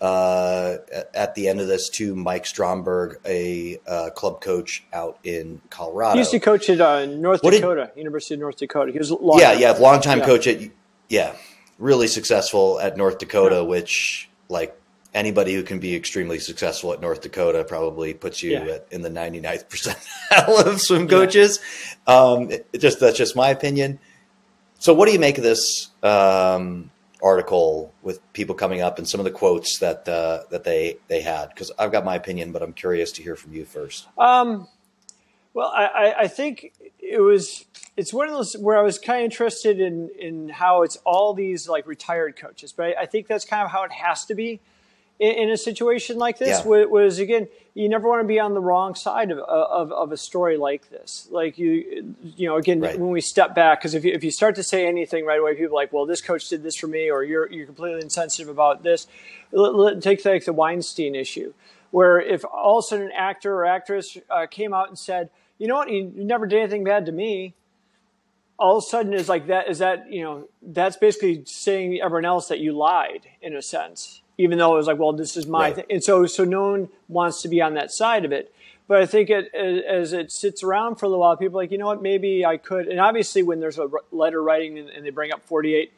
uh, 0.00 0.76
at 1.14 1.34
the 1.34 1.48
end 1.48 1.60
of 1.60 1.66
this, 1.66 1.88
too, 1.88 2.14
Mike 2.14 2.44
Stromberg, 2.44 3.18
a 3.24 3.78
uh, 3.86 4.10
club 4.10 4.40
coach 4.40 4.84
out 4.92 5.18
in 5.24 5.60
Colorado. 5.70 6.12
He 6.12 6.18
used 6.18 6.30
to 6.30 6.40
coach 6.40 6.68
at 6.70 6.80
uh, 6.80 7.06
North 7.06 7.42
what 7.42 7.52
Dakota, 7.52 7.90
did, 7.94 7.98
University 7.98 8.34
of 8.34 8.40
North 8.40 8.56
Dakota. 8.56 8.92
He 8.92 8.98
was 8.98 9.10
long 9.10 9.38
yeah, 9.38 9.52
yeah, 9.52 9.72
longtime 9.72 10.18
yeah. 10.18 10.26
coach 10.26 10.46
at 10.46 10.70
yeah, 11.08 11.34
really 11.78 12.06
successful 12.06 12.78
at 12.80 12.96
North 12.96 13.18
Dakota, 13.18 13.56
yeah. 13.56 13.62
which 13.62 14.30
like 14.48 14.79
anybody 15.14 15.54
who 15.54 15.62
can 15.62 15.78
be 15.78 15.94
extremely 15.94 16.38
successful 16.38 16.92
at 16.92 17.00
North 17.00 17.20
Dakota 17.20 17.64
probably 17.64 18.14
puts 18.14 18.42
you 18.42 18.52
yeah. 18.52 18.64
at, 18.66 18.86
in 18.90 19.02
the 19.02 19.10
99th 19.10 19.68
percentile 19.68 20.66
of 20.66 20.80
swim 20.80 21.08
coaches. 21.08 21.60
Yeah. 22.06 22.14
Um, 22.14 22.50
it, 22.50 22.66
it 22.72 22.78
just 22.78 23.00
that's 23.00 23.18
just 23.18 23.36
my 23.36 23.50
opinion. 23.50 23.98
So, 24.78 24.94
what 24.94 25.06
do 25.06 25.12
you 25.12 25.18
make 25.18 25.36
of 25.36 25.44
this 25.44 25.88
um, 26.02 26.90
article 27.22 27.92
with 28.02 28.20
people 28.32 28.54
coming 28.54 28.80
up 28.80 28.98
and 28.98 29.06
some 29.08 29.20
of 29.20 29.24
the 29.24 29.30
quotes 29.30 29.78
that 29.78 30.08
uh, 30.08 30.44
that 30.50 30.64
they 30.64 30.96
they 31.08 31.20
had? 31.20 31.50
Because 31.50 31.70
I've 31.78 31.92
got 31.92 32.04
my 32.04 32.14
opinion, 32.14 32.52
but 32.52 32.62
I'm 32.62 32.72
curious 32.72 33.12
to 33.12 33.22
hear 33.22 33.36
from 33.36 33.52
you 33.52 33.64
first. 33.64 34.06
Um, 34.16 34.68
well, 35.52 35.72
I, 35.74 36.14
I 36.20 36.28
think 36.28 36.72
it 36.98 37.20
was 37.20 37.66
it's 37.96 38.14
one 38.14 38.28
of 38.28 38.34
those 38.34 38.54
where 38.54 38.78
I 38.78 38.82
was 38.82 38.98
kind 38.98 39.18
of 39.18 39.24
interested 39.24 39.80
in 39.80 40.08
in 40.18 40.48
how 40.48 40.82
it's 40.82 40.96
all 41.04 41.34
these 41.34 41.68
like 41.68 41.86
retired 41.86 42.36
coaches, 42.36 42.72
but 42.72 42.86
I, 42.96 43.02
I 43.02 43.06
think 43.06 43.26
that's 43.26 43.44
kind 43.44 43.64
of 43.64 43.70
how 43.70 43.82
it 43.82 43.92
has 43.92 44.24
to 44.26 44.34
be 44.34 44.60
in, 45.20 45.32
in 45.32 45.50
a 45.50 45.56
situation 45.56 46.18
like 46.18 46.38
this 46.38 46.64
yeah. 46.64 46.86
was 46.86 47.18
again 47.20 47.46
you 47.74 47.88
never 47.88 48.08
want 48.08 48.20
to 48.20 48.26
be 48.26 48.40
on 48.40 48.52
the 48.52 48.60
wrong 48.60 48.96
side 48.96 49.30
of, 49.30 49.38
of, 49.38 49.92
of 49.92 50.10
a 50.10 50.16
story 50.16 50.56
like 50.56 50.90
this. 50.90 51.28
Like 51.30 51.58
you 51.58 52.14
you 52.36 52.48
know 52.48 52.56
again 52.56 52.80
right. 52.80 52.98
when 52.98 53.10
we 53.10 53.20
step 53.20 53.54
back 53.54 53.80
because 53.80 53.94
if 53.94 54.04
you, 54.04 54.12
if 54.12 54.24
you 54.24 54.30
start 54.30 54.56
to 54.56 54.62
say 54.62 54.86
anything 54.86 55.24
right 55.24 55.38
away 55.38 55.54
people 55.54 55.76
are 55.76 55.80
like 55.80 55.92
well 55.92 56.06
this 56.06 56.20
coach 56.20 56.48
did 56.48 56.62
this 56.62 56.74
for 56.74 56.88
me 56.88 57.10
or 57.10 57.22
you're 57.22 57.50
you're 57.52 57.66
completely 57.66 58.00
insensitive 58.00 58.48
about 58.48 58.82
this. 58.82 59.06
Take 60.00 60.24
like 60.24 60.44
the 60.44 60.52
Weinstein 60.52 61.14
issue 61.14 61.52
where 61.90 62.20
if 62.20 62.44
all 62.44 62.78
of 62.78 62.84
a 62.84 62.88
sudden 62.88 63.06
an 63.06 63.12
actor 63.12 63.54
or 63.54 63.66
actress 63.66 64.16
uh, 64.30 64.46
came 64.46 64.72
out 64.74 64.88
and 64.88 64.98
said 64.98 65.30
you 65.58 65.66
know 65.66 65.76
what? 65.76 65.90
You 65.90 66.10
never 66.16 66.46
did 66.46 66.58
anything 66.58 66.84
bad 66.84 67.04
to 67.04 67.12
me. 67.12 67.54
All 68.58 68.78
of 68.78 68.84
a 68.84 68.86
sudden 68.86 69.12
is 69.12 69.28
like 69.28 69.46
that 69.46 69.68
is 69.68 69.78
that 69.78 70.10
you 70.10 70.22
know 70.22 70.48
that's 70.62 70.96
basically 70.96 71.44
saying 71.44 72.00
everyone 72.02 72.24
else 72.24 72.48
that 72.48 72.58
you 72.58 72.72
lied 72.72 73.26
in 73.40 73.54
a 73.54 73.62
sense 73.62 74.22
even 74.40 74.58
though 74.58 74.74
it 74.74 74.78
was 74.78 74.86
like, 74.86 74.98
well, 74.98 75.12
this 75.12 75.36
is 75.36 75.46
my 75.46 75.66
right. 75.66 75.74
thing. 75.74 75.84
And 75.90 76.02
so, 76.02 76.24
so 76.26 76.44
no 76.44 76.70
one 76.70 76.88
wants 77.08 77.42
to 77.42 77.48
be 77.48 77.60
on 77.60 77.74
that 77.74 77.92
side 77.92 78.24
of 78.24 78.32
it. 78.32 78.54
But 78.88 79.02
I 79.02 79.06
think 79.06 79.30
it, 79.30 79.54
as 79.54 80.12
it 80.12 80.32
sits 80.32 80.64
around 80.64 80.96
for 80.96 81.06
a 81.06 81.08
little 81.10 81.20
while, 81.20 81.36
people 81.36 81.60
are 81.60 81.62
like, 81.62 81.70
you 81.70 81.78
know 81.78 81.86
what, 81.86 82.02
maybe 82.02 82.44
I 82.44 82.56
could. 82.56 82.88
And 82.88 82.98
obviously, 82.98 83.42
when 83.42 83.60
there's 83.60 83.78
a 83.78 83.88
letter 84.10 84.42
writing 84.42 84.78
and, 84.78 85.04
they 85.04 85.10
bring 85.10 85.32
up 85.32 85.44
48, 85.44 85.92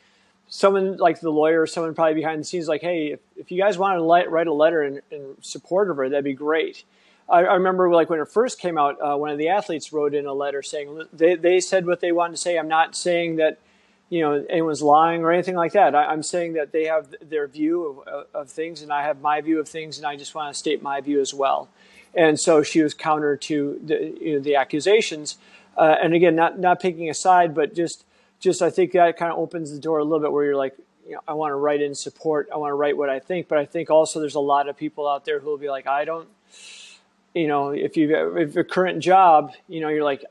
someone 0.49 0.99
like 0.99 1.21
the 1.21 1.31
lawyer, 1.31 1.67
someone 1.67 1.95
probably 1.95 2.15
behind 2.15 2.41
the 2.41 2.45
scenes, 2.45 2.69
like, 2.69 2.83
hey, 2.83 3.13
if, 3.13 3.21
if 3.37 3.51
you 3.51 3.59
guys 3.59 3.79
want 3.79 3.97
to 3.97 4.03
let, 4.03 4.31
write 4.31 4.47
a 4.47 4.53
letter 4.53 4.83
in, 4.83 5.01
in, 5.11 5.37
support 5.41 5.89
of 5.89 5.97
her, 5.97 6.09
that'd 6.09 6.25
be 6.25 6.35
great. 6.35 6.85
I, 7.29 7.45
I 7.45 7.55
remember 7.55 7.91
like 7.91 8.11
when 8.11 8.21
it 8.21 8.29
first 8.29 8.61
came 8.61 8.77
out, 8.77 8.99
uh, 9.01 9.17
one 9.17 9.31
of 9.31 9.39
the 9.39 9.49
athletes 9.49 9.93
wrote 9.93 10.15
in 10.15 10.27
a 10.27 10.35
letter 10.35 10.63
saying 10.63 11.05
they, 11.13 11.37
they 11.37 11.61
said 11.61 11.87
what 11.87 12.01
they 12.01 12.13
wanted 12.13 12.33
to 12.33 12.39
say. 12.39 12.59
I'm 12.59 12.69
not 12.69 12.95
saying 12.95 13.37
that 13.37 13.59
you 14.13 14.21
know 14.21 14.45
anyone's 14.51 14.83
lying 14.83 15.23
or 15.23 15.33
anything 15.33 15.55
like 15.55 15.73
that. 15.73 15.95
I, 15.95 16.13
am 16.13 16.23
saying 16.23 16.53
that 16.53 16.71
they 16.71 16.85
have 16.85 17.15
their 17.23 17.47
view 17.47 18.05
of, 18.07 18.27
of, 18.35 18.51
things, 18.51 18.83
and 18.83 18.93
I 18.93 19.05
have 19.05 19.23
my 19.23 19.41
view 19.41 19.59
of 19.59 19.67
things, 19.67 19.97
and 19.97 20.07
I 20.07 20.17
just 20.17 20.35
want 20.35 20.53
to 20.53 20.59
state 20.59 20.83
my 20.83 21.01
view 21.01 21.19
as 21.19 21.33
well. 21.33 21.71
And 22.15 22.39
so 22.39 22.63
she 22.63 22.83
was 22.83 22.93
counter 22.93 23.39
to 23.39 23.81
the 23.83 24.15
you 24.21 24.35
know, 24.35 24.41
the 24.41 24.57
accusations, 24.57 25.39
uh, 25.79 25.97
and 26.03 26.13
again, 26.13 26.37
not 26.37 26.59
not 26.59 26.79
picking 26.79 27.09
a 27.09 27.15
side, 27.15 27.55
but 27.55 27.75
just 27.75 28.05
just 28.39 28.61
I 28.61 28.69
think 28.69 28.93
that 28.93 29.17
kind 29.17 29.33
of 29.33 29.39
opens 29.39 29.73
the 29.73 29.79
door 29.79 29.99
a 29.99 30.05
little 30.05 30.21
bit 30.21 30.31
where 30.31 30.45
you're 30.45 30.57
like, 30.57 30.77
you 31.07 31.15
know, 31.15 31.21
I 31.27 31.33
want 31.33 31.53
to 31.53 31.57
write 31.57 31.81
in 31.81 31.95
support, 31.95 32.51
I 32.53 32.59
want 32.59 32.69
to 32.69 32.75
write 32.75 32.99
what 32.99 33.09
I 33.09 33.19
think, 33.19 33.49
but 33.49 33.57
I 33.57 33.65
think 33.65 33.89
also 33.89 34.21
there's 34.21 34.35
a 34.35 34.41
lot 34.41 34.69
of 34.69 34.77
people 34.77 35.09
out 35.09 35.25
there 35.25 35.41
who 35.41 35.49
will 35.49 35.57
be 35.57 35.71
like, 35.71 35.87
I 35.87 36.05
don't, 36.05 36.29
you 37.35 37.49
know, 37.49 37.71
if 37.71 37.97
you 37.97 38.37
if 38.37 38.57
a 38.57 38.65
current 38.65 39.03
job, 39.03 39.55
you 39.69 39.81
know, 39.81 39.89
you're 39.89 40.05
like, 40.05 40.23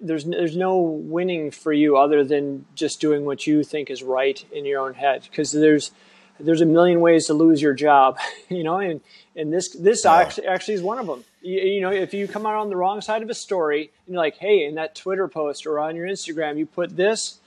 there's 0.00 0.24
there's 0.24 0.56
no 0.56 0.78
winning 0.78 1.50
for 1.50 1.72
you 1.72 1.96
other 1.96 2.24
than 2.24 2.66
just 2.74 3.00
doing 3.00 3.24
what 3.24 3.46
you 3.46 3.64
think 3.64 3.90
is 3.90 4.02
right 4.02 4.44
in 4.52 4.64
your 4.64 4.80
own 4.80 4.94
head. 4.94 5.22
Because 5.22 5.52
there's 5.52 5.90
there's 6.40 6.60
a 6.60 6.66
million 6.66 7.00
ways 7.00 7.26
to 7.26 7.34
lose 7.34 7.60
your 7.60 7.74
job 7.74 8.18
you 8.48 8.62
know 8.62 8.78
and 8.78 9.00
and 9.36 9.52
this 9.52 9.70
this 9.70 10.06
actually, 10.06 10.46
actually 10.46 10.74
is 10.74 10.82
one 10.82 10.98
of 10.98 11.06
them 11.06 11.24
you, 11.42 11.60
you, 11.60 11.80
know 11.80 11.90
if 11.90 12.14
you 12.14 12.28
come 12.28 12.46
out 12.46 12.54
on 12.54 12.68
the 12.68 12.76
wrong 12.76 13.00
side 13.00 13.22
of 13.22 13.30
a 13.30 13.34
story 13.34 13.90
and 14.06 14.14
you're 14.14 14.22
like 14.22 14.36
hey 14.36 14.64
in 14.64 14.76
that 14.76 14.94
twitter 14.94 15.28
post 15.28 15.66
or 15.66 15.78
on 15.78 15.96
your 15.96 16.06
instagram 16.06 16.58
you 16.58 16.66
put 16.66 16.96
this 16.96 17.38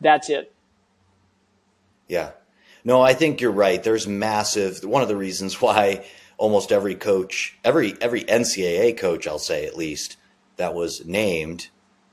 that's 0.00 0.30
it. 0.30 0.52
Yeah. 2.08 2.30
No 2.84 3.02
i 3.02 3.12
think 3.12 3.40
you're 3.40 3.50
right. 3.50 3.82
There's 3.82 4.06
massive 4.06 4.82
one 4.84 5.02
of 5.02 5.08
the 5.08 5.16
reasons 5.16 5.60
why 5.60 6.04
almost 6.38 6.72
every 6.72 6.94
coach 6.94 7.58
every 7.64 7.94
every 8.00 8.24
ncaa 8.24 8.96
coach 8.96 9.26
i'll 9.26 9.38
say 9.38 9.66
at 9.66 9.76
least 9.76 10.16
that 10.60 10.74
was 10.74 11.04
named 11.06 11.68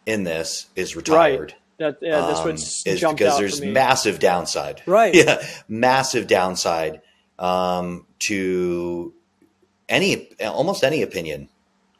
in 0.05 0.23
this 0.23 0.67
is 0.75 0.95
retired. 0.95 1.51
Right. 1.51 1.53
That, 1.79 1.97
yeah, 2.01 2.21
that's 2.21 2.39
um, 2.39 2.51
is 2.51 2.83
because 2.86 3.38
there's 3.38 3.62
massive 3.62 4.19
downside. 4.19 4.81
Right. 4.88 5.13
Yeah, 5.15 5.45
massive 5.67 6.27
downside 6.27 7.01
um, 7.38 8.07
to 8.19 9.13
any 9.88 10.29
almost 10.39 10.83
any 10.83 11.01
opinion 11.03 11.49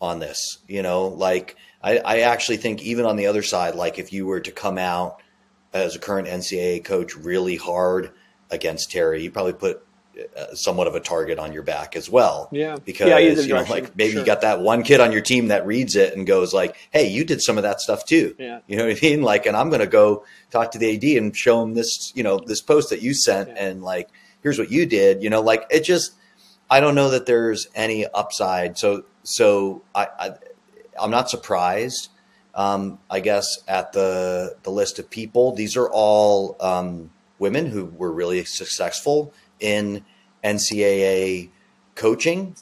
on 0.02 0.20
this. 0.20 0.60
You 0.68 0.82
know, 0.82 1.08
like 1.10 1.58
I, 1.84 1.98
I 2.00 2.20
actually 2.22 2.58
think 2.58 2.82
even 2.82 3.06
on 3.06 3.18
the 3.18 3.28
other 3.28 3.44
side, 3.44 3.76
like 3.76 4.00
if 4.00 4.14
you 4.14 4.26
were 4.26 4.40
to 4.40 4.52
come 4.52 4.78
out 4.78 5.22
as 5.74 5.96
a 5.96 6.00
current 6.00 6.28
NCAA 6.28 6.84
coach 6.86 7.16
really 7.16 7.58
hard 7.58 8.12
against 8.50 8.90
Teri, 8.90 9.22
you 9.22 9.32
probably 9.32 9.54
put 9.54 9.86
somewhat 10.54 10.88
of 10.88 10.96
a 10.96 11.00
target 11.00 11.40
on 11.40 11.54
your 11.54 11.64
back 11.64 11.96
as 11.96 12.10
well. 12.10 12.50
Yeah. 12.52 12.78
Because, 12.84 13.10
yeah, 13.10 13.18
you 13.18 13.48
know, 13.48 13.64
like 13.64 13.96
maybe 13.96 14.14
sure. 14.14 14.22
you 14.22 14.26
got 14.26 14.42
that 14.42 14.62
one 14.62 14.84
kid 14.84 15.00
on 15.00 15.12
your 15.12 15.22
team 15.22 15.50
that 15.50 15.66
reads 15.66 15.96
it 15.96 16.16
and 16.16 16.26
goes 16.26 16.54
like, 16.54 16.76
Hey, 16.92 17.08
you 17.08 17.24
did 17.24 17.42
some 17.42 17.58
of 17.58 17.64
that 17.64 17.82
stuff 17.82 18.06
too. 18.06 18.36
Yeah. 18.38 18.60
You 18.68 18.78
know 18.78 18.88
what 18.88 18.98
I 18.98 19.00
mean? 19.02 19.22
Like, 19.22 19.46
and 19.46 19.56
I'm 19.56 19.70
going 19.70 19.82
to 19.82 19.88
go 19.88 20.26
talk 20.52 20.72
to 20.72 20.78
the 20.78 20.96
AD 20.96 21.04
and 21.18 21.36
show 21.36 21.62
him 21.62 21.74
this, 21.74 22.12
you 22.16 22.24
know, 22.24 22.40
this 22.40 22.62
post 22.62 22.90
that 22.90 23.02
you 23.02 23.14
sent 23.14 23.50
yeah. 23.50 23.66
and 23.66 23.84
like, 23.84 24.10
here's 24.42 24.58
what 24.60 24.72
you 24.72 24.86
did, 24.86 25.24
you 25.24 25.30
know, 25.30 25.42
like 25.42 25.66
it 25.70 25.84
just, 25.84 26.14
I 26.70 26.80
don't 26.80 26.96
know 26.96 27.10
that 27.10 27.26
there's 27.26 27.68
any 27.76 28.06
upside. 28.06 28.78
So, 28.78 29.04
so 29.24 29.84
I, 29.94 30.08
I 30.20 30.32
I'm 31.00 31.12
not 31.12 31.30
surprised. 31.30 32.10
Um, 32.56 32.98
I 33.10 33.20
guess 33.20 33.60
at 33.68 33.94
the, 33.94 34.56
the 34.64 34.72
list 34.72 34.98
of 34.98 35.10
people, 35.10 35.54
these 35.54 35.78
are 35.78 35.88
all, 35.88 36.56
um, 36.60 37.12
women 37.40 37.68
who 37.68 37.86
were 37.86 38.12
really 38.12 38.44
successful 38.46 39.32
in 39.60 40.04
NCAA 40.44 41.50
coaching. 41.96 42.56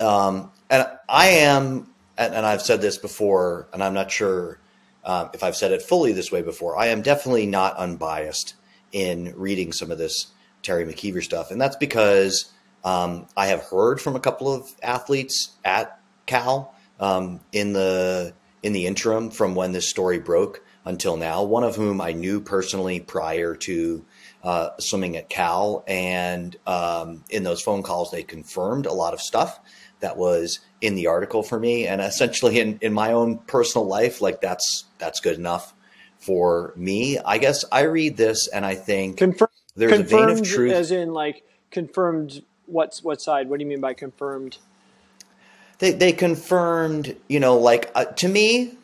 Um, 0.00 0.50
and 0.68 0.86
I 1.08 1.28
am, 1.28 1.92
and, 2.18 2.34
and, 2.34 2.44
I've 2.46 2.62
said 2.62 2.80
this 2.80 2.98
before, 2.98 3.68
and 3.72 3.82
I'm 3.82 3.94
not 3.94 4.10
sure 4.10 4.58
um, 5.04 5.30
if 5.32 5.42
I've 5.44 5.56
said 5.56 5.72
it 5.72 5.82
fully 5.82 6.12
this 6.12 6.32
way 6.32 6.42
before. 6.42 6.76
I 6.76 6.86
am 6.86 7.02
definitely 7.02 7.46
not 7.46 7.76
unbiased 7.76 8.54
in 8.90 9.32
reading 9.36 9.72
some 9.72 9.90
of 9.90 9.98
this 9.98 10.28
Teri 10.62 10.86
McKeever 10.88 11.22
stuff, 11.22 11.50
and 11.50 11.60
that's 11.60 11.76
because 11.76 12.52
um, 12.84 13.26
I 13.36 13.46
have 13.46 13.62
heard 13.62 14.00
from 14.00 14.16
a 14.16 14.20
couple 14.20 14.52
of 14.52 14.70
athletes 14.82 15.52
at 15.64 16.00
Cal 16.26 16.74
um, 17.00 17.40
in 17.52 17.72
the 17.72 18.34
in 18.62 18.72
the 18.72 18.86
interim 18.86 19.30
from 19.30 19.54
when 19.54 19.72
this 19.72 19.88
story 19.88 20.18
broke 20.18 20.64
until 20.84 21.16
now. 21.16 21.42
One 21.42 21.64
of 21.64 21.76
whom 21.76 22.00
I 22.00 22.12
knew 22.12 22.40
personally 22.40 23.00
prior 23.00 23.54
to 23.56 24.04
uh, 24.42 24.70
swimming 24.78 25.16
at 25.16 25.28
Cal. 25.28 25.84
And 25.86 26.56
um, 26.66 27.24
in 27.30 27.42
those 27.42 27.62
phone 27.62 27.82
calls, 27.82 28.10
they 28.10 28.22
confirmed 28.22 28.86
a 28.86 28.92
lot 28.92 29.14
of 29.14 29.20
stuff 29.20 29.60
that 30.00 30.16
was 30.16 30.60
in 30.80 30.94
the 30.94 31.06
article 31.06 31.42
for 31.42 31.58
me. 31.58 31.86
And 31.86 32.00
essentially, 32.00 32.58
in, 32.60 32.78
in 32.82 32.92
my 32.92 33.12
own 33.12 33.38
personal 33.38 33.86
life, 33.86 34.20
like 34.20 34.40
that's 34.40 34.84
that's 34.98 35.20
good 35.20 35.38
enough 35.38 35.74
for 36.18 36.72
me. 36.76 37.18
I 37.18 37.38
guess 37.38 37.64
I 37.72 37.82
read 37.82 38.16
this 38.16 38.48
and 38.48 38.64
I 38.64 38.74
think 38.74 39.18
Confirm- 39.18 39.48
there's 39.74 40.00
a 40.00 40.02
vein 40.02 40.28
of 40.28 40.42
truth, 40.42 40.72
as 40.72 40.90
in 40.90 41.12
like 41.12 41.44
confirmed. 41.70 42.42
What's 42.66 43.02
what 43.02 43.20
side? 43.20 43.48
What 43.48 43.58
do 43.58 43.64
you 43.64 43.68
mean 43.68 43.80
by 43.80 43.94
confirmed? 43.94 44.58
They 45.78 45.92
they 45.92 46.12
confirmed, 46.12 47.16
you 47.28 47.40
know, 47.40 47.58
like 47.58 47.90
uh, 47.94 48.04
to 48.04 48.28
me, 48.28 48.74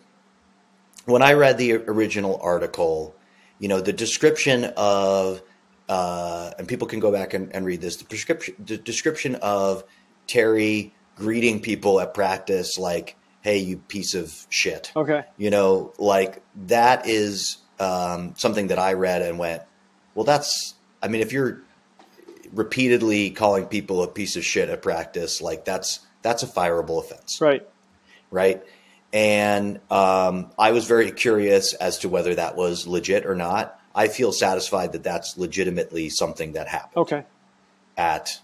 when 1.05 1.23
I 1.23 1.35
read 1.35 1.59
the 1.59 1.75
original 1.75 2.41
article, 2.43 3.15
you 3.59 3.69
know, 3.69 3.81
the 3.81 3.93
description 3.93 4.65
of 4.77 5.43
uh, 5.89 6.51
and 6.59 6.69
people 6.69 6.87
can 6.87 7.01
go 7.01 7.11
back 7.11 7.35
and, 7.35 7.55
and 7.55 7.65
read 7.65 7.81
this. 7.81 7.97
The 7.97 8.05
prescription, 8.05 8.55
the 8.65 8.77
description 8.77 9.37
of 9.37 9.85
Teri 10.27 10.93
greeting 11.17 11.61
people 11.61 12.01
at 12.01 12.15
practice 12.15 12.79
like, 12.79 13.17
"Hey, 13.41 13.59
you 13.59 13.79
piece 13.79 14.15
of 14.15 14.47
shit." 14.51 14.93
Okay. 14.95 15.25
You 15.37 15.51
know, 15.51 15.93
like 15.99 16.43
that 16.67 17.07
is 17.07 17.59
um, 17.81 18.35
something 18.37 18.69
that 18.69 18.79
I 18.79 18.95
read 18.95 19.23
and 19.23 19.39
went, 19.39 19.63
"Well, 20.15 20.25
that's." 20.25 20.75
I 21.03 21.09
mean, 21.09 21.21
if 21.21 21.33
you're 21.33 21.63
repeatedly 22.53 23.31
calling 23.31 23.67
people 23.67 24.03
a 24.03 24.09
piece 24.09 24.37
of 24.37 24.45
shit 24.45 24.69
at 24.69 24.83
practice, 24.83 25.41
like 25.41 25.65
that's 25.65 26.01
that's 26.23 26.43
a 26.43 26.47
fireable 26.47 26.99
offense. 26.99 27.41
Right. 27.41 27.67
Right. 28.31 28.63
And 29.13 29.81
um, 29.91 30.51
I 30.59 30.73
was 30.73 30.87
very 30.87 31.11
curious 31.13 31.73
as 31.73 32.01
to 32.01 32.09
whether 32.09 32.35
that 32.35 32.57
was 32.57 32.87
legit 32.87 33.25
or 33.25 33.35
not. 33.35 33.78
I 33.99 34.07
feel 34.07 34.31
satisfied 34.31 34.93
that 34.93 35.03
that's 35.03 35.37
legitimately 35.37 36.09
something 36.09 36.53
that 36.53 36.69
happened. 36.69 36.99
Okay. 36.99 37.25
At 37.97 38.41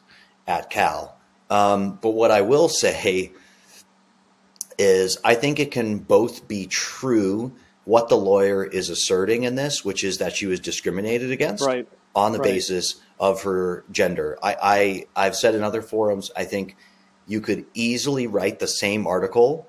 at 0.48 0.68
Cal, 0.68 1.16
um, 1.48 1.96
but 2.02 2.10
what 2.10 2.32
I 2.32 2.40
will 2.40 2.68
say 2.68 3.32
is 4.76 5.16
I 5.24 5.36
think 5.36 5.60
it 5.60 5.70
can 5.70 5.98
both 5.98 6.48
be 6.48 6.66
true 6.66 7.54
what 7.84 8.08
the 8.08 8.16
lawyer 8.16 8.64
is 8.64 8.90
asserting 8.90 9.44
in 9.44 9.54
this, 9.54 9.84
which 9.84 10.02
is 10.02 10.18
that 10.18 10.34
she 10.34 10.46
was 10.46 10.58
discriminated 10.58 11.30
against 11.30 11.64
right. 11.64 11.86
on 12.16 12.32
the 12.32 12.40
right. 12.40 12.52
basis 12.54 12.96
of 13.20 13.44
her 13.44 13.84
gender. 13.92 14.36
I, 14.42 14.56
I 14.60 15.26
I've 15.26 15.36
said 15.36 15.54
in 15.54 15.62
other 15.62 15.82
forums, 15.82 16.32
I 16.36 16.44
think 16.44 16.76
you 17.28 17.40
could 17.40 17.64
easily 17.74 18.26
write 18.26 18.58
the 18.58 18.66
same 18.66 19.06
article 19.06 19.68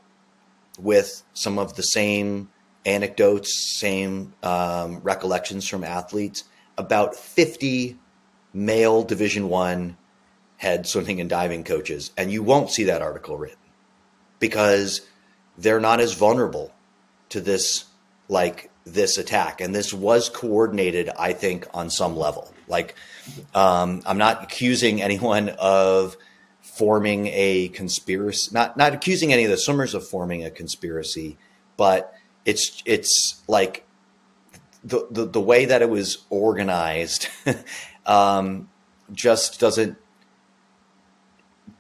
with 0.79 1.21
some 1.35 1.59
of 1.59 1.75
the 1.75 1.83
same 1.83 2.49
anecdotes, 2.85 3.77
same 3.77 4.33
um, 4.43 4.99
recollections 4.99 5.67
from 5.67 5.83
athletes 5.83 6.43
about 6.77 7.15
50 7.15 7.97
male 8.53 9.03
Division 9.03 9.49
One 9.49 9.97
head 10.57 10.87
swimming 10.87 11.19
and 11.19 11.29
diving 11.29 11.63
coaches, 11.63 12.11
and 12.17 12.31
you 12.31 12.41
won't 12.41 12.69
see 12.69 12.85
that 12.85 13.01
article 13.01 13.37
written 13.37 13.57
because 14.39 15.01
they're 15.57 15.79
not 15.79 15.99
as 15.99 16.13
vulnerable 16.13 16.73
to 17.29 17.41
this 17.41 17.85
like 18.27 18.71
this 18.85 19.17
attack, 19.17 19.61
and 19.61 19.73
this 19.73 19.93
was 19.93 20.29
coordinated, 20.29 21.09
I 21.17 21.33
think, 21.33 21.67
on 21.73 21.89
some 21.89 22.15
level. 22.15 22.51
Like, 22.67 22.95
um, 23.53 24.01
I'm 24.05 24.17
not 24.17 24.43
accusing 24.43 25.01
anyone 25.01 25.49
of 25.59 26.17
forming 26.61 27.27
a 27.27 27.69
conspiracy, 27.69 28.51
not 28.53 28.77
not 28.77 28.93
accusing 28.93 29.33
any 29.33 29.43
of 29.43 29.51
the 29.51 29.57
swimmers 29.57 29.93
of 29.93 30.07
forming 30.07 30.43
a 30.43 30.49
conspiracy, 30.49 31.37
but 31.77 32.14
it's 32.45 32.81
it's 32.85 33.41
like 33.47 33.85
the 34.83 35.07
the, 35.09 35.25
the 35.25 35.41
way 35.41 35.65
that 35.65 35.81
it 35.81 35.89
was 35.89 36.19
organized 36.29 37.27
um, 38.05 38.69
just 39.11 39.59
doesn't 39.59 39.97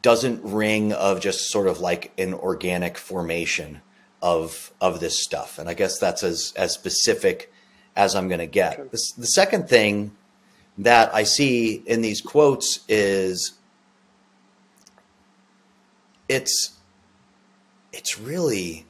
doesn't 0.01 0.43
ring 0.43 0.93
of 0.93 1.19
just 1.19 1.49
sort 1.49 1.67
of 1.67 1.79
like 1.79 2.11
an 2.17 2.33
organic 2.33 2.97
formation 2.97 3.81
of 4.21 4.73
of 4.81 4.99
this 4.99 5.23
stuff, 5.23 5.59
and 5.59 5.69
I 5.69 5.73
guess 5.73 5.99
that's 5.99 6.23
as 6.23 6.53
as 6.57 6.73
specific 6.73 7.51
as 7.95 8.15
I'm 8.15 8.27
going 8.27 8.39
to 8.39 8.47
get. 8.47 8.79
Okay. 8.79 8.89
The, 8.91 9.11
the 9.19 9.27
second 9.27 9.69
thing 9.69 10.11
that 10.77 11.13
I 11.15 11.23
see 11.23 11.81
in 11.85 12.01
these 12.01 12.21
quotes 12.21 12.83
is 12.89 13.53
it's 16.27 16.73
it's 17.93 18.19
really 18.19 18.85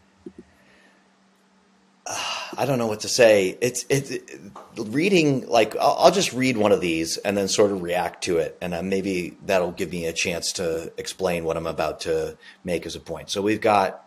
I 2.58 2.66
don't 2.66 2.78
know 2.78 2.88
what 2.88 3.02
to 3.02 3.08
say. 3.08 3.58
It's 3.62 3.86
it's 3.90 4.12
it, 4.12 4.30
reading 4.78 5.48
like 5.48 5.76
I'll, 5.76 5.96
I'll, 6.00 6.12
just 6.12 6.34
read 6.34 6.58
one 6.58 6.72
of 6.72 6.82
these 6.82 7.18
and 7.18 7.36
then 7.36 7.48
sort 7.48 7.72
of 7.72 7.82
react 7.82 8.24
to 8.26 8.38
it, 8.38 8.58
and 8.62 8.74
then 8.74 8.90
maybe 8.90 9.38
that'll 9.46 9.72
give 9.72 9.92
me 9.92 10.06
a 10.06 10.14
chance 10.14 10.54
to 10.54 10.92
explain 10.98 11.44
what 11.44 11.58
I'm 11.58 11.68
about 11.68 12.02
to 12.02 12.38
make 12.64 12.86
as 12.86 12.96
a 12.96 13.00
point. 13.00 13.30
So 13.30 13.42
we've 13.42 13.62
got 13.62 14.06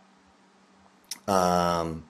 um, 1.26 2.04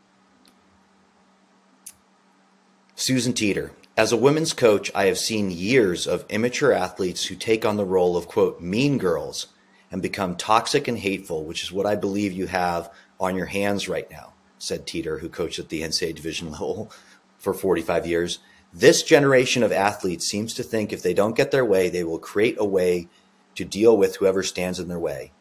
Susan 2.94 3.32
Teeter. 3.32 3.72
As 3.96 4.12
a 4.12 4.16
women's 4.16 4.52
coach, 4.52 4.92
I 4.94 5.06
have 5.06 5.18
seen 5.18 5.50
years 5.50 6.06
of 6.06 6.24
immature 6.28 6.72
athletes 6.72 7.26
who 7.26 7.34
take 7.34 7.64
on 7.64 7.76
the 7.76 7.84
role 7.84 8.16
of 8.16 8.28
quote 8.28 8.60
mean 8.60 8.96
girls 8.96 9.48
and 9.90 10.00
become 10.00 10.36
toxic 10.36 10.86
and 10.86 10.98
hateful, 10.98 11.44
which 11.44 11.64
is 11.64 11.72
what 11.72 11.86
I 11.86 11.96
believe 11.96 12.32
you 12.32 12.46
have 12.46 12.92
on 13.18 13.34
your 13.34 13.46
hands 13.46 13.88
right 13.88 14.08
now 14.10 14.34
said 14.58 14.86
Teeter, 14.86 15.18
who 15.18 15.28
coached 15.28 15.58
at 15.58 15.68
the 15.68 15.82
NCAA 15.82 16.14
division 16.14 16.50
level 16.52 16.92
for 17.38 17.54
45 17.54 18.06
years. 18.06 18.38
This 18.72 19.02
generation 19.02 19.62
of 19.62 19.72
athletes 19.72 20.26
seems 20.26 20.52
to 20.54 20.62
think 20.62 20.92
if 20.92 21.02
they 21.02 21.14
don't 21.14 21.36
get 21.36 21.50
their 21.50 21.64
way, 21.64 21.88
they 21.88 22.04
will 22.04 22.18
create 22.18 22.56
a 22.58 22.64
way 22.64 23.08
to 23.54 23.64
deal 23.64 23.96
with 23.96 24.16
whoever 24.16 24.42
stands 24.42 24.78
in 24.78 24.88
their 24.88 24.98
way. 24.98 25.32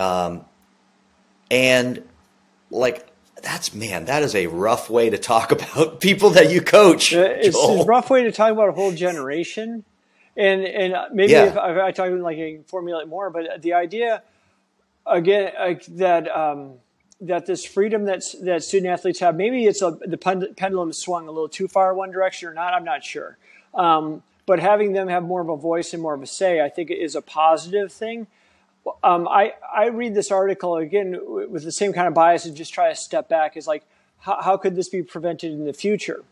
Um, 0.00 0.46
and 1.50 2.02
like, 2.70 3.06
that's 3.42 3.74
man, 3.74 4.06
that 4.06 4.22
is 4.22 4.34
a 4.34 4.46
rough 4.46 4.88
way 4.88 5.10
to 5.10 5.18
talk 5.18 5.52
about 5.74 6.00
people 6.00 6.30
that 6.30 6.50
you 6.50 6.62
coach. 6.62 7.12
It's 7.12 7.56
Joel. 7.56 7.82
a 7.82 7.84
rough 7.84 8.08
way 8.10 8.24
to 8.24 8.32
talk 8.32 8.52
about 8.52 8.70
a 8.70 8.72
whole 8.72 8.92
generation. 8.92 9.84
And 10.34 10.64
and 10.64 10.94
maybe 11.12 11.32
yeah. 11.32 11.44
if, 11.44 11.52
if 11.52 11.58
I 11.58 11.92
talk 11.92 12.10
like 12.10 12.38
I 12.38 12.54
can 12.54 12.64
formulate 12.64 13.06
more, 13.06 13.28
but 13.28 13.60
the 13.60 13.74
idea 13.74 14.22
again 15.06 15.52
like 15.58 15.84
that 15.86 16.34
um, 16.34 16.76
that 17.22 17.46
this 17.46 17.64
freedom 17.64 18.04
that 18.04 18.24
that 18.42 18.64
student 18.64 18.92
athletes 18.92 19.20
have, 19.20 19.36
maybe 19.36 19.66
it's 19.66 19.82
a, 19.82 19.96
the 20.04 20.18
pendulum 20.56 20.92
swung 20.92 21.28
a 21.28 21.30
little 21.30 21.48
too 21.48 21.68
far 21.68 21.94
one 21.94 22.10
direction 22.10 22.48
or 22.48 22.54
not. 22.54 22.74
I'm 22.74 22.84
not 22.84 23.04
sure. 23.04 23.38
Um, 23.74 24.22
but 24.44 24.58
having 24.58 24.92
them 24.92 25.08
have 25.08 25.22
more 25.22 25.40
of 25.40 25.48
a 25.48 25.56
voice 25.56 25.92
and 25.92 26.02
more 26.02 26.14
of 26.14 26.22
a 26.22 26.26
say, 26.26 26.60
I 26.60 26.68
think 26.68 26.90
is 26.90 27.14
a 27.14 27.22
positive 27.22 27.92
thing. 27.92 28.26
Um, 29.04 29.28
I 29.28 29.54
I 29.72 29.86
read 29.88 30.14
this 30.14 30.32
article 30.32 30.76
again 30.76 31.16
with 31.24 31.62
the 31.62 31.72
same 31.72 31.92
kind 31.92 32.08
of 32.08 32.14
bias 32.14 32.44
and 32.44 32.56
just 32.56 32.74
try 32.74 32.88
to 32.88 32.96
step 32.96 33.28
back. 33.28 33.56
Is 33.56 33.68
like, 33.68 33.84
how, 34.18 34.42
how 34.42 34.56
could 34.56 34.74
this 34.74 34.88
be 34.88 35.02
prevented 35.02 35.52
in 35.52 35.64
the 35.64 35.72
future? 35.72 36.24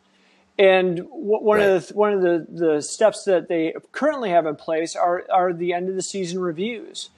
And 0.59 1.07
one 1.11 1.59
right. 1.59 1.69
of 1.69 1.89
the 1.89 1.95
one 1.95 2.13
of 2.13 2.23
the, 2.23 2.47
the 2.51 2.83
steps 2.83 3.25
that 3.25 3.49
they 3.49 3.75
currently 3.93 4.31
have 4.31 4.47
in 4.47 4.57
place 4.57 4.97
are 4.97 5.25
are 5.31 5.53
the 5.53 5.73
end 5.73 5.89
of 5.89 5.95
the 5.95 6.03
season 6.03 6.41
reviews. 6.41 7.11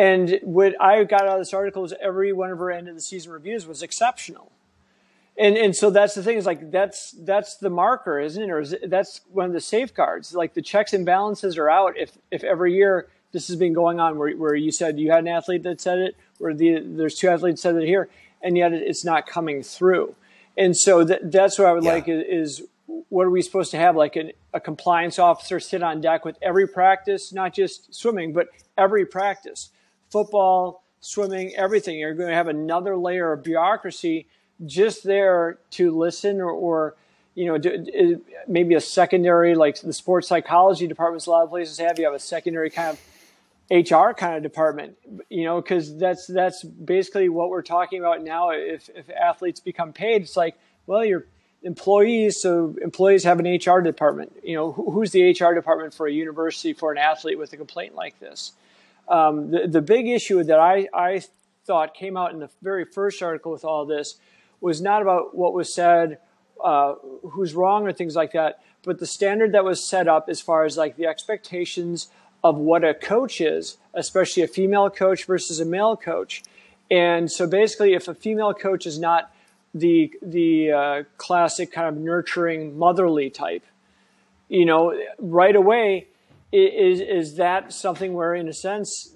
And 0.00 0.38
what 0.42 0.80
I 0.80 1.04
got 1.04 1.22
out 1.22 1.34
of 1.34 1.40
this 1.40 1.52
article 1.52 1.84
is 1.84 1.92
every 2.00 2.32
one 2.32 2.50
of 2.50 2.58
her 2.58 2.70
end 2.70 2.88
of 2.88 2.94
the 2.94 3.02
season 3.02 3.32
reviews 3.32 3.66
was 3.66 3.82
exceptional. 3.82 4.50
and 5.38 5.56
and 5.56 5.76
so 5.76 5.90
that's 5.90 6.14
the 6.14 6.22
thing 6.22 6.38
is 6.38 6.46
like 6.46 6.70
that's 6.70 7.12
that's 7.12 7.56
the 7.56 7.70
marker, 7.70 8.18
isn't 8.18 8.42
it? 8.42 8.50
Or 8.50 8.60
is 8.60 8.72
it, 8.72 8.88
that's 8.88 9.20
one 9.30 9.46
of 9.46 9.52
the 9.52 9.60
safeguards. 9.60 10.34
Like 10.34 10.54
the 10.54 10.62
checks 10.62 10.94
and 10.94 11.04
balances 11.04 11.58
are 11.58 11.68
out 11.68 11.98
if 11.98 12.16
if 12.30 12.42
every 12.44 12.72
year 12.74 13.08
this 13.32 13.48
has 13.48 13.56
been 13.56 13.74
going 13.74 14.00
on 14.00 14.18
where, 14.18 14.32
where 14.36 14.54
you 14.54 14.72
said 14.72 14.98
you 14.98 15.10
had 15.10 15.20
an 15.20 15.28
athlete 15.28 15.62
that 15.64 15.80
said 15.80 15.98
it, 15.98 16.16
where 16.38 16.54
the, 16.54 16.80
there's 16.80 17.14
two 17.14 17.28
athletes 17.28 17.62
said 17.62 17.76
it 17.76 17.86
here, 17.86 18.08
and 18.42 18.56
yet 18.56 18.72
it's 18.72 19.04
not 19.04 19.26
coming 19.26 19.62
through. 19.62 20.14
And 20.56 20.76
so 20.76 21.06
th- 21.06 21.20
that's 21.24 21.58
what 21.58 21.68
I 21.68 21.72
would 21.72 21.84
yeah. 21.84 21.92
like 21.92 22.08
is, 22.08 22.24
is, 22.28 22.62
what 23.08 23.26
are 23.26 23.30
we 23.30 23.40
supposed 23.40 23.70
to 23.70 23.76
have 23.76 23.94
like 23.94 24.16
an, 24.16 24.32
a 24.52 24.60
compliance 24.60 25.18
officer 25.18 25.60
sit 25.60 25.82
on 25.82 26.00
deck 26.00 26.24
with 26.24 26.36
every 26.42 26.66
practice, 26.66 27.32
not 27.32 27.54
just 27.54 27.94
swimming, 27.94 28.32
but 28.32 28.48
every 28.76 29.06
practice, 29.06 29.70
football, 30.10 30.84
swimming, 31.00 31.54
everything. 31.56 31.98
You're 31.98 32.14
going 32.14 32.28
to 32.28 32.34
have 32.34 32.48
another 32.48 32.96
layer 32.96 33.32
of 33.32 33.42
bureaucracy 33.42 34.26
just 34.66 35.04
there 35.04 35.58
to 35.72 35.96
listen 35.96 36.40
or, 36.40 36.50
or 36.50 36.96
you 37.34 37.46
know, 37.46 37.58
do, 37.58 38.20
maybe 38.46 38.74
a 38.74 38.80
secondary, 38.80 39.54
like 39.54 39.80
the 39.80 39.92
sports 39.92 40.28
psychology 40.28 40.86
departments, 40.86 41.26
a 41.26 41.30
lot 41.30 41.44
of 41.44 41.50
places 41.50 41.78
have, 41.78 41.98
you 41.98 42.04
have 42.04 42.14
a 42.14 42.18
secondary 42.18 42.70
kind 42.70 42.96
of 42.96 43.00
HR 43.70 44.12
kind 44.12 44.36
of 44.36 44.42
department, 44.42 44.98
you 45.28 45.44
know, 45.44 45.60
because 45.60 45.96
that's 45.96 46.26
that's 46.26 46.64
basically 46.64 47.28
what 47.28 47.50
we're 47.50 47.62
talking 47.62 48.00
about 48.00 48.22
now. 48.22 48.50
If 48.50 48.90
if 48.94 49.08
athletes 49.10 49.60
become 49.60 49.92
paid, 49.92 50.22
it's 50.22 50.36
like, 50.36 50.58
well, 50.86 51.04
you're 51.04 51.26
employees, 51.62 52.40
so 52.40 52.74
employees 52.82 53.22
have 53.24 53.38
an 53.38 53.46
HR 53.46 53.80
department. 53.80 54.32
You 54.42 54.56
know, 54.56 54.72
who's 54.72 55.12
the 55.12 55.30
HR 55.30 55.54
department 55.54 55.94
for 55.94 56.08
a 56.08 56.12
university 56.12 56.72
for 56.72 56.90
an 56.90 56.98
athlete 56.98 57.38
with 57.38 57.52
a 57.52 57.56
complaint 57.56 57.94
like 57.94 58.18
this? 58.18 58.52
Um, 59.10 59.50
the 59.50 59.66
the 59.68 59.82
big 59.82 60.08
issue 60.08 60.42
that 60.44 60.58
I 60.58 60.88
I 60.94 61.22
thought 61.66 61.94
came 61.94 62.16
out 62.16 62.32
in 62.32 62.38
the 62.38 62.48
very 62.62 62.84
first 62.84 63.22
article 63.22 63.52
with 63.52 63.64
all 63.64 63.84
this 63.84 64.14
was 64.60 64.80
not 64.80 65.02
about 65.02 65.36
what 65.36 65.52
was 65.52 65.74
said, 65.74 66.18
uh, 66.62 66.94
who's 67.30 67.54
wrong 67.54 67.86
or 67.86 67.92
things 67.92 68.14
like 68.14 68.32
that, 68.32 68.60
but 68.82 68.98
the 68.98 69.06
standard 69.06 69.52
that 69.52 69.64
was 69.64 69.86
set 69.86 70.08
up 70.08 70.28
as 70.28 70.40
far 70.40 70.64
as 70.64 70.76
like 70.76 70.96
the 70.96 71.06
expectations 71.06 72.08
of 72.42 72.56
what 72.56 72.84
a 72.84 72.94
coach 72.94 73.40
is, 73.40 73.78
especially 73.94 74.42
a 74.42 74.48
female 74.48 74.88
coach 74.88 75.24
versus 75.26 75.60
a 75.60 75.64
male 75.64 75.96
coach. 75.96 76.42
And 76.90 77.30
so 77.30 77.46
basically, 77.46 77.94
if 77.94 78.08
a 78.08 78.14
female 78.14 78.54
coach 78.54 78.86
is 78.86 78.98
not 78.98 79.32
the 79.74 80.12
the 80.22 80.72
uh, 80.72 81.02
classic 81.16 81.72
kind 81.72 81.88
of 81.88 81.96
nurturing 81.96 82.78
motherly 82.78 83.30
type, 83.30 83.64
you 84.48 84.64
know, 84.64 84.98
right 85.18 85.54
away, 85.54 86.08
is 86.52 87.00
is 87.00 87.36
that 87.36 87.72
something 87.72 88.12
where, 88.12 88.34
in 88.34 88.48
a 88.48 88.52
sense, 88.52 89.14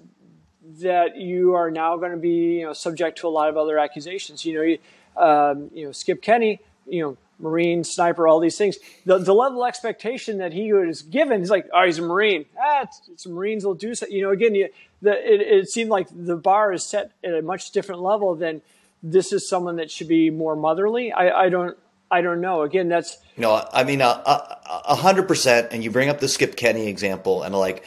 that 0.81 1.17
you 1.17 1.53
are 1.53 1.69
now 1.69 1.97
going 1.97 2.11
to 2.11 2.17
be 2.17 2.59
you 2.59 2.65
know 2.65 2.73
subject 2.73 3.19
to 3.19 3.27
a 3.27 3.29
lot 3.29 3.49
of 3.49 3.57
other 3.57 3.77
accusations. 3.77 4.45
You 4.45 4.53
know, 4.55 4.61
you, 4.61 4.77
um, 5.17 5.71
you 5.73 5.85
know, 5.85 5.91
Skip 5.91 6.21
Kenney, 6.21 6.59
you 6.87 7.01
know, 7.01 7.17
Marine, 7.39 7.83
sniper, 7.83 8.27
all 8.27 8.39
these 8.39 8.57
things. 8.57 8.77
The, 9.05 9.17
the 9.17 9.33
level 9.33 9.65
expectation 9.65 10.37
that 10.37 10.53
he 10.53 10.71
was 10.71 11.01
given, 11.01 11.39
he's 11.39 11.49
like, 11.49 11.67
oh, 11.73 11.85
he's 11.85 11.99
a 11.99 12.01
Marine. 12.01 12.45
Ah, 12.59 12.83
it's, 12.83 13.01
it's 13.11 13.27
Marines 13.27 13.65
will 13.65 13.73
do 13.73 13.93
so. 13.93 14.05
You 14.07 14.23
know, 14.23 14.31
again, 14.31 14.55
you, 14.55 14.69
the, 15.01 15.11
it, 15.11 15.41
it 15.41 15.69
seemed 15.69 15.89
like 15.89 16.07
the 16.11 16.37
bar 16.37 16.71
is 16.71 16.85
set 16.85 17.11
at 17.23 17.33
a 17.33 17.41
much 17.41 17.71
different 17.71 18.01
level 18.01 18.35
than 18.35 18.61
this 19.03 19.33
is 19.33 19.47
someone 19.47 19.75
that 19.75 19.91
should 19.91 20.07
be 20.07 20.29
more 20.29 20.55
motherly. 20.55 21.11
I, 21.11 21.45
I 21.45 21.49
don't, 21.49 21.77
I 22.09 22.21
don't 22.21 22.41
know. 22.41 22.61
Again, 22.61 22.87
that's 22.87 23.17
no. 23.37 23.67
I 23.73 23.83
mean, 23.83 24.01
a 24.01 24.95
hundred 24.95 25.27
percent. 25.27 25.69
And 25.71 25.83
you 25.83 25.91
bring 25.91 26.09
up 26.09 26.19
the 26.19 26.27
Skip 26.27 26.55
Kenney 26.55 26.87
example, 26.87 27.43
and 27.43 27.55
like, 27.55 27.83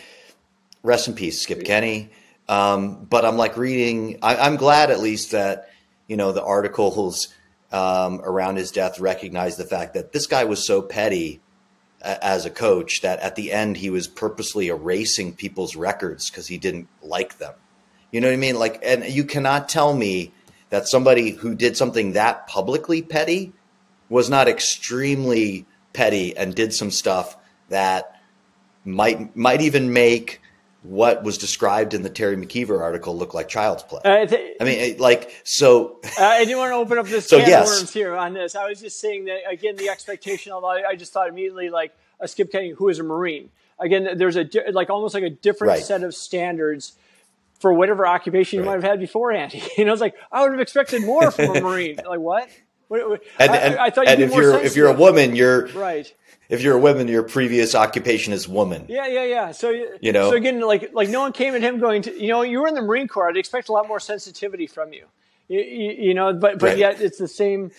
rest 0.82 1.08
in 1.08 1.14
peace, 1.14 1.40
Skip 1.40 1.64
Kenney. 1.64 2.10
Um, 2.48 3.04
but 3.04 3.24
I'm 3.24 3.36
like 3.36 3.56
reading. 3.56 4.18
I, 4.22 4.36
I'm 4.36 4.56
glad 4.56 4.90
at 4.90 5.00
least 5.00 5.32
that 5.32 5.70
you 6.06 6.16
know 6.16 6.32
the 6.32 6.42
articles 6.42 7.28
um, 7.70 8.20
around 8.24 8.56
his 8.56 8.70
death 8.70 8.98
recognize 8.98 9.56
the 9.56 9.64
fact 9.64 9.94
that 9.94 10.12
this 10.12 10.26
guy 10.26 10.44
was 10.44 10.66
so 10.66 10.82
petty 10.82 11.40
as 12.00 12.46
a 12.46 12.50
coach 12.50 13.00
that 13.02 13.18
at 13.20 13.34
the 13.34 13.52
end 13.52 13.76
he 13.76 13.90
was 13.90 14.06
purposely 14.06 14.68
erasing 14.68 15.34
people's 15.34 15.76
records 15.76 16.30
because 16.30 16.46
he 16.46 16.58
didn't 16.58 16.88
like 17.02 17.38
them. 17.38 17.54
You 18.10 18.20
know 18.20 18.28
what 18.28 18.34
I 18.34 18.36
mean? 18.36 18.58
Like, 18.58 18.80
and 18.82 19.04
you 19.04 19.24
cannot 19.24 19.68
tell 19.68 19.94
me 19.94 20.32
that 20.70 20.88
somebody 20.88 21.30
who 21.30 21.54
did 21.54 21.76
something 21.76 22.12
that 22.12 22.46
publicly 22.46 23.02
petty 23.02 23.52
was 24.08 24.30
not 24.30 24.48
extremely 24.48 25.66
petty 25.92 26.36
and 26.36 26.54
did 26.54 26.72
some 26.72 26.90
stuff 26.90 27.36
that 27.68 28.20
might 28.84 29.36
might 29.36 29.60
even 29.60 29.92
make 29.92 30.40
what 30.82 31.22
was 31.22 31.38
described 31.38 31.92
in 31.92 32.02
the 32.02 32.10
Teri 32.10 32.42
McKeever 32.42 32.80
article 32.80 33.16
look 33.16 33.34
like 33.34 33.48
child's 33.48 33.82
play. 33.82 34.00
Uh, 34.04 34.26
th- 34.26 34.56
I 34.60 34.64
mean, 34.64 34.96
like, 34.98 35.34
so. 35.44 35.98
I 36.18 36.44
didn't 36.44 36.58
want 36.58 36.70
to 36.70 36.76
open 36.76 36.98
up 36.98 37.06
this 37.06 37.26
so 37.28 37.38
can 37.38 37.48
yes. 37.48 37.70
of 37.70 37.76
worms 37.78 37.92
here 37.92 38.16
on 38.16 38.32
this. 38.32 38.54
I 38.54 38.66
was 38.68 38.80
just 38.80 39.00
saying 39.00 39.26
that, 39.26 39.40
again, 39.50 39.76
the 39.76 39.88
expectation 39.88 40.52
of, 40.52 40.64
I 40.64 40.94
just 40.94 41.12
thought 41.12 41.28
immediately 41.28 41.68
like 41.68 41.94
a 42.20 42.28
Skip 42.28 42.52
Kenney 42.52 42.70
who 42.70 42.88
is 42.88 42.98
a 43.00 43.02
Marine. 43.02 43.50
Again, 43.80 44.16
there's 44.16 44.36
a, 44.36 44.48
like 44.70 44.88
almost 44.88 45.14
like 45.14 45.24
a 45.24 45.30
different 45.30 45.72
right. 45.72 45.82
set 45.82 46.02
of 46.02 46.14
standards 46.14 46.92
for 47.58 47.72
whatever 47.72 48.06
occupation 48.06 48.58
you 48.58 48.62
right. 48.62 48.76
might 48.76 48.82
have 48.82 48.90
had 48.90 49.00
beforehand. 49.00 49.54
You 49.76 49.84
know, 49.84 49.92
it's 49.92 50.00
like, 50.00 50.14
I 50.32 50.42
would 50.42 50.52
have 50.52 50.60
expected 50.60 51.02
more 51.02 51.30
from 51.30 51.56
a 51.56 51.60
Marine. 51.60 51.96
like, 52.08 52.20
what? 52.20 52.48
And, 53.38 53.52
and, 53.52 53.76
I, 53.76 53.86
I, 53.86 53.90
thought 53.90 54.08
and 54.08 54.22
if 54.22 54.34
you're 54.34 54.58
if 54.58 54.74
you're 54.74 54.88
a 54.88 54.94
woman, 54.94 55.36
you're 55.36 55.66
right 55.68 56.12
if 56.48 56.62
you're 56.62 56.76
a 56.76 56.80
woman, 56.80 57.08
your 57.08 57.22
previous 57.22 57.74
occupation 57.74 58.32
is 58.32 58.48
woman. 58.48 58.86
Yeah, 58.88 59.06
yeah, 59.06 59.24
yeah. 59.24 59.52
So 59.52 59.70
you 60.00 60.12
know, 60.12 60.30
so 60.30 60.36
again, 60.36 60.60
like 60.60 60.92
like 60.94 61.08
no 61.08 61.20
one 61.20 61.32
came 61.32 61.54
at 61.54 61.62
him 61.62 61.78
going 61.78 62.02
to, 62.02 62.20
you 62.20 62.28
know, 62.28 62.42
you 62.42 62.60
were 62.60 62.68
in 62.68 62.74
the 62.74 62.82
Marine 62.82 63.08
Corps. 63.08 63.28
I'd 63.28 63.36
expect 63.36 63.68
a 63.68 63.72
lot 63.72 63.86
more 63.86 64.00
sensitivity 64.00 64.66
from 64.66 64.92
you. 64.92 65.04
You, 65.48 65.60
you, 65.60 65.90
you 65.92 66.14
know, 66.14 66.32
but 66.32 66.58
but 66.58 66.68
right. 66.68 66.78
yet 66.78 67.00
it's 67.00 67.18
the 67.18 67.28
same 67.28 67.70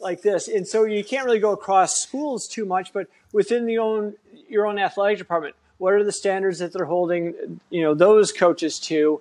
like 0.00 0.22
this, 0.22 0.48
and 0.48 0.66
so 0.66 0.84
you 0.84 1.04
can't 1.04 1.24
really 1.24 1.40
go 1.40 1.52
across 1.52 2.00
schools 2.00 2.46
too 2.46 2.64
much. 2.64 2.92
But 2.92 3.08
within 3.32 3.66
the 3.66 3.78
own 3.78 4.14
your 4.48 4.66
own 4.66 4.78
athletic 4.78 5.18
department, 5.18 5.56
what 5.78 5.92
are 5.92 6.04
the 6.04 6.12
standards 6.12 6.60
that 6.60 6.72
they're 6.72 6.84
holding, 6.84 7.60
you 7.70 7.82
know, 7.82 7.94
those 7.94 8.32
coaches 8.32 8.78
to? 8.80 9.20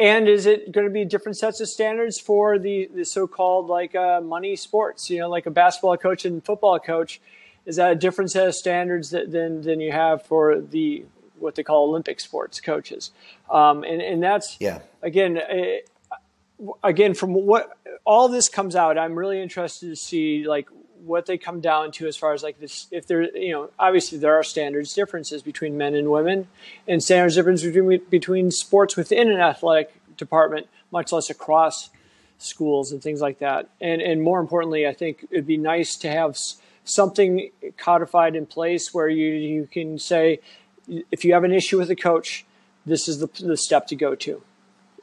And 0.00 0.28
is 0.28 0.46
it 0.46 0.72
going 0.72 0.86
to 0.86 0.92
be 0.92 1.04
different 1.04 1.38
sets 1.38 1.60
of 1.60 1.68
standards 1.68 2.18
for 2.18 2.58
the, 2.58 2.90
the 2.92 3.04
so-called 3.04 3.68
like 3.68 3.94
uh, 3.94 4.20
money 4.20 4.56
sports? 4.56 5.10
You 5.10 5.20
know, 5.20 5.28
like 5.28 5.46
a 5.46 5.50
basketball 5.50 5.96
coach 5.96 6.24
and 6.24 6.44
football 6.44 6.78
coach 6.78 7.20
is 7.66 7.76
that 7.76 7.92
a 7.92 7.94
different 7.94 8.30
set 8.32 8.48
of 8.48 8.54
standards 8.54 9.10
that, 9.10 9.30
than 9.30 9.62
than 9.62 9.80
you 9.80 9.92
have 9.92 10.24
for 10.26 10.60
the 10.60 11.04
what 11.38 11.54
they 11.54 11.62
call 11.62 11.88
Olympic 11.88 12.20
sports 12.20 12.60
coaches? 12.60 13.12
Um, 13.50 13.84
and 13.84 14.02
and 14.02 14.22
that's 14.22 14.56
yeah 14.60 14.80
again. 15.02 15.38
Uh, 15.38 16.16
again, 16.82 17.14
from 17.14 17.34
what 17.34 17.76
all 18.04 18.28
this 18.28 18.48
comes 18.48 18.76
out, 18.76 18.98
I'm 18.98 19.18
really 19.18 19.40
interested 19.40 19.88
to 19.88 19.96
see 19.96 20.46
like 20.46 20.68
what 21.04 21.26
they 21.26 21.38
come 21.38 21.60
down 21.60 21.92
to 21.92 22.06
as 22.06 22.16
far 22.16 22.32
as 22.32 22.42
like 22.42 22.60
this. 22.60 22.86
If 22.90 23.06
there, 23.06 23.22
you 23.36 23.52
know, 23.52 23.70
obviously 23.78 24.18
there 24.18 24.34
are 24.34 24.42
standards 24.42 24.94
differences 24.94 25.42
between 25.42 25.76
men 25.76 25.94
and 25.94 26.10
women, 26.10 26.48
and 26.86 27.02
standards 27.02 27.34
differences 27.34 27.72
between 27.72 28.00
between 28.10 28.50
sports 28.50 28.96
within 28.96 29.30
an 29.30 29.40
athletic 29.40 29.92
department, 30.16 30.68
much 30.90 31.12
less 31.12 31.30
across 31.30 31.90
schools 32.38 32.92
and 32.92 33.02
things 33.02 33.20
like 33.20 33.38
that. 33.38 33.68
And 33.80 34.00
and 34.02 34.22
more 34.22 34.40
importantly, 34.40 34.86
I 34.86 34.92
think 34.92 35.26
it'd 35.30 35.46
be 35.46 35.56
nice 35.56 35.96
to 35.96 36.10
have 36.10 36.36
something 36.84 37.50
codified 37.76 38.34
in 38.34 38.46
place 38.46 38.92
where 38.92 39.08
you, 39.08 39.28
you 39.28 39.68
can 39.70 39.98
say, 39.98 40.40
if 41.10 41.24
you 41.24 41.32
have 41.32 41.44
an 41.44 41.52
issue 41.52 41.78
with 41.78 41.90
a 41.90 41.96
coach, 41.96 42.44
this 42.84 43.06
is 43.06 43.18
the, 43.18 43.28
the 43.40 43.56
step 43.56 43.86
to 43.86 43.94
go 43.94 44.16
to 44.16 44.42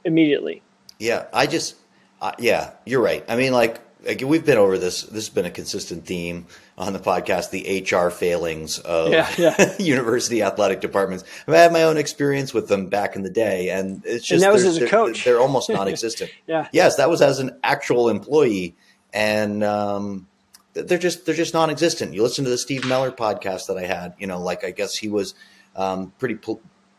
immediately. 0.04 0.62
Yeah, 0.98 1.28
I 1.34 1.48
just, 1.48 1.76
uh, 2.22 2.34
yeah, 2.38 2.72
you're 2.86 3.02
right. 3.02 3.24
I 3.30 3.38
mean, 3.38 3.54
like, 3.54 3.80
like, 4.06 4.22
we've 4.22 4.46
been 4.46 4.58
over 4.58 4.78
this. 4.78 5.04
This 5.04 5.28
has 5.28 5.30
been 5.30 5.46
a 5.46 5.52
consistent 5.52 6.06
theme 6.06 6.46
on 6.78 6.94
the 6.94 7.00
podcast: 7.00 7.50
the 7.50 7.84
HR 7.84 8.10
failings 8.10 8.80
of 8.80 9.12
yeah, 9.12 9.30
yeah. 9.38 9.76
university 9.80 10.42
athletic 10.42 10.80
departments. 10.80 11.26
I've 11.48 11.54
had 11.54 11.74
my 11.74 11.84
own 11.84 11.98
experience 11.98 12.54
with 12.54 12.70
them 12.70 12.88
back 12.88 13.16
in 13.16 13.24
the 13.24 13.30
day, 13.30 13.70
and 13.70 14.02
it's 14.06 14.26
just 14.26 14.32
and 14.32 14.44
that 14.44 14.54
was 14.54 14.64
as 14.64 14.78
a 14.78 14.88
coach. 14.88 15.26
They're, 15.26 15.34
they're 15.34 15.42
almost 15.42 15.70
non-existent. 15.70 16.32
yeah. 16.48 16.68
Yes, 16.72 16.96
that 16.96 17.10
was 17.10 17.22
as 17.22 17.40
an 17.40 17.60
actual 17.62 18.10
employee, 18.10 18.76
and 19.14 19.64
um, 19.64 20.28
they're 20.74 20.98
just 20.98 21.26
they're 21.26 21.36
just 21.36 21.54
non-existent. 21.54 22.14
You 22.14 22.24
listen 22.24 22.46
to 22.46 22.50
the 22.50 22.58
Steve 22.58 22.86
Meller 22.86 23.12
podcast 23.12 23.68
that 23.68 23.78
I 23.78 23.86
had. 23.86 24.14
You 24.18 24.28
know, 24.28 24.40
like 24.42 24.64
I 24.64 24.72
guess 24.72 24.96
he 24.96 25.10
was 25.10 25.36
um, 25.76 26.14
pretty, 26.20 26.40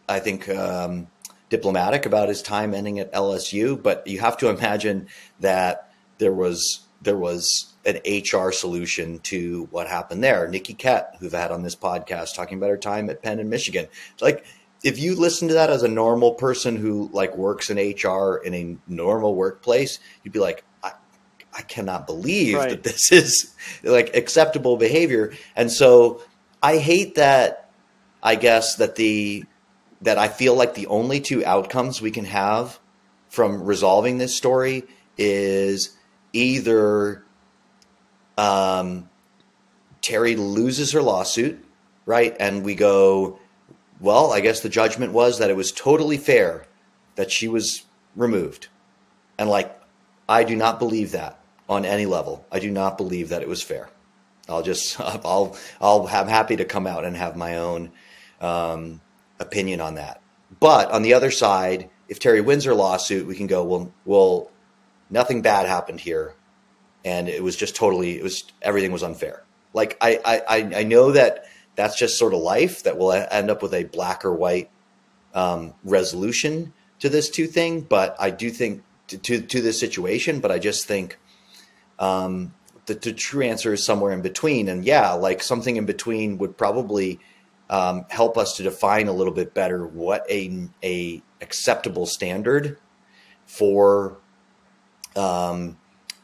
I 0.06 0.20
think, 0.20 0.50
um, 0.50 1.06
diplomatic 1.48 2.04
about 2.04 2.28
his 2.28 2.42
time 2.42 2.74
ending 2.74 2.98
at 2.98 3.10
LSU. 3.14 3.82
But 3.82 4.06
you 4.06 4.20
have 4.20 4.36
to 4.38 4.50
imagine 4.50 5.08
that 5.40 5.90
there 6.18 6.32
was 6.32 6.80
there 7.02 7.16
was 7.16 7.72
an 7.84 7.98
HR 8.06 8.52
solution 8.52 9.18
to 9.20 9.66
what 9.70 9.86
happened 9.86 10.22
there. 10.22 10.46
Nikki 10.48 10.74
Kett, 10.74 11.16
who've 11.18 11.32
had 11.32 11.50
on 11.50 11.62
this 11.62 11.76
podcast, 11.76 12.34
talking 12.34 12.58
about 12.58 12.70
her 12.70 12.76
time 12.76 13.08
at 13.08 13.22
Penn 13.22 13.38
and 13.38 13.48
Michigan, 13.48 13.88
like 14.20 14.44
if 14.82 14.98
you 14.98 15.14
listen 15.14 15.48
to 15.48 15.54
that 15.54 15.70
as 15.70 15.82
a 15.82 15.88
normal 15.88 16.34
person 16.34 16.76
who 16.76 17.10
like 17.12 17.36
works 17.36 17.70
in 17.70 17.76
HR 17.76 18.36
in 18.36 18.54
a 18.54 18.76
normal 18.86 19.34
workplace, 19.34 19.98
you'd 20.22 20.32
be 20.32 20.38
like, 20.38 20.64
I 21.52 21.62
cannot 21.62 22.06
believe 22.06 22.56
right. 22.56 22.70
that 22.70 22.82
this 22.82 23.10
is 23.12 23.54
like 23.82 24.14
acceptable 24.16 24.76
behavior. 24.76 25.32
And 25.56 25.70
so 25.70 26.22
I 26.62 26.78
hate 26.78 27.16
that 27.16 27.70
I 28.22 28.34
guess 28.34 28.76
that 28.76 28.96
the 28.96 29.44
that 30.02 30.18
I 30.18 30.28
feel 30.28 30.54
like 30.54 30.74
the 30.74 30.86
only 30.86 31.20
two 31.20 31.44
outcomes 31.44 32.00
we 32.00 32.10
can 32.10 32.24
have 32.24 32.78
from 33.28 33.62
resolving 33.64 34.18
this 34.18 34.36
story 34.36 34.84
is 35.18 35.96
either 36.32 37.24
Um, 38.38 39.08
Teri 40.02 40.36
loses 40.36 40.92
her 40.92 41.02
lawsuit, 41.02 41.62
right? 42.06 42.34
And 42.40 42.64
we 42.64 42.74
go, 42.74 43.38
well, 44.00 44.32
I 44.32 44.40
guess 44.40 44.60
the 44.60 44.68
judgment 44.70 45.12
was 45.12 45.38
that 45.38 45.50
it 45.50 45.56
was 45.56 45.72
totally 45.72 46.16
fair 46.16 46.66
that 47.16 47.30
she 47.30 47.48
was 47.48 47.84
removed. 48.16 48.68
And 49.38 49.50
like, 49.50 49.78
I 50.28 50.44
do 50.44 50.56
not 50.56 50.78
believe 50.78 51.12
that 51.12 51.38
on 51.68 51.84
any 51.84 52.06
level. 52.06 52.46
I 52.50 52.60
do 52.60 52.70
not 52.70 52.96
believe 52.96 53.28
that 53.30 53.42
it 53.42 53.48
was 53.48 53.62
fair. 53.62 53.90
I'll 54.48 54.62
just, 54.62 54.98
I'll, 55.02 55.56
I'll, 55.80 56.08
I'm 56.10 56.28
happy 56.28 56.56
to 56.56 56.64
come 56.64 56.86
out 56.86 57.04
and 57.04 57.16
have 57.16 57.36
my 57.36 57.58
own 57.58 57.92
um, 58.40 59.00
opinion 59.38 59.80
on 59.80 59.96
that. 59.96 60.22
But 60.60 60.90
on 60.90 61.02
the 61.02 61.14
other 61.14 61.30
side, 61.30 61.90
if 62.08 62.20
Teri 62.20 62.44
wins 62.44 62.64
her 62.64 62.74
lawsuit, 62.74 63.26
we 63.26 63.36
can 63.36 63.46
go, 63.46 63.64
well, 63.64 63.92
well, 64.04 64.50
nothing 65.10 65.42
bad 65.42 65.66
happened 65.66 66.00
here, 66.00 66.34
and 67.04 67.28
it 67.28 67.42
was 67.42 67.56
just 67.56 67.76
totally, 67.76 68.16
it 68.16 68.22
was 68.22 68.44
everything 68.62 68.92
was 68.92 69.02
unfair. 69.02 69.44
Like 69.72 69.96
I, 70.00 70.42
I, 70.48 70.78
I 70.80 70.82
know 70.82 71.12
that 71.12 71.44
that's 71.76 71.98
just 71.98 72.18
sort 72.18 72.34
of 72.34 72.40
life 72.40 72.82
that 72.82 72.98
will 72.98 73.12
end 73.12 73.50
up 73.50 73.62
with 73.62 73.74
a 73.74 73.84
black 73.84 74.24
or 74.24 74.34
white 74.34 74.70
um, 75.34 75.74
resolution 75.84 76.72
to 76.98 77.08
this 77.08 77.30
two 77.30 77.46
thing. 77.46 77.80
But 77.82 78.16
I 78.18 78.30
do 78.30 78.50
think 78.50 78.82
to, 79.08 79.18
to, 79.18 79.40
to 79.40 79.60
this 79.60 79.78
situation, 79.78 80.40
but 80.40 80.50
I 80.50 80.58
just 80.58 80.86
think 80.86 81.18
um, 81.98 82.54
the, 82.86 82.94
the, 82.94 83.12
true 83.12 83.42
answer 83.42 83.72
is 83.72 83.84
somewhere 83.84 84.12
in 84.12 84.22
between. 84.22 84.68
And 84.68 84.84
yeah, 84.84 85.12
like 85.12 85.42
something 85.42 85.76
in 85.76 85.86
between 85.86 86.38
would 86.38 86.56
probably 86.56 87.20
um, 87.68 88.04
help 88.08 88.36
us 88.36 88.56
to 88.56 88.62
define 88.62 89.08
a 89.08 89.12
little 89.12 89.32
bit 89.32 89.54
better 89.54 89.86
what 89.86 90.24
a, 90.30 90.68
a 90.82 91.22
acceptable 91.40 92.06
standard 92.06 92.78
for 93.46 94.18
um, 95.16 95.76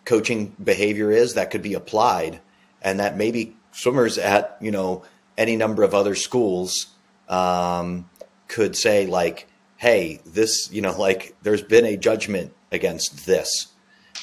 coaching 0.05 0.55
behavior 0.63 1.11
is 1.11 1.35
that 1.35 1.51
could 1.51 1.63
be 1.63 1.75
applied. 1.75 2.41
And 2.83 3.01
that 3.01 3.17
maybe 3.17 3.57
swimmers 3.77 4.17
at 4.17 4.57
you 4.61 4.71
know 4.71 5.03
any 5.37 5.57
number 5.57 5.83
of 5.83 5.95
other 5.95 6.15
schools 6.15 6.87
um, 7.29 8.09
could 8.49 8.75
say 8.77 9.07
like 9.07 9.49
hey 9.77 10.21
this 10.25 10.71
you 10.73 10.81
know 10.81 10.99
like 10.99 11.35
there's 11.43 11.63
been 11.63 11.85
a 11.85 11.97
judgment 11.97 12.53
against 12.73 13.27
this. 13.27 13.69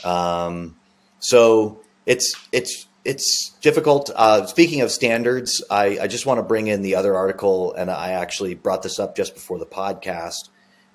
Um, 0.03 0.77
so 1.19 1.81
it's 2.05 2.33
it's 2.51 2.87
it's 3.05 3.51
difficult. 3.61 4.09
Uh, 4.15 4.45
speaking 4.45 4.81
of 4.81 4.91
standards 4.91 5.63
I, 5.69 5.99
I 6.01 6.07
just 6.07 6.25
want 6.25 6.39
to 6.39 6.43
bring 6.43 6.67
in 6.67 6.81
the 6.81 6.95
other 6.95 7.15
article 7.15 7.73
and 7.73 7.91
i 7.91 8.11
actually 8.11 8.55
brought 8.55 8.81
this 8.81 8.97
up 8.97 9.15
just 9.15 9.33
before 9.33 9.59
the 9.59 9.65
podcast. 9.65 10.49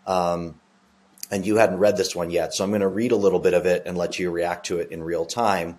Um, 0.07 0.59
and 1.30 1.46
you 1.46 1.56
hadn't 1.56 1.78
read 1.78 1.96
this 1.96 2.14
one 2.14 2.30
yet 2.30 2.54
so 2.54 2.64
i'm 2.64 2.70
going 2.70 2.80
to 2.80 2.88
read 2.88 3.12
a 3.12 3.16
little 3.16 3.40
bit 3.40 3.54
of 3.54 3.66
it 3.66 3.82
and 3.86 3.96
let 3.96 4.18
you 4.18 4.30
react 4.30 4.66
to 4.66 4.78
it 4.78 4.90
in 4.90 5.02
real 5.02 5.24
time 5.26 5.76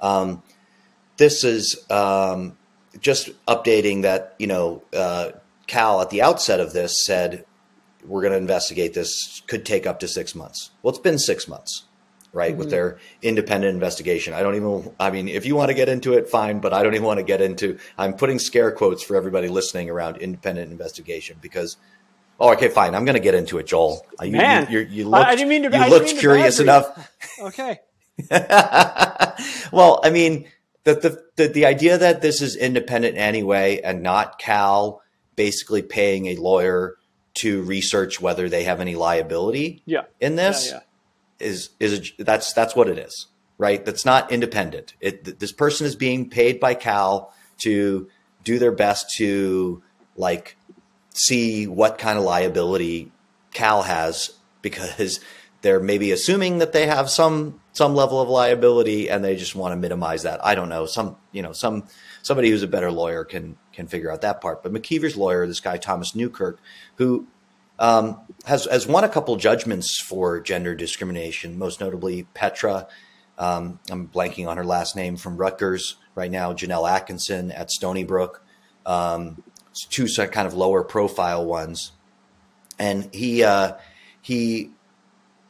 um, 0.00 0.42
this 1.16 1.44
is 1.44 1.88
um, 1.90 2.56
just 3.00 3.30
updating 3.46 4.02
that 4.02 4.34
you 4.38 4.46
know 4.46 4.82
uh, 4.92 5.30
Cal 5.66 6.00
at 6.02 6.10
the 6.10 6.22
outset 6.22 6.60
of 6.60 6.72
this 6.72 7.04
said 7.04 7.44
we're 8.04 8.20
going 8.20 8.32
to 8.32 8.38
investigate 8.38 8.94
this 8.94 9.42
could 9.46 9.64
take 9.64 9.86
up 9.86 10.00
to 10.00 10.08
six 10.08 10.34
months. 10.34 10.70
Well, 10.82 10.90
it's 10.90 10.98
been 10.98 11.18
six 11.18 11.46
months, 11.46 11.84
right, 12.32 12.50
mm-hmm. 12.50 12.58
with 12.58 12.70
their 12.70 12.98
independent 13.22 13.72
investigation. 13.74 14.34
I 14.34 14.42
don't 14.42 14.56
even. 14.56 14.92
I 14.98 15.10
mean, 15.10 15.28
if 15.28 15.46
you 15.46 15.54
want 15.54 15.68
to 15.68 15.74
get 15.74 15.88
into 15.88 16.14
it, 16.14 16.28
fine, 16.28 16.58
but 16.60 16.72
I 16.72 16.82
don't 16.82 16.94
even 16.94 17.06
want 17.06 17.18
to 17.18 17.24
get 17.24 17.40
into. 17.40 17.78
I'm 17.96 18.14
putting 18.14 18.38
scare 18.38 18.72
quotes 18.72 19.02
for 19.02 19.16
everybody 19.16 19.48
listening 19.48 19.90
around 19.90 20.18
independent 20.18 20.70
investigation 20.70 21.36
because. 21.40 21.76
Oh, 22.42 22.52
okay, 22.54 22.68
fine. 22.68 22.96
I'm 22.96 23.04
going 23.04 23.14
to 23.14 23.20
get 23.20 23.36
into 23.36 23.58
it, 23.58 23.68
Joel. 23.68 24.04
Man, 24.20 24.66
you, 24.68 24.80
you, 24.80 24.86
you 24.86 25.08
looked, 25.08 25.28
I 25.28 25.36
didn't 25.36 25.48
mean 25.48 25.62
to. 25.62 25.78
You 25.78 25.86
looked 25.86 26.18
curious 26.18 26.58
enough. 26.58 27.08
okay. 27.40 27.78
well, 29.72 30.00
I 30.02 30.10
mean, 30.10 30.48
the, 30.82 30.94
the, 30.94 31.24
the, 31.36 31.46
the 31.46 31.66
idea 31.66 31.98
that 31.98 32.20
this 32.20 32.42
is 32.42 32.56
independent 32.56 33.16
anyway 33.16 33.80
and 33.82 34.02
not 34.02 34.40
Cal 34.40 35.02
basically 35.36 35.82
paying 35.82 36.26
a 36.26 36.34
lawyer 36.34 36.96
to 37.34 37.62
research 37.62 38.20
whether 38.20 38.48
they 38.48 38.64
have 38.64 38.80
any 38.80 38.96
liability 38.96 39.80
yeah. 39.86 40.02
in 40.20 40.34
this 40.34 40.70
yeah, 40.70 40.80
yeah. 41.40 41.46
is 41.46 41.70
is 41.80 42.12
a, 42.18 42.24
that's 42.24 42.52
that's 42.52 42.76
what 42.76 42.88
it 42.88 42.98
is 42.98 43.28
right 43.56 43.86
that's 43.86 44.04
not 44.04 44.30
independent 44.30 44.92
it 45.00 45.40
this 45.40 45.50
person 45.50 45.86
is 45.86 45.96
being 45.96 46.28
paid 46.28 46.60
by 46.60 46.74
cal 46.74 47.32
to 47.56 48.06
do 48.44 48.58
their 48.58 48.70
best 48.70 49.14
to 49.16 49.82
like 50.14 50.56
see 51.14 51.66
what 51.66 51.98
kind 51.98 52.18
of 52.18 52.24
liability 52.24 53.12
cal 53.52 53.82
has 53.82 54.30
because 54.62 55.20
they're 55.62 55.80
maybe 55.80 56.10
assuming 56.10 56.58
that 56.58 56.72
they 56.72 56.86
have 56.86 57.08
some 57.08 57.60
some 57.72 57.94
level 57.94 58.20
of 58.20 58.28
liability 58.28 59.08
and 59.08 59.24
they 59.24 59.36
just 59.36 59.54
want 59.54 59.72
to 59.72 59.76
minimize 59.76 60.24
that. 60.24 60.44
I 60.44 60.54
don't 60.54 60.68
know. 60.68 60.86
Some 60.86 61.16
you 61.32 61.42
know 61.42 61.52
some 61.52 61.84
somebody 62.22 62.50
who's 62.50 62.62
a 62.62 62.68
better 62.68 62.90
lawyer 62.90 63.24
can 63.24 63.56
can 63.72 63.86
figure 63.86 64.10
out 64.10 64.20
that 64.22 64.40
part. 64.40 64.62
But 64.62 64.72
McKeever's 64.72 65.16
lawyer, 65.16 65.46
this 65.46 65.60
guy 65.60 65.76
Thomas 65.78 66.14
Newkirk, 66.14 66.60
who 66.96 67.26
um, 67.78 68.20
has 68.44 68.66
has 68.66 68.86
won 68.86 69.04
a 69.04 69.08
couple 69.08 69.36
judgments 69.36 70.00
for 70.00 70.40
gender 70.40 70.74
discrimination, 70.74 71.58
most 71.58 71.80
notably 71.80 72.24
Petra. 72.34 72.86
Um, 73.38 73.80
I'm 73.90 74.08
blanking 74.08 74.46
on 74.46 74.56
her 74.56 74.64
last 74.64 74.94
name 74.94 75.16
from 75.16 75.36
Rutgers 75.36 75.96
right 76.14 76.30
now. 76.30 76.52
Janelle 76.52 76.88
Atkinson 76.88 77.50
at 77.50 77.70
Stony 77.70 78.04
Brook, 78.04 78.44
um, 78.84 79.42
two 79.90 80.06
kind 80.06 80.46
of 80.46 80.54
lower 80.54 80.82
profile 80.82 81.44
ones, 81.44 81.92
and 82.78 83.08
he 83.12 83.42
uh, 83.42 83.74
he 84.20 84.70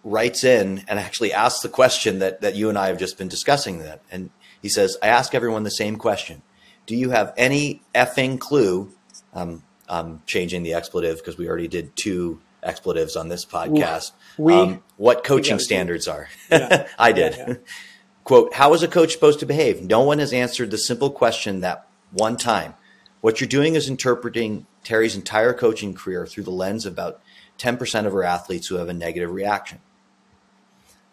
writes 0.05 0.45
in 0.45 0.85
and 0.89 0.99
actually 0.99 1.33
asks 1.33 1.61
the 1.61 1.69
question 1.69 2.19
that, 2.19 2.41
that 2.41 2.55
you 2.55 2.69
and 2.69 2.79
I 2.79 2.89
have 2.89 2.99
just 2.99 3.19
been 3.19 3.29
discussing 3.29 3.79
that. 3.79 4.03
And 4.11 4.31
he 4.61 4.69
says, 4.69 4.97
I 5.03 5.09
ask 5.09 5.35
everyone 5.35 5.63
the 5.63 5.71
same 5.71 5.97
question. 5.97 6.43
Do 6.87 6.97
you 6.97 7.11
have 7.11 7.33
any 7.37 7.83
effing 7.95 8.41
clue? 8.41 8.93
Um, 9.33 9.63
I'm 9.89 10.23
changing 10.27 10.63
the 10.63 10.75
expletive 10.75 11.19
because 11.19 11.39
we 11.39 11.49
already 11.49 11.69
did 11.69 11.95
two 11.97 12.41
expletives 12.63 13.17
on 13.17 13.29
this 13.29 13.45
podcast. 13.45 14.13
We, 14.37 14.55
um, 14.55 14.83
what 14.97 15.25
coaching 15.25 15.59
standards 15.59 16.09
are. 16.09 16.29
Yeah. 16.51 16.89
I 16.99 17.13
did. 17.13 17.37
Yeah, 17.37 17.45
yeah. 17.49 17.55
Quote, 18.25 18.55
how 18.55 18.73
is 18.73 18.85
a 18.85 18.89
coach 18.89 19.13
supposed 19.13 19.41
to 19.41 19.47
behave? 19.47 19.83
No 19.83 20.03
one 20.03 20.21
has 20.21 20.33
answered 20.33 20.71
the 20.71 20.79
simple 20.79 21.11
question 21.11 21.61
that 21.61 21.89
one 22.13 22.37
time. 22.37 22.75
What 23.23 23.41
you're 23.41 23.49
doing 23.49 23.77
is 23.77 23.89
interpreting 23.89 24.67
Teri's 24.85 25.15
entire 25.15 25.55
coaching 25.55 25.95
career 25.95 26.27
through 26.27 26.43
the 26.43 26.51
lens 26.51 26.85
of 26.85 26.93
about 26.93 27.23
10% 27.57 28.05
of 28.05 28.13
her 28.13 28.25
athletes 28.25 28.67
who 28.67 28.75
have 28.75 28.89
a 28.89 28.93
negative 28.93 29.31
reaction. 29.31 29.79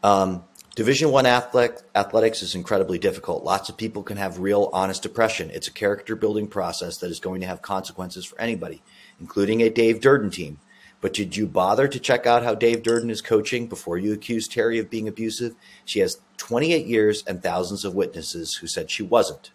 Um, 0.04 0.44
Division 0.76 1.12
One 1.12 1.28
athletics 1.28 2.42
is 2.42 2.56
incredibly 2.56 2.98
difficult. 2.98 3.44
Lots 3.44 3.70
of 3.70 3.78
people 3.78 4.02
can 4.02 4.18
have 4.18 4.40
real, 4.40 4.72
honest 4.74 5.04
depression. 5.04 5.52
It's 5.52 5.68
a 5.68 5.74
character 5.74 6.16
building 6.16 6.48
process 6.48 6.98
that 6.98 7.12
is 7.12 7.20
going 7.20 7.42
to 7.42 7.48
have 7.48 7.62
consequences 7.62 8.26
for 8.26 8.42
anybody, 8.42 8.82
including 9.20 9.62
a 9.62 9.70
Dave 9.70 10.02
Durden 10.02 10.32
team. 10.32 10.60
But 11.02 11.14
did 11.14 11.38
you 11.38 11.46
bother 11.46 11.88
to 11.88 12.00
check 12.00 12.26
out 12.26 12.44
how 12.44 12.56
Dave 12.56 12.82
Durden 12.82 13.12
is 13.12 13.22
coaching 13.22 13.68
before 13.68 14.00
you 14.00 14.14
accuse 14.14 14.50
Teri 14.50 14.80
of 14.80 14.90
being 14.90 15.08
abusive? 15.08 15.54
She 15.86 16.00
has 16.00 16.22
28 16.38 16.88
years 16.88 17.24
and 17.28 17.44
thousands 17.44 17.86
of 17.86 17.94
witnesses 17.94 18.56
who 18.56 18.68
said 18.68 18.90
she 18.90 19.04
wasn't. 19.04 19.52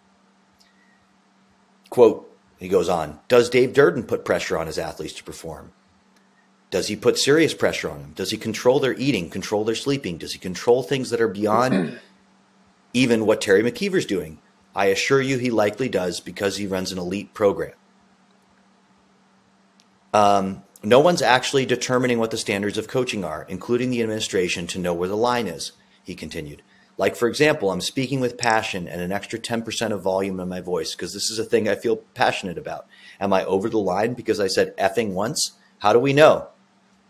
Quote, 1.89 2.31
he 2.57 2.67
goes 2.67 2.89
on, 2.89 3.19
does 3.27 3.49
Dave 3.49 3.73
Durden 3.73 4.03
put 4.03 4.25
pressure 4.25 4.57
on 4.57 4.67
his 4.67 4.77
athletes 4.77 5.13
to 5.13 5.23
perform? 5.23 5.71
Does 6.71 6.87
he 6.87 6.95
put 6.95 7.17
serious 7.17 7.53
pressure 7.53 7.89
on 7.89 8.01
them? 8.01 8.11
Does 8.15 8.31
he 8.31 8.37
control 8.37 8.79
their 8.79 8.93
eating, 8.93 9.29
control 9.29 9.63
their 9.63 9.75
sleeping? 9.75 10.17
Does 10.17 10.33
he 10.33 10.39
control 10.39 10.83
things 10.83 11.09
that 11.09 11.21
are 11.21 11.27
beyond 11.27 11.99
even 12.93 13.25
what 13.25 13.41
Teri 13.41 13.63
McKeever's 13.63 14.05
doing? 14.05 14.39
I 14.75 14.87
assure 14.87 15.21
you 15.21 15.37
he 15.37 15.51
likely 15.51 15.87
does 15.87 16.19
because 16.19 16.57
he 16.57 16.67
runs 16.67 16.91
an 16.91 16.97
elite 16.97 17.33
program. 17.33 17.73
Um, 20.13 20.63
no 20.83 20.99
one's 20.99 21.21
actually 21.21 21.65
determining 21.65 22.19
what 22.19 22.31
the 22.31 22.37
standards 22.37 22.77
of 22.77 22.87
coaching 22.87 23.23
are, 23.23 23.45
including 23.49 23.89
the 23.89 24.01
administration, 24.01 24.67
to 24.67 24.79
know 24.79 24.93
where 24.93 25.09
the 25.09 25.17
line 25.17 25.47
is, 25.47 25.71
he 26.03 26.15
continued. 26.15 26.61
Like, 26.97 27.15
for 27.15 27.27
example, 27.27 27.71
I'm 27.71 27.81
speaking 27.81 28.19
with 28.19 28.37
passion 28.37 28.87
and 28.87 29.01
an 29.01 29.11
extra 29.11 29.37
10% 29.37 29.91
of 29.91 30.01
volume 30.01 30.39
in 30.39 30.47
my 30.47 30.61
voice 30.61 30.95
because 30.95 31.13
this 31.13 31.29
is 31.29 31.39
a 31.39 31.43
thing 31.43 31.67
I 31.67 31.75
feel 31.75 31.97
passionate 31.97 32.57
about. 32.57 32.87
Am 33.19 33.33
I 33.33 33.43
over 33.45 33.69
the 33.69 33.79
line 33.79 34.13
because 34.13 34.39
I 34.39 34.47
said 34.47 34.75
effing 34.77 35.11
once? 35.11 35.51
How 35.79 35.91
do 35.91 35.99
we 35.99 36.13
know? 36.13 36.47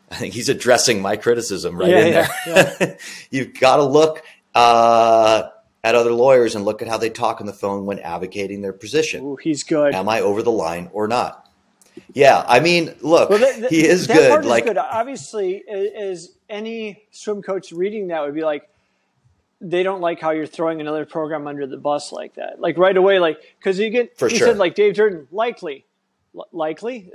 I 0.09 0.15
think 0.15 0.33
he's 0.33 0.49
addressing 0.49 1.01
my 1.01 1.17
criticism 1.17 1.77
right 1.77 1.89
yeah, 1.89 1.99
in 1.99 2.13
there. 2.13 2.29
Yeah, 2.47 2.75
yeah. 2.79 2.95
You've 3.31 3.59
got 3.59 3.77
to 3.77 3.83
look 3.83 4.23
uh, 4.53 5.49
at 5.83 5.95
other 5.95 6.11
lawyers 6.11 6.55
and 6.55 6.65
look 6.65 6.81
at 6.81 6.87
how 6.87 6.97
they 6.97 7.09
talk 7.09 7.41
on 7.41 7.47
the 7.47 7.53
phone 7.53 7.85
when 7.85 7.99
advocating 7.99 8.61
their 8.61 8.73
position. 8.73 9.23
Ooh, 9.23 9.35
he's 9.35 9.63
good. 9.63 9.93
Am 9.93 10.09
I 10.09 10.21
over 10.21 10.41
the 10.41 10.51
line 10.51 10.89
or 10.93 11.07
not? 11.07 11.49
Yeah, 12.13 12.43
I 12.47 12.59
mean, 12.59 12.93
look, 13.01 13.29
well, 13.29 13.39
the, 13.39 13.61
the, 13.61 13.67
he 13.69 13.85
is 13.85 14.07
that 14.07 14.15
good. 14.15 14.39
Is 14.41 14.45
like, 14.45 14.65
good. 14.65 14.77
obviously, 14.77 15.63
as 15.67 16.35
any 16.49 17.03
swim 17.11 17.41
coach 17.41 17.71
reading 17.71 18.07
that 18.07 18.21
would 18.21 18.35
be 18.35 18.43
like, 18.43 18.69
they 19.61 19.83
don't 19.83 20.01
like 20.01 20.19
how 20.19 20.31
you're 20.31 20.45
throwing 20.45 20.81
another 20.81 21.05
program 21.05 21.47
under 21.47 21.65
the 21.65 21.77
bus 21.77 22.11
like 22.11 22.35
that. 22.35 22.59
Like 22.59 22.77
right 22.77 22.95
away, 22.95 23.19
like 23.19 23.39
because 23.59 23.79
you 23.79 23.89
get, 23.89 24.17
For 24.17 24.29
you 24.29 24.37
sure. 24.37 24.47
said 24.47 24.57
like 24.57 24.75
Dave 24.75 24.95
Durden, 24.95 25.27
likely 25.31 25.85
likely 26.51 27.13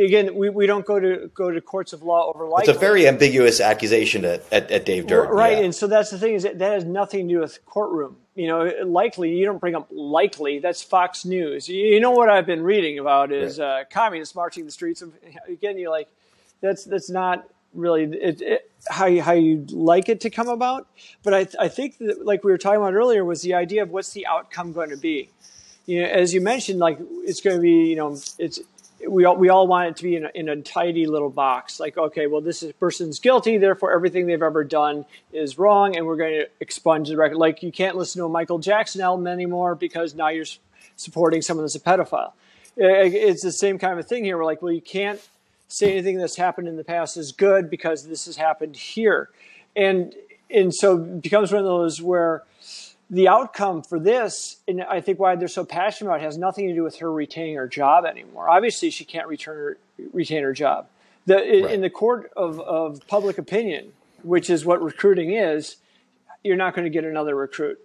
again 0.00 0.32
we, 0.36 0.48
we 0.48 0.64
don't 0.64 0.86
go 0.86 1.00
to 1.00 1.28
go 1.34 1.50
to 1.50 1.60
courts 1.60 1.92
of 1.92 2.04
law 2.04 2.30
over 2.32 2.46
likely 2.46 2.70
it's 2.70 2.76
a 2.76 2.78
very 2.78 3.08
ambiguous 3.08 3.60
accusation 3.60 4.24
at, 4.24 4.44
at, 4.52 4.70
at 4.70 4.84
dave 4.84 5.08
durden 5.08 5.34
right 5.34 5.58
yeah. 5.58 5.64
and 5.64 5.74
so 5.74 5.88
that's 5.88 6.12
the 6.12 6.18
thing 6.20 6.34
is 6.34 6.44
that, 6.44 6.56
that 6.60 6.74
has 6.74 6.84
nothing 6.84 7.26
to 7.26 7.34
do 7.34 7.40
with 7.40 7.66
courtroom 7.66 8.16
you 8.40 8.46
know, 8.46 8.72
likely, 8.86 9.36
you 9.36 9.44
don't 9.44 9.58
bring 9.58 9.74
up 9.74 9.88
likely. 9.90 10.60
That's 10.60 10.82
Fox 10.82 11.26
News. 11.26 11.68
You 11.68 12.00
know 12.00 12.12
what 12.12 12.30
I've 12.30 12.46
been 12.46 12.62
reading 12.62 12.98
about 12.98 13.32
is 13.32 13.58
right. 13.58 13.82
uh, 13.82 13.84
communists 13.90 14.34
marching 14.34 14.64
the 14.64 14.70
streets 14.70 15.02
of. 15.02 15.12
Again, 15.46 15.76
you're 15.78 15.90
like, 15.90 16.08
that's 16.62 16.84
that's 16.84 17.10
not 17.10 17.46
really 17.74 18.04
it, 18.04 18.42
it, 18.42 18.70
how 18.88 19.06
you, 19.06 19.22
how 19.22 19.32
you 19.32 19.66
like 19.70 20.08
it 20.08 20.20
to 20.22 20.30
come 20.30 20.48
about. 20.48 20.88
But 21.22 21.34
I 21.34 21.46
I 21.58 21.68
think 21.68 21.98
that 21.98 22.24
like 22.24 22.44
we 22.44 22.50
were 22.50 22.58
talking 22.58 22.80
about 22.80 22.94
earlier 22.94 23.24
was 23.24 23.42
the 23.42 23.54
idea 23.54 23.82
of 23.82 23.90
what's 23.90 24.12
the 24.12 24.26
outcome 24.26 24.72
going 24.72 24.90
to 24.90 24.96
be. 24.96 25.30
You 25.86 26.02
know, 26.02 26.08
as 26.08 26.32
you 26.34 26.40
mentioned, 26.40 26.78
like 26.78 26.98
it's 27.24 27.40
going 27.40 27.56
to 27.56 27.62
be 27.62 27.88
you 27.88 27.96
know 27.96 28.18
it's 28.38 28.60
we 29.08 29.24
all, 29.24 29.36
we 29.36 29.48
all 29.48 29.66
want 29.66 29.88
it 29.88 29.96
to 29.96 30.02
be 30.02 30.16
in 30.16 30.24
a, 30.26 30.30
in 30.34 30.48
a 30.48 30.56
tidy 30.56 31.06
little 31.06 31.30
box. 31.30 31.80
Like, 31.80 31.96
okay, 31.96 32.26
well, 32.26 32.40
this 32.40 32.62
is, 32.62 32.72
person's 32.72 33.18
guilty, 33.18 33.58
therefore 33.58 33.92
everything 33.92 34.26
they've 34.26 34.42
ever 34.42 34.64
done 34.64 35.06
is 35.32 35.58
wrong, 35.58 35.96
and 35.96 36.06
we're 36.06 36.16
going 36.16 36.32
to 36.32 36.48
expunge 36.60 37.08
the 37.08 37.16
record. 37.16 37.38
Like, 37.38 37.62
you 37.62 37.72
can't 37.72 37.96
listen 37.96 38.20
to 38.20 38.26
a 38.26 38.28
Michael 38.28 38.58
Jackson 38.58 39.00
album 39.00 39.26
anymore 39.26 39.74
because 39.74 40.14
now 40.14 40.28
you're 40.28 40.46
supporting 40.96 41.42
someone 41.42 41.64
that's 41.64 41.74
a 41.74 41.80
pedophile. 41.80 42.32
It's 42.76 43.42
the 43.42 43.52
same 43.52 43.78
kind 43.78 43.98
of 43.98 44.06
thing 44.06 44.24
here. 44.24 44.36
We're 44.36 44.44
like, 44.44 44.62
well, 44.62 44.72
you 44.72 44.80
can't 44.80 45.20
say 45.70 45.92
anything 45.92 46.18
that's 46.18 46.36
happened 46.36 46.68
in 46.68 46.76
the 46.76 46.84
past 46.84 47.16
is 47.16 47.32
good 47.32 47.70
because 47.70 48.06
this 48.06 48.26
has 48.26 48.36
happened 48.36 48.76
here, 48.76 49.30
and 49.74 50.14
and 50.50 50.74
so 50.74 50.98
it 50.98 51.22
becomes 51.22 51.52
one 51.52 51.60
of 51.60 51.66
those 51.66 52.02
where 52.02 52.44
the 53.08 53.28
outcome 53.28 53.82
for 53.82 53.98
this, 53.98 54.58
and 54.68 54.82
I 54.82 55.00
think 55.00 55.18
why 55.18 55.34
they're 55.34 55.48
so 55.48 55.64
passionate 55.64 56.10
about 56.10 56.20
it, 56.20 56.24
has 56.24 56.38
nothing 56.38 56.68
to 56.68 56.74
do 56.74 56.84
with 56.84 56.98
her 56.98 57.12
retaining 57.12 57.56
her 57.56 57.66
job 57.66 58.04
anymore. 58.04 58.48
Obviously, 58.48 58.90
she 58.90 59.04
can't 59.04 59.26
return 59.26 59.56
her, 59.56 59.78
retain 60.12 60.44
her 60.44 60.52
job. 60.52 60.86
The, 61.26 61.42
in, 61.42 61.64
right. 61.64 61.74
in 61.74 61.80
the 61.80 61.90
court 61.90 62.32
of, 62.36 62.60
of 62.60 63.06
public 63.08 63.36
opinion, 63.38 63.92
which 64.22 64.48
is 64.48 64.64
what 64.64 64.82
recruiting 64.82 65.32
is, 65.32 65.76
you're 66.44 66.56
not 66.56 66.74
going 66.74 66.84
to 66.84 66.90
get 66.90 67.04
another 67.04 67.34
recruit, 67.34 67.78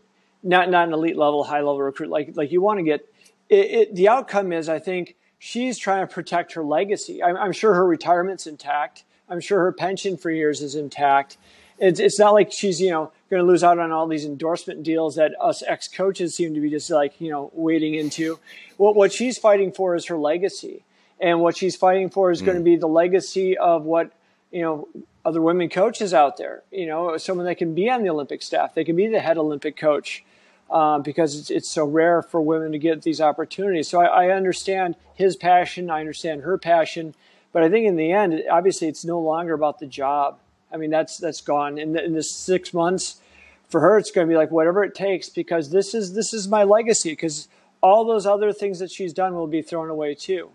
not 0.44 0.70
not 0.70 0.88
an 0.88 0.94
elite 0.94 1.18
level, 1.18 1.44
high 1.44 1.58
level 1.58 1.82
recruit 1.82 2.10
like 2.10 2.36
like 2.36 2.52
you 2.52 2.62
want 2.62 2.80
to 2.80 2.84
get. 2.84 3.06
It, 3.50 3.56
it, 3.56 3.96
the 3.96 4.08
outcome 4.08 4.54
is, 4.54 4.70
I 4.70 4.80
think, 4.80 5.16
she's 5.46 5.78
trying 5.78 6.06
to 6.06 6.12
protect 6.12 6.54
her 6.54 6.64
legacy. 6.64 7.22
I'm, 7.22 7.38
I'm 7.38 7.52
sure 7.52 7.76
her 7.76 7.86
retirement's 7.86 8.48
intact. 8.48 9.04
I'm 9.30 9.40
sure 9.40 9.60
her 9.60 9.72
pension 9.72 10.18
for 10.18 10.32
years 10.32 10.60
is 10.62 10.74
intact. 10.74 11.38
It's, 11.78 12.00
it's 12.00 12.18
not 12.18 12.34
like 12.34 12.52
she's 12.52 12.82
you 12.82 12.90
know 12.90 13.12
going 13.30 13.42
to 13.42 13.46
lose 13.46 13.64
out 13.64 13.78
on 13.78 13.92
all 13.92 14.08
these 14.08 14.26
endorsement 14.26 14.82
deals 14.82 15.16
that 15.16 15.34
us 15.40 15.62
ex 15.68 15.88
coaches 15.88 16.34
seem 16.34 16.56
to 16.56 16.60
be 16.62 16.70
just 16.70 16.90
like 16.90 17.20
you 17.22 17.30
know 17.30 17.52
wading 17.54 17.94
into. 17.94 18.40
What 18.78 18.96
what 18.96 19.14
she's 19.14 19.38
fighting 19.38 19.72
for 19.72 19.96
is 19.96 20.06
her 20.08 20.18
legacy, 20.18 20.84
and 21.20 21.42
what 21.42 21.58
she's 21.58 21.76
fighting 21.76 22.10
for 22.10 22.32
is 22.32 22.42
mm. 22.42 22.46
going 22.46 22.58
to 22.58 22.64
be 22.64 22.78
the 22.78 22.88
legacy 22.88 23.58
of 23.58 23.84
what 23.84 24.12
you 24.52 24.62
know 24.62 24.88
other 25.26 25.42
women 25.42 25.70
coaches 25.70 26.14
out 26.14 26.38
there. 26.38 26.64
You 26.72 26.88
know, 26.88 27.18
someone 27.18 27.46
that 27.46 27.58
can 27.58 27.76
be 27.76 27.90
on 27.90 28.04
the 28.04 28.10
Olympic 28.10 28.42
staff, 28.42 28.74
they 28.74 28.86
can 28.86 28.96
be 28.96 29.08
the 29.08 29.20
head 29.20 29.38
Olympic 29.38 29.76
coach. 29.78 30.24
Um, 30.70 31.04
because 31.04 31.40
it's, 31.40 31.52
it's 31.52 31.70
so 31.70 31.86
rare 31.86 32.24
for 32.24 32.42
women 32.42 32.72
to 32.72 32.80
get 32.80 33.04
these 33.04 33.22
opportunities. 33.22 33.88
So 33.88 34.02
I, 34.02 34.26
I 34.26 34.30
understand 34.32 34.96
his 35.14 35.36
passion, 35.36 35.92
I 35.92 36.00
understand 36.00 36.42
her 36.42 36.58
passion, 36.58 37.14
but 37.54 37.62
I 37.62 37.70
think 37.70 37.86
in 37.86 37.96
the 37.96 38.12
end, 38.12 38.42
obviously, 38.50 38.88
it's 38.88 39.06
no 39.06 39.20
longer 39.20 39.54
about 39.54 39.78
the 39.78 39.86
job 39.86 40.40
I 40.76 40.78
mean, 40.78 40.90
that's 40.90 41.18
that's 41.18 41.42
gone. 41.42 41.78
In, 41.78 41.94
the, 41.94 42.04
in 42.04 42.14
this 42.14 42.30
six 42.30 42.74
months, 42.74 43.22
for 43.70 43.80
her, 43.80 43.98
it's 43.98 44.12
going 44.12 44.28
to 44.28 44.32
be 44.32 44.38
like 44.38 44.52
whatever 44.52 44.84
it 44.84 44.94
takes 44.94 45.30
because 45.30 45.70
this 45.70 45.94
is 45.94 46.14
this 46.14 46.34
is 46.34 46.50
my 46.50 46.64
legacy. 46.64 47.12
Because 47.12 47.48
all 47.82 48.06
those 48.06 48.26
other 48.26 48.52
things 48.52 48.80
that 48.80 48.92
she's 48.92 49.14
done 49.14 49.36
will 49.36 49.48
be 49.48 49.62
thrown 49.62 49.90
away 49.90 50.16
too. 50.16 50.50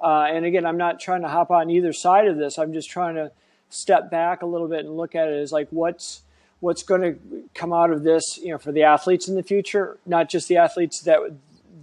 Uh, 0.00 0.26
and 0.30 0.46
again, 0.46 0.64
I'm 0.64 0.78
not 0.78 0.98
trying 0.98 1.22
to 1.22 1.28
hop 1.28 1.50
on 1.50 1.68
either 1.70 1.92
side 1.92 2.26
of 2.26 2.38
this. 2.38 2.58
I'm 2.58 2.72
just 2.72 2.88
trying 2.88 3.16
to 3.16 3.32
step 3.68 4.10
back 4.10 4.42
a 4.42 4.46
little 4.46 4.68
bit 4.68 4.86
and 4.86 4.96
look 4.96 5.14
at 5.14 5.28
it 5.28 5.34
as 5.34 5.52
like 5.52 5.68
what's 5.70 6.22
what's 6.60 6.82
going 6.82 7.02
to 7.02 7.18
come 7.54 7.72
out 7.72 7.90
of 7.90 8.02
this, 8.02 8.38
you 8.38 8.50
know, 8.50 8.58
for 8.58 8.72
the 8.72 8.82
athletes 8.82 9.28
in 9.28 9.34
the 9.34 9.42
future, 9.42 9.98
not 10.06 10.28
just 10.28 10.48
the 10.48 10.56
athletes 10.56 11.00
that 11.02 11.20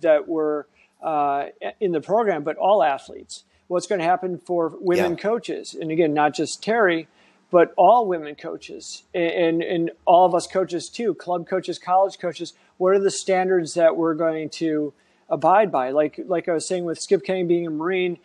that 0.01 0.28
were 0.28 0.67
uh, 1.01 1.45
in 1.80 1.91
the 1.91 2.01
program, 2.01 2.43
but 2.43 2.57
all 2.57 2.84
athletes. 2.84 3.43
What's 3.67 3.88
going 3.88 3.99
to 3.99 4.05
happen 4.05 4.38
for 4.38 4.74
women 4.80 5.11
yeah. 5.11 5.17
coaches, 5.17 5.74
and 5.74 5.89
again, 5.91 6.13
not 6.13 6.36
just 6.36 6.61
Teri, 6.61 7.07
but 7.53 7.71
all 7.78 8.07
women 8.07 8.34
coaches 8.34 9.03
and, 9.13 9.61
and 9.61 9.91
all 10.05 10.26
of 10.26 10.34
us 10.34 10.47
coaches 10.47 10.89
too, 10.89 11.13
club 11.13 11.47
coaches, 11.47 11.78
college 11.78 12.17
coaches, 12.17 12.53
what 12.78 12.95
are 12.95 12.99
the 12.99 13.11
standards 13.11 13.76
that 13.76 13.95
we're 13.95 14.15
going 14.15 14.49
to 14.49 14.91
abide 15.30 15.71
by? 15.71 15.91
Like 15.91 16.19
like 16.26 16.49
I 16.49 16.53
was 16.53 16.67
saying 16.67 16.84
with 16.84 16.99
Skip 16.99 17.24
Kenney 17.24 17.43
being 17.43 17.67
a 17.67 17.69
Marine, 17.69 18.17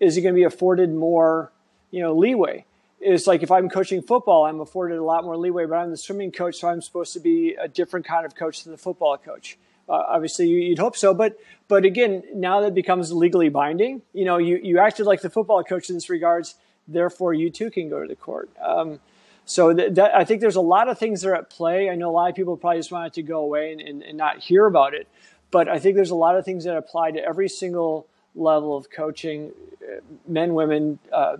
is 0.00 0.16
he 0.16 0.22
going 0.22 0.34
to 0.34 0.38
be 0.38 0.44
afforded 0.44 0.92
more, 0.92 1.52
you 1.90 2.02
know, 2.02 2.14
leeway? 2.14 2.64
It's 3.04 3.26
like 3.26 3.42
if 3.42 3.50
I'm 3.50 3.68
coaching 3.68 4.00
football, 4.02 4.46
I'm 4.46 4.60
afforded 4.60 4.98
a 4.98 5.04
lot 5.04 5.24
more 5.24 5.36
leeway, 5.36 5.66
but 5.66 5.76
I'm 5.76 5.90
the 5.90 5.96
swimming 5.96 6.32
coach, 6.32 6.56
so 6.56 6.68
I'm 6.68 6.80
supposed 6.80 7.12
to 7.12 7.20
be 7.20 7.54
a 7.54 7.68
different 7.68 8.06
kind 8.06 8.24
of 8.24 8.34
coach 8.34 8.64
than 8.64 8.72
the 8.72 8.78
football 8.78 9.18
coach. 9.18 9.58
Uh, 9.88 9.92
obviously, 9.92 10.48
you'd 10.48 10.78
hope 10.78 10.96
so, 10.96 11.12
but 11.12 11.38
but 11.68 11.84
again, 11.84 12.22
now 12.34 12.60
that 12.62 12.74
becomes 12.74 13.12
legally 13.12 13.50
binding. 13.50 14.00
You 14.14 14.24
know, 14.24 14.38
you 14.38 14.58
you 14.62 14.78
acted 14.78 15.04
like 15.04 15.20
the 15.20 15.30
football 15.30 15.62
coach 15.62 15.90
in 15.90 15.96
this 15.96 16.08
regards 16.08 16.54
therefore 16.88 17.34
you 17.34 17.50
too 17.50 17.70
can 17.70 17.88
go 17.88 18.02
to 18.02 18.08
the 18.08 18.16
court. 18.16 18.50
Um, 18.60 19.00
so 19.44 19.74
th- 19.74 19.94
that, 19.94 20.14
I 20.14 20.24
think 20.24 20.40
there's 20.40 20.56
a 20.56 20.60
lot 20.60 20.88
of 20.88 20.98
things 20.98 21.22
that 21.22 21.30
are 21.30 21.34
at 21.34 21.50
play. 21.50 21.90
I 21.90 21.94
know 21.94 22.10
a 22.10 22.12
lot 22.12 22.30
of 22.30 22.36
people 22.36 22.56
probably 22.56 22.78
just 22.78 22.92
want 22.92 23.08
it 23.08 23.12
to 23.14 23.22
go 23.22 23.40
away 23.40 23.72
and, 23.72 23.80
and, 23.80 24.02
and, 24.02 24.16
not 24.16 24.38
hear 24.38 24.66
about 24.66 24.94
it, 24.94 25.06
but 25.50 25.68
I 25.68 25.78
think 25.78 25.96
there's 25.96 26.10
a 26.10 26.14
lot 26.14 26.36
of 26.36 26.44
things 26.44 26.64
that 26.64 26.76
apply 26.76 27.12
to 27.12 27.20
every 27.22 27.48
single 27.48 28.06
level 28.34 28.76
of 28.76 28.90
coaching, 28.90 29.52
uh, 29.82 30.00
men, 30.26 30.54
women, 30.54 30.98
uh, 31.12 31.36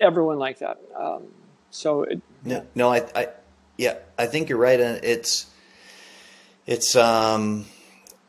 everyone 0.00 0.38
like 0.38 0.58
that. 0.58 0.78
Um, 0.96 1.24
so 1.70 2.02
it, 2.04 2.20
no, 2.44 2.66
no, 2.74 2.92
I, 2.92 3.06
I, 3.14 3.28
yeah, 3.76 3.96
I 4.18 4.26
think 4.26 4.48
you're 4.48 4.58
right, 4.58 4.80
and 4.80 5.04
it's, 5.04 5.46
it's, 6.66 6.96
um, 6.96 7.66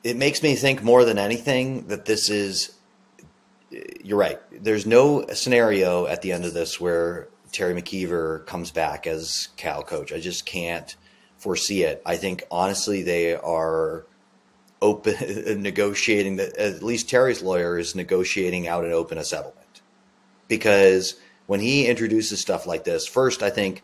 it 0.04 0.18
makes 0.18 0.42
me 0.42 0.56
think 0.56 0.84
more 0.84 1.06
than 1.06 1.18
anything 1.18 1.88
that 1.88 2.06
this 2.06 2.30
is 2.30 2.72
you're 4.04 4.18
right. 4.18 4.40
There's 4.52 4.86
no 4.86 5.26
scenario 5.28 6.06
at 6.06 6.22
the 6.22 6.32
end 6.32 6.46
of 6.46 6.54
this 6.54 6.80
where 6.80 7.28
Teri 7.52 7.80
McKeever 7.80 8.46
comes 8.46 8.72
back 8.72 9.08
as 9.08 9.50
Cal 9.58 9.84
coach. 9.84 10.12
I 10.12 10.20
just 10.20 10.46
can't 10.46 10.96
foresee 11.38 11.84
it. 11.84 12.02
I 12.06 12.18
think 12.18 12.44
honestly 12.52 13.04
they 13.04 13.36
are 13.36 14.06
open 14.82 15.16
negotiating 15.62 16.38
that 16.38 16.58
at 16.58 16.84
least 16.84 17.08
Teri's 17.08 17.42
lawyer 17.42 17.78
is 17.78 17.96
negotiating 17.96 18.68
out 18.68 18.86
an 18.86 18.92
open 18.92 19.18
a 19.18 19.24
settlement 19.24 19.82
because 20.48 21.20
when 21.48 21.60
he 21.60 21.88
introduces 21.88 22.40
stuff 22.40 22.66
like 22.66 22.84
this, 22.84 23.08
first 23.08 23.44
I 23.44 23.50
think 23.50 23.84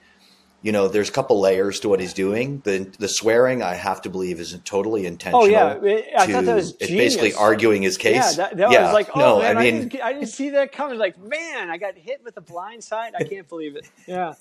you 0.63 0.71
know, 0.71 0.87
there's 0.87 1.09
a 1.09 1.11
couple 1.11 1.39
layers 1.39 1.79
to 1.81 1.89
what 1.89 1.99
he's 1.99 2.13
doing. 2.13 2.61
The 2.63 2.91
the 2.97 3.07
swearing, 3.07 3.61
I 3.61 3.75
have 3.75 4.01
to 4.03 4.09
believe, 4.09 4.39
is 4.39 4.57
totally 4.65 5.05
intentional. 5.05 5.43
Oh 5.43 5.45
yeah, 5.45 5.77
I 6.17 6.25
to, 6.25 6.33
thought 6.33 6.45
that 6.45 6.55
was 6.55 6.73
genius. 6.73 7.15
basically 7.15 7.33
arguing 7.35 7.83
his 7.83 7.97
case. 7.97 8.15
Yeah, 8.15 8.31
that, 8.33 8.57
that 8.57 8.71
yeah. 8.71 8.83
was 8.85 8.93
like, 8.93 9.15
oh 9.15 9.19
no, 9.19 9.39
man, 9.39 9.57
I, 9.57 9.61
mean, 9.61 9.75
I 9.75 9.79
didn't, 9.79 10.01
I 10.01 10.13
didn't 10.13 10.27
see 10.29 10.49
that 10.51 10.71
coming. 10.71 10.97
Like, 10.97 11.17
man, 11.19 11.69
I 11.69 11.77
got 11.77 11.95
hit 11.95 12.23
with 12.23 12.37
a 12.37 12.41
blind 12.41 12.83
side. 12.83 13.13
I 13.17 13.23
can't 13.23 13.47
believe 13.47 13.75
it. 13.75 13.89
Yeah, 14.07 14.33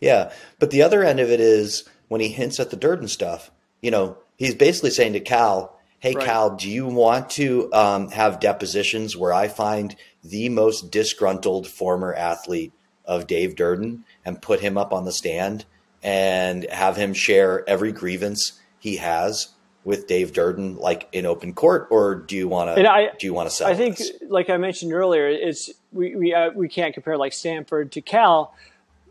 yeah. 0.00 0.32
But 0.58 0.70
the 0.70 0.82
other 0.82 1.04
end 1.04 1.20
of 1.20 1.30
it 1.30 1.40
is 1.40 1.88
when 2.08 2.20
he 2.20 2.28
hints 2.28 2.58
at 2.58 2.70
the 2.70 2.76
Durden 2.76 3.08
stuff. 3.08 3.50
You 3.80 3.90
know, 3.90 4.18
he's 4.36 4.54
basically 4.54 4.90
saying 4.90 5.12
to 5.12 5.20
Cal, 5.20 5.78
"Hey, 6.00 6.14
right. 6.14 6.24
Cal, 6.24 6.56
do 6.56 6.68
you 6.68 6.86
want 6.86 7.30
to 7.30 7.72
um, 7.72 8.10
have 8.10 8.40
depositions 8.40 9.16
where 9.16 9.32
I 9.32 9.48
find 9.48 9.94
the 10.22 10.48
most 10.48 10.90
disgruntled 10.90 11.66
former 11.66 12.14
athlete?" 12.14 12.72
of 13.04 13.26
Dave 13.26 13.56
Durden 13.56 14.04
and 14.24 14.40
put 14.40 14.60
him 14.60 14.78
up 14.78 14.92
on 14.92 15.04
the 15.04 15.12
stand 15.12 15.64
and 16.02 16.64
have 16.70 16.96
him 16.96 17.14
share 17.14 17.68
every 17.68 17.92
grievance 17.92 18.60
he 18.78 18.96
has 18.96 19.48
with 19.84 20.06
Dave 20.06 20.32
Durden, 20.32 20.76
like 20.76 21.08
in 21.12 21.26
open 21.26 21.54
court, 21.54 21.88
or 21.90 22.14
do 22.14 22.36
you 22.36 22.46
want 22.48 22.74
to? 22.74 23.10
Do 23.18 23.26
you 23.26 23.34
want 23.34 23.48
to 23.48 23.54
sell? 23.54 23.68
I 23.68 23.74
think, 23.74 23.98
this? 23.98 24.12
like 24.28 24.48
I 24.48 24.56
mentioned 24.56 24.92
earlier, 24.92 25.28
it's 25.28 25.70
we 25.92 26.14
we 26.14 26.34
uh, 26.34 26.50
we 26.54 26.68
can't 26.68 26.94
compare 26.94 27.16
like 27.16 27.32
Stanford 27.32 27.90
to 27.92 28.00
Cal, 28.00 28.54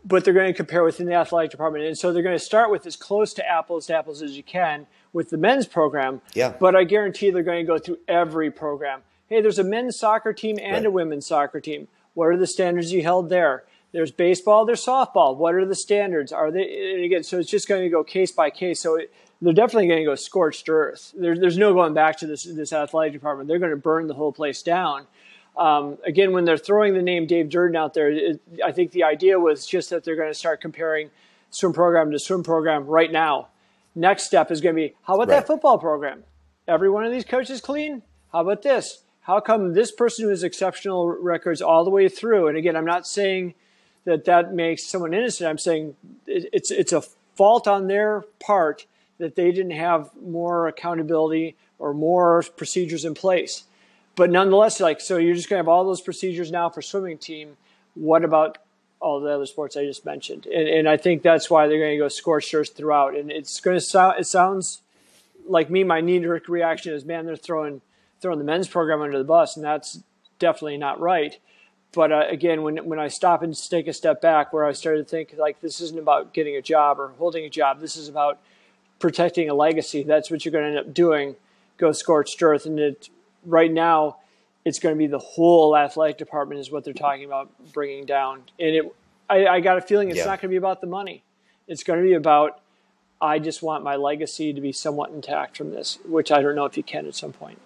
but 0.04 0.24
they're 0.24 0.34
going 0.34 0.50
to 0.50 0.56
compare 0.56 0.82
within 0.82 1.06
the 1.06 1.14
athletic 1.14 1.50
department, 1.50 1.84
and 1.84 1.96
so 1.96 2.12
they're 2.12 2.22
going 2.22 2.38
to 2.38 2.44
start 2.44 2.70
with 2.70 2.86
as 2.86 2.96
close 2.96 3.34
to 3.34 3.46
apples 3.46 3.86
to 3.86 3.96
apples 3.96 4.22
as 4.22 4.36
you 4.36 4.42
can 4.42 4.86
with 5.12 5.28
the 5.28 5.36
men's 5.36 5.66
program. 5.66 6.22
Yeah. 6.32 6.54
But 6.58 6.74
I 6.74 6.84
guarantee 6.84 7.30
they're 7.30 7.42
going 7.42 7.66
to 7.66 7.70
go 7.70 7.78
through 7.78 7.98
every 8.08 8.50
program. 8.50 9.02
Hey, 9.32 9.40
there's 9.40 9.58
a 9.58 9.64
men's 9.64 9.98
soccer 9.98 10.34
team 10.34 10.58
and 10.60 10.74
right. 10.74 10.84
a 10.84 10.90
women's 10.90 11.26
soccer 11.26 11.58
team. 11.58 11.88
What 12.12 12.26
are 12.26 12.36
the 12.36 12.46
standards 12.46 12.92
you 12.92 13.02
held 13.02 13.30
there? 13.30 13.64
There's 13.92 14.10
baseball, 14.10 14.66
there's 14.66 14.84
softball. 14.84 15.38
What 15.38 15.54
are 15.54 15.64
the 15.64 15.74
standards? 15.74 16.32
Are 16.32 16.50
they 16.50 16.92
and 16.92 17.02
again? 17.02 17.22
So 17.22 17.38
it's 17.38 17.48
just 17.48 17.66
going 17.66 17.80
to 17.80 17.88
go 17.88 18.04
case 18.04 18.30
by 18.30 18.50
case. 18.50 18.80
So 18.80 18.96
it, 18.96 19.10
they're 19.40 19.54
definitely 19.54 19.86
going 19.86 20.00
to 20.00 20.04
go 20.04 20.16
scorched 20.16 20.68
earth. 20.68 21.14
There's 21.16 21.40
there's 21.40 21.56
no 21.56 21.72
going 21.72 21.94
back 21.94 22.18
to 22.18 22.26
this 22.26 22.44
this 22.44 22.74
athletic 22.74 23.14
department. 23.14 23.48
They're 23.48 23.58
going 23.58 23.70
to 23.70 23.76
burn 23.78 24.06
the 24.06 24.12
whole 24.12 24.32
place 24.32 24.62
down. 24.62 25.06
Um, 25.56 25.96
again, 26.04 26.32
when 26.32 26.44
they're 26.44 26.58
throwing 26.58 26.92
the 26.92 27.02
name 27.02 27.26
Dave 27.26 27.48
Durden 27.48 27.74
out 27.74 27.94
there, 27.94 28.10
it, 28.10 28.42
I 28.62 28.70
think 28.72 28.90
the 28.90 29.04
idea 29.04 29.40
was 29.40 29.64
just 29.64 29.88
that 29.88 30.04
they're 30.04 30.16
going 30.16 30.28
to 30.28 30.34
start 30.34 30.60
comparing 30.60 31.08
swim 31.50 31.72
program 31.72 32.10
to 32.10 32.18
swim 32.18 32.42
program 32.42 32.84
right 32.84 33.10
now. 33.10 33.48
Next 33.94 34.24
step 34.24 34.50
is 34.50 34.60
going 34.60 34.74
to 34.74 34.88
be 34.88 34.94
how 35.04 35.14
about 35.14 35.28
right. 35.28 35.36
that 35.36 35.46
football 35.46 35.78
program? 35.78 36.24
Every 36.68 36.90
one 36.90 37.06
of 37.06 37.12
these 37.12 37.24
coaches 37.24 37.62
clean. 37.62 38.02
How 38.30 38.40
about 38.40 38.60
this? 38.60 39.02
How 39.22 39.40
come 39.40 39.72
this 39.72 39.92
person 39.92 40.24
who 40.24 40.30
has 40.30 40.42
exceptional 40.42 41.08
records 41.08 41.62
all 41.62 41.84
the 41.84 41.90
way 41.90 42.08
through? 42.08 42.48
And 42.48 42.56
again, 42.56 42.76
I'm 42.76 42.84
not 42.84 43.06
saying 43.06 43.54
that 44.04 44.24
that 44.24 44.52
makes 44.52 44.84
someone 44.84 45.14
innocent. 45.14 45.48
I'm 45.48 45.58
saying 45.58 45.94
it's 46.26 46.70
it's 46.70 46.92
a 46.92 47.02
fault 47.36 47.68
on 47.68 47.86
their 47.86 48.24
part 48.40 48.86
that 49.18 49.36
they 49.36 49.52
didn't 49.52 49.72
have 49.72 50.10
more 50.20 50.66
accountability 50.66 51.56
or 51.78 51.94
more 51.94 52.42
procedures 52.56 53.04
in 53.04 53.14
place. 53.14 53.64
But 54.16 54.30
nonetheless, 54.30 54.80
like 54.80 55.00
so, 55.00 55.16
you're 55.16 55.34
just 55.34 55.48
going 55.48 55.58
to 55.58 55.62
have 55.62 55.68
all 55.68 55.84
those 55.84 56.00
procedures 56.00 56.50
now 56.50 56.68
for 56.68 56.82
swimming 56.82 57.18
team. 57.18 57.56
What 57.94 58.24
about 58.24 58.58
all 59.00 59.20
the 59.20 59.30
other 59.30 59.46
sports 59.46 59.76
I 59.76 59.84
just 59.84 60.04
mentioned? 60.04 60.46
And, 60.46 60.68
and 60.68 60.88
I 60.88 60.96
think 60.96 61.22
that's 61.22 61.48
why 61.48 61.68
they're 61.68 61.78
going 61.78 61.92
to 61.92 61.98
go 61.98 62.08
scorched 62.08 62.52
earth 62.54 62.76
throughout. 62.76 63.16
And 63.16 63.30
it's 63.30 63.60
going 63.60 63.76
to 63.76 63.80
sound 63.80 64.18
it 64.18 64.26
sounds 64.26 64.82
like 65.46 65.70
me. 65.70 65.84
My 65.84 66.00
knee 66.00 66.18
jerk 66.18 66.48
reaction 66.48 66.92
is, 66.92 67.04
man, 67.04 67.24
they're 67.24 67.36
throwing 67.36 67.80
throwing 68.22 68.38
the 68.38 68.44
men's 68.44 68.68
program 68.68 69.02
under 69.02 69.18
the 69.18 69.24
bus, 69.24 69.56
and 69.56 69.64
that's 69.64 70.02
definitely 70.38 70.78
not 70.78 71.00
right. 71.00 71.38
But 71.92 72.10
uh, 72.10 72.24
again, 72.28 72.62
when 72.62 72.78
when 72.88 72.98
I 72.98 73.08
stop 73.08 73.42
and 73.42 73.54
take 73.68 73.86
a 73.86 73.92
step 73.92 74.22
back, 74.22 74.52
where 74.52 74.64
I 74.64 74.72
started 74.72 75.06
to 75.06 75.10
think 75.10 75.34
like 75.36 75.60
this 75.60 75.80
isn't 75.80 75.98
about 75.98 76.32
getting 76.32 76.56
a 76.56 76.62
job 76.62 76.98
or 76.98 77.08
holding 77.18 77.44
a 77.44 77.50
job. 77.50 77.80
This 77.80 77.96
is 77.96 78.08
about 78.08 78.38
protecting 78.98 79.50
a 79.50 79.54
legacy. 79.54 80.02
That's 80.02 80.30
what 80.30 80.44
you're 80.44 80.52
going 80.52 80.72
to 80.72 80.78
end 80.78 80.88
up 80.88 80.94
doing. 80.94 81.36
Go 81.76 81.92
scorched 81.92 82.42
earth, 82.42 82.64
and 82.64 82.78
it 82.78 83.10
right 83.44 83.70
now 83.70 84.16
it's 84.64 84.78
going 84.78 84.94
to 84.94 84.98
be 84.98 85.08
the 85.08 85.18
whole 85.18 85.76
athletic 85.76 86.18
department 86.18 86.60
is 86.60 86.70
what 86.70 86.84
they're 86.84 86.94
talking 86.94 87.24
about 87.24 87.50
bringing 87.72 88.06
down. 88.06 88.44
And 88.58 88.76
it, 88.76 88.96
I, 89.28 89.46
I 89.46 89.60
got 89.60 89.76
a 89.76 89.80
feeling 89.80 90.08
it's 90.08 90.18
yeah. 90.18 90.24
not 90.24 90.40
going 90.40 90.48
to 90.50 90.52
be 90.52 90.56
about 90.56 90.80
the 90.80 90.86
money. 90.86 91.24
It's 91.66 91.82
going 91.82 92.00
to 92.00 92.06
be 92.06 92.14
about 92.14 92.60
I 93.20 93.38
just 93.38 93.62
want 93.62 93.84
my 93.84 93.96
legacy 93.96 94.52
to 94.52 94.60
be 94.60 94.72
somewhat 94.72 95.10
intact 95.10 95.56
from 95.56 95.70
this, 95.70 95.98
which 96.04 96.32
I 96.32 96.42
don't 96.42 96.56
know 96.56 96.64
if 96.64 96.76
you 96.76 96.82
can 96.82 97.06
at 97.06 97.14
some 97.14 97.32
point. 97.32 97.58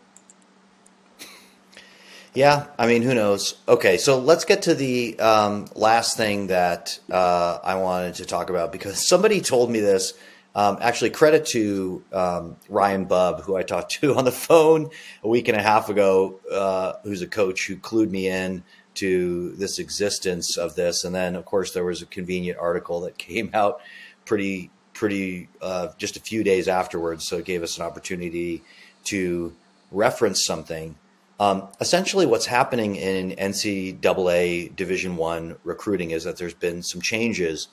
Yeah, 2.37 2.67
I 2.79 2.87
mean, 2.87 3.01
who 3.01 3.15
knows? 3.15 3.55
Okay, 3.67 3.97
so 3.97 4.19
let's 4.19 4.45
get 4.45 4.63
to 4.63 4.75
the 4.75 5.19
um, 5.19 5.69
last 5.75 6.19
thing 6.19 6.49
that 6.49 6.99
uh, 7.11 7.59
I 7.65 7.77
wanted 7.77 8.17
to 8.17 8.27
talk 8.27 8.51
about 8.51 8.73
because 8.73 9.09
somebody 9.09 9.41
told 9.41 9.71
me 9.71 9.81
this 9.81 10.13
um, 10.55 10.79
actually, 10.81 11.11
credit 11.11 11.45
to 11.49 12.03
um, 12.13 12.57
Ryan 12.71 13.05
Bubb, 13.05 13.43
who 13.43 13.57
I 13.57 13.63
talked 13.63 13.93
to 14.01 14.15
on 14.19 14.25
the 14.25 14.33
phone 14.33 14.91
a 15.23 15.29
week 15.29 15.49
and 15.49 15.57
a 15.57 15.63
half 15.63 15.91
ago, 15.91 16.41
uh, 16.51 16.95
who's 17.05 17.23
a 17.23 17.27
coach 17.27 17.67
who 17.67 17.77
clued 17.77 18.11
me 18.11 18.29
in 18.29 18.65
to 18.95 19.53
this 19.53 19.79
existence 19.79 20.59
of 20.59 20.75
this. 20.75 21.05
And 21.05 21.15
then, 21.15 21.37
of 21.37 21.47
course, 21.47 21.73
there 21.73 21.85
was 21.85 22.01
a 22.01 22.07
convenient 22.07 22.59
article 22.59 23.01
that 23.03 23.17
came 23.19 23.51
out 23.55 23.81
pretty, 24.27 24.71
pretty 24.93 25.49
uh, 25.63 25.89
just 25.97 26.17
a 26.17 26.21
few 26.21 26.43
days 26.43 26.69
afterwards. 26.69 27.27
So 27.27 27.37
it 27.37 27.47
gave 27.47 27.63
us 27.63 27.79
an 27.79 27.85
opportunity 27.85 28.63
to 29.05 29.55
reference 29.91 30.45
something. 30.45 30.97
Um, 31.39 31.69
essentially, 31.81 32.25
what's 32.25 32.47
happening 32.47 32.97
in 32.97 33.33
NCAA 33.33 34.75
Division 34.75 35.17
One 35.17 35.57
recruiting 35.65 36.11
is 36.11 36.25
that 36.25 36.39
there's 36.39 36.55
been 36.55 36.83
some 36.83 37.01
changes 37.01 37.69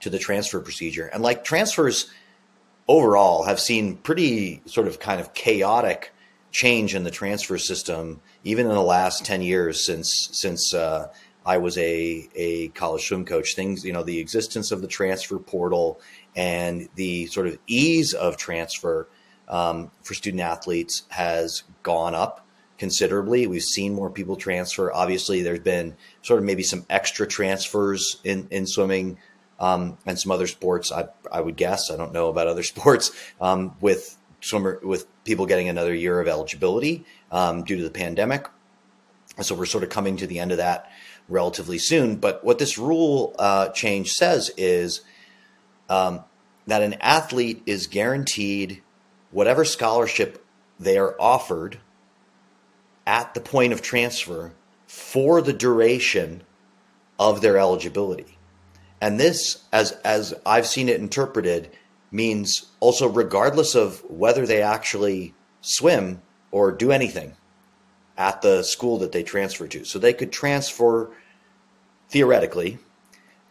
to 0.00 0.10
the 0.10 0.18
transfer 0.18 0.60
procedure. 0.60 1.06
And 1.06 1.22
like 1.22 1.42
transfers 1.42 2.08
overall 2.86 3.44
have 3.44 3.58
seen 3.58 3.96
pretty 3.96 4.62
sort 4.66 4.86
of 4.86 5.00
kind 5.00 5.20
of 5.20 5.34
chaotic 5.34 6.12
change 6.52 6.94
in 6.94 7.02
the 7.02 7.10
transfer 7.10 7.58
system, 7.58 8.20
even 8.44 8.66
in 8.66 8.72
the 8.72 8.82
last 8.82 9.24
10 9.24 9.42
years 9.42 9.84
since, 9.84 10.28
since, 10.32 10.72
uh, 10.72 11.08
I 11.44 11.56
was 11.56 11.78
a, 11.78 12.28
a 12.34 12.68
college 12.68 13.06
swim 13.08 13.24
coach. 13.24 13.54
Things, 13.54 13.82
you 13.82 13.92
know, 13.92 14.02
the 14.02 14.18
existence 14.18 14.70
of 14.70 14.82
the 14.82 14.86
transfer 14.86 15.38
portal 15.38 15.98
and 16.36 16.90
the 16.94 17.26
sort 17.26 17.46
of 17.46 17.58
ease 17.66 18.12
of 18.12 18.36
transfer 18.36 19.08
um, 19.48 19.90
for 20.02 20.12
student 20.12 20.42
athletes 20.42 21.04
has 21.08 21.62
gone 21.82 22.14
up 22.14 22.46
considerably. 22.78 23.46
We've 23.46 23.62
seen 23.62 23.94
more 23.94 24.10
people 24.10 24.36
transfer. 24.36 24.92
Obviously, 24.92 25.42
there's 25.42 25.58
been 25.58 25.96
sort 26.22 26.38
of 26.38 26.44
maybe 26.44 26.62
some 26.62 26.86
extra 26.88 27.26
transfers 27.26 28.20
in, 28.24 28.48
in 28.50 28.66
swimming 28.66 29.18
um, 29.60 29.98
and 30.06 30.18
some 30.18 30.32
other 30.32 30.46
sports. 30.46 30.92
I, 30.92 31.08
I 31.30 31.40
would 31.40 31.56
guess 31.56 31.90
I 31.90 31.96
don't 31.96 32.12
know 32.12 32.28
about 32.28 32.46
other 32.46 32.62
sports 32.74 33.10
um, 33.40 33.76
with 33.80 34.16
swimmer 34.40 34.78
with 34.82 35.06
people 35.24 35.46
getting 35.46 35.68
another 35.68 35.94
year 35.94 36.20
of 36.20 36.28
eligibility 36.28 37.04
um, 37.32 37.64
due 37.64 37.76
to 37.76 37.82
the 37.82 37.90
pandemic. 37.90 38.46
So 39.40 39.54
we're 39.54 39.66
sort 39.66 39.84
of 39.84 39.90
coming 39.90 40.16
to 40.18 40.26
the 40.26 40.38
end 40.38 40.52
of 40.52 40.58
that 40.58 40.90
relatively 41.28 41.78
soon. 41.78 42.16
But 42.16 42.44
what 42.44 42.58
this 42.58 42.78
rule 42.78 43.34
uh, 43.38 43.68
change 43.68 44.10
says 44.10 44.50
is 44.56 45.02
um, 45.88 46.24
that 46.66 46.82
an 46.82 46.94
athlete 46.94 47.62
is 47.66 47.86
guaranteed 47.86 48.82
whatever 49.30 49.64
scholarship 49.64 50.44
they 50.80 50.96
are 50.96 51.14
offered 51.20 51.78
at 53.08 53.32
the 53.32 53.40
point 53.40 53.72
of 53.72 53.80
transfer 53.80 54.52
for 54.86 55.40
the 55.40 55.54
duration 55.54 56.42
of 57.18 57.40
their 57.40 57.56
eligibility. 57.56 58.36
And 59.00 59.18
this, 59.18 59.64
as 59.72 59.92
as 60.04 60.34
I've 60.44 60.66
seen 60.66 60.90
it 60.90 61.00
interpreted, 61.00 61.70
means 62.10 62.66
also 62.80 63.08
regardless 63.08 63.74
of 63.74 64.04
whether 64.10 64.44
they 64.44 64.60
actually 64.60 65.34
swim 65.62 66.20
or 66.50 66.70
do 66.70 66.92
anything 66.92 67.34
at 68.18 68.42
the 68.42 68.62
school 68.62 68.98
that 68.98 69.12
they 69.12 69.22
transfer 69.22 69.66
to. 69.68 69.84
So 69.84 69.98
they 69.98 70.12
could 70.12 70.30
transfer 70.30 71.10
theoretically. 72.10 72.78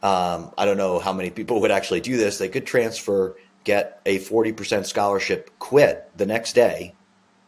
Um, 0.04 0.54
I 0.58 0.66
don't 0.66 0.78
know 0.78 1.00
how 1.00 1.14
many 1.14 1.32
people 1.32 1.62
would 1.62 1.72
actually 1.72 2.02
do 2.02 2.18
this. 2.18 2.38
They 2.38 2.50
could 2.50 2.68
transfer, 2.68 3.36
get 3.64 4.02
a 4.06 4.20
40% 4.20 4.86
scholarship, 4.86 5.50
quit 5.58 6.12
the 6.16 6.26
next 6.26 6.54
day, 6.54 6.94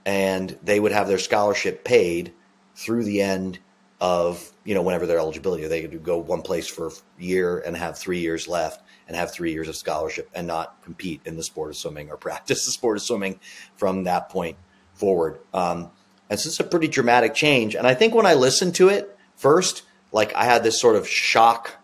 and 0.05 0.57
they 0.63 0.79
would 0.79 0.91
have 0.91 1.07
their 1.07 1.19
scholarship 1.19 1.83
paid 1.83 2.33
through 2.75 3.03
the 3.03 3.21
end 3.21 3.59
of 4.01 4.51
you 4.63 4.73
know 4.73 4.81
whenever 4.81 5.05
their 5.05 5.17
eligibility 5.17 5.67
they 5.67 5.81
could 5.85 6.03
go 6.03 6.17
one 6.17 6.41
place 6.41 6.67
for 6.67 6.87
a 6.87 6.91
year 7.17 7.59
and 7.59 7.75
have 7.75 7.97
three 7.97 8.19
years 8.19 8.47
left 8.47 8.81
and 9.07 9.17
have 9.17 9.33
three 9.33 9.51
years 9.51 9.67
of 9.67 9.75
scholarship 9.75 10.29
and 10.33 10.47
not 10.47 10.81
compete 10.83 11.19
in 11.25 11.35
the 11.35 11.43
sport 11.43 11.69
of 11.69 11.75
swimming 11.75 12.09
or 12.09 12.17
practice 12.29 12.65
the 12.65 12.71
sport 12.71 12.97
of 12.97 13.03
swimming 13.03 13.39
from 13.75 14.05
that 14.05 14.29
point 14.29 14.57
forward. 14.93 15.39
Um, 15.53 15.91
and 16.29 16.39
so 16.39 16.47
it's 16.47 16.59
a 16.59 16.63
pretty 16.63 16.87
dramatic 16.87 17.33
change. 17.33 17.75
And 17.75 17.85
i 17.85 17.93
think 17.93 18.15
when 18.15 18.25
i 18.25 18.33
listened 18.33 18.75
to 18.75 18.89
it 18.89 19.17
first 19.35 19.83
like 20.11 20.33
i 20.33 20.45
had 20.45 20.63
this 20.63 20.79
sort 20.79 20.95
of 20.95 21.07
shock 21.07 21.75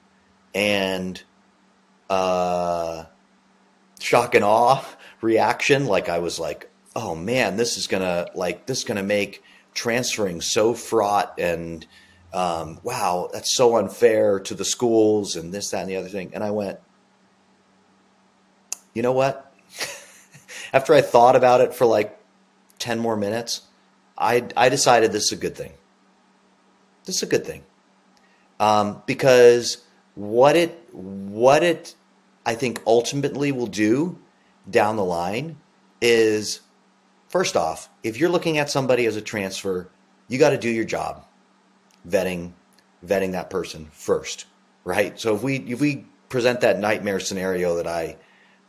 and 0.53 1.21
uh, 2.09 3.05
shock 3.99 4.35
and 4.35 4.43
awe 4.45 4.85
reaction. 5.21 5.85
Like 5.85 6.07
i 6.07 6.19
was 6.19 6.39
like 6.39 6.69
oh 6.95 7.15
man 7.15 7.57
this 7.57 7.77
is 7.77 7.87
gonna 7.87 8.27
like 8.35 8.65
this 8.65 8.79
is 8.79 8.83
gonna 8.83 9.03
make 9.03 9.43
transferring 9.73 10.41
so 10.41 10.73
fraught 10.73 11.39
and 11.39 11.85
um, 12.35 12.81
wow, 12.83 13.29
that's 13.31 13.55
so 13.55 13.77
unfair 13.77 14.41
to 14.41 14.53
the 14.53 14.65
schools 14.65 15.37
and 15.37 15.53
this, 15.53 15.69
that, 15.69 15.81
and 15.81 15.89
the 15.89 15.95
other 15.95 16.09
thing. 16.09 16.31
And 16.33 16.43
I 16.43 16.51
went, 16.51 16.79
you 18.93 19.01
know 19.01 19.13
what? 19.13 19.53
After 20.73 20.93
I 20.93 21.01
thought 21.01 21.37
about 21.37 21.61
it 21.61 21.73
for 21.73 21.85
like 21.85 22.19
10 22.79 22.99
more 22.99 23.15
minutes, 23.15 23.61
I, 24.17 24.45
I 24.57 24.67
decided 24.67 25.13
this 25.13 25.25
is 25.25 25.31
a 25.31 25.37
good 25.37 25.55
thing. 25.55 25.71
This 27.05 27.17
is 27.17 27.23
a 27.23 27.27
good 27.27 27.45
thing. 27.45 27.63
Um, 28.59 29.01
because 29.05 29.85
what 30.15 30.57
it, 30.57 30.89
what 30.91 31.63
it, 31.63 31.95
I 32.45 32.55
think 32.55 32.81
ultimately 32.85 33.53
will 33.53 33.67
do 33.67 34.19
down 34.69 34.97
the 34.97 35.05
line 35.05 35.55
is 36.01 36.59
first 37.35 37.57
off, 37.57 37.89
if 38.01 38.17
you're 38.17 38.29
looking 38.29 38.59
at 38.59 38.69
somebody 38.69 39.05
as 39.05 39.17
a 39.17 39.21
transfer, 39.21 39.89
you 40.29 40.39
got 40.39 40.51
to 40.51 40.57
do 40.57 40.69
your 40.69 40.85
job 40.85 41.25
vetting 42.07 42.53
vetting 43.05 43.33
that 43.33 43.49
person 43.49 43.89
first, 43.91 44.45
right? 44.85 45.19
So 45.19 45.35
if 45.35 45.43
we 45.43 45.57
if 45.57 45.81
we 45.81 46.05
present 46.29 46.61
that 46.61 46.79
nightmare 46.79 47.19
scenario 47.19 47.75
that 47.75 47.87
I 47.87 48.15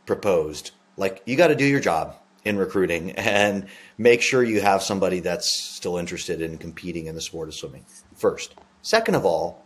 proposed, 0.05 0.73
like 0.97 1.23
you 1.27 1.37
got 1.37 1.47
to 1.47 1.55
do 1.55 1.65
your 1.65 1.79
job 1.79 2.17
in 2.45 2.59
recruiting 2.59 3.13
and 3.37 3.69
make 3.99 4.21
sure 4.21 4.43
you 4.43 4.61
have 4.61 4.83
somebody 4.83 5.21
that's 5.21 5.49
still 5.49 5.97
interested 5.97 6.41
in 6.41 6.59
competing 6.59 7.07
in 7.07 7.15
the 7.15 7.21
sport 7.21 7.47
of 7.47 7.55
swimming 7.55 7.85
first. 8.17 8.57
Second 8.83 9.15
of 9.15 9.25
all, 9.25 9.63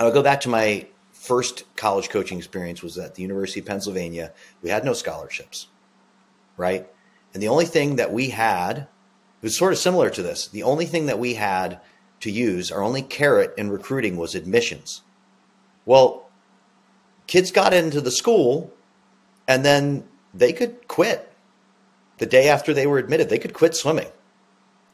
I'll 0.00 0.10
go 0.10 0.24
back 0.24 0.40
to 0.40 0.48
my 0.48 0.88
first 1.12 1.62
college 1.76 2.08
coaching 2.08 2.38
experience 2.38 2.82
was 2.82 2.98
at 2.98 3.14
the 3.14 3.22
University 3.22 3.60
of 3.60 3.66
Pennsylvania. 3.66 4.32
We 4.60 4.70
had 4.70 4.84
no 4.84 4.92
scholarships, 4.92 5.68
right? 6.56 6.88
And 7.34 7.42
the 7.42 7.48
only 7.48 7.64
thing 7.64 7.96
that 7.96 8.12
we 8.12 8.30
had 8.30 8.78
it 9.42 9.46
was 9.46 9.56
sort 9.56 9.72
of 9.72 9.78
similar 9.78 10.08
to 10.10 10.22
this. 10.22 10.46
The 10.46 10.62
only 10.62 10.86
thing 10.86 11.06
that 11.06 11.18
we 11.18 11.34
had 11.34 11.80
to 12.20 12.30
use, 12.30 12.70
our 12.70 12.82
only 12.82 13.02
carrot 13.02 13.52
in 13.58 13.70
recruiting 13.70 14.16
was 14.16 14.34
admissions. 14.34 15.02
Well, 15.84 16.30
kids 17.26 17.50
got 17.50 17.74
into 17.74 18.00
the 18.00 18.12
school 18.12 18.72
and 19.48 19.64
then 19.64 20.04
they 20.32 20.52
could 20.52 20.86
quit 20.86 21.32
the 22.18 22.26
day 22.26 22.48
after 22.48 22.72
they 22.72 22.86
were 22.86 22.98
admitted. 22.98 23.28
They 23.28 23.38
could 23.38 23.54
quit 23.54 23.74
swimming 23.74 24.08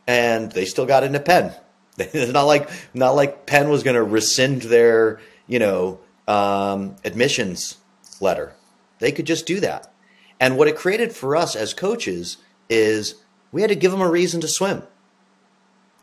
and 0.06 0.50
they 0.52 0.64
still 0.64 0.86
got 0.86 1.04
into 1.04 1.20
Penn. 1.20 1.52
It's 1.98 2.32
not 2.32 2.44
like 2.44 2.70
not 2.94 3.14
like 3.14 3.46
Penn 3.46 3.68
was 3.68 3.82
going 3.82 3.96
to 3.96 4.02
rescind 4.02 4.62
their 4.62 5.20
you 5.46 5.58
know 5.58 6.00
um, 6.26 6.96
admissions 7.04 7.76
letter. 8.20 8.54
They 8.98 9.12
could 9.12 9.26
just 9.26 9.46
do 9.46 9.60
that. 9.60 9.92
And 10.40 10.56
what 10.56 10.68
it 10.68 10.76
created 10.76 11.12
for 11.12 11.36
us 11.36 11.56
as 11.56 11.74
coaches 11.74 12.36
is 12.68 13.16
we 13.50 13.60
had 13.60 13.70
to 13.70 13.76
give 13.76 13.90
them 13.90 14.00
a 14.00 14.10
reason 14.10 14.40
to 14.40 14.48
swim. 14.48 14.82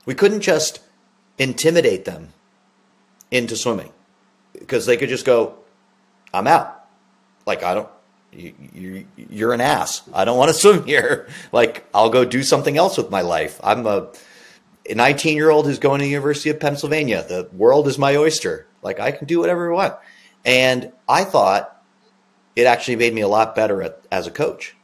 We 0.06 0.14
couldn't 0.14 0.42
just 0.42 0.80
intimidate 1.38 2.06
them 2.06 2.30
into 3.32 3.56
swimming 3.56 3.92
because 4.54 4.86
they 4.86 4.98
could 4.98 5.10
just 5.10 5.26
go, 5.26 5.56
I'm 6.34 6.48
out. 6.48 6.86
Like, 7.46 7.64
I 7.64 7.76
don't, 7.76 7.90
you, 8.32 9.06
you're 9.16 9.54
an 9.54 9.62
ass. 9.62 10.02
I 10.14 10.26
don't 10.26 10.38
want 10.38 10.50
to 10.50 10.54
swim 10.60 10.86
here. 10.86 11.28
Like, 11.52 11.86
I'll 11.94 12.10
go 12.10 12.26
do 12.26 12.44
something 12.44 12.78
else 12.78 12.98
with 12.98 13.10
my 13.10 13.22
life. 13.22 13.60
I'm 13.64 13.86
a 13.88 14.10
19 14.94 15.36
year 15.36 15.50
old 15.50 15.66
who's 15.66 15.80
going 15.80 16.00
to 16.00 16.06
the 16.06 16.10
University 16.10 16.50
of 16.50 16.60
Pennsylvania. 16.60 17.24
The 17.28 17.50
world 17.54 17.88
is 17.88 17.98
my 17.98 18.16
oyster. 18.16 18.68
Like, 18.82 19.00
I 19.00 19.12
can 19.12 19.28
do 19.28 19.40
whatever 19.40 19.72
I 19.72 19.76
want. 19.76 19.96
And 20.44 20.92
I 21.08 21.24
thought 21.24 21.75
it 22.56 22.66
actually 22.66 22.96
made 22.96 23.14
me 23.14 23.22
a 23.22 23.28
lot 23.28 23.56
better 23.56 23.82
at, 23.82 24.02
as 24.12 24.28
a 24.28 24.32
coach 24.32 24.76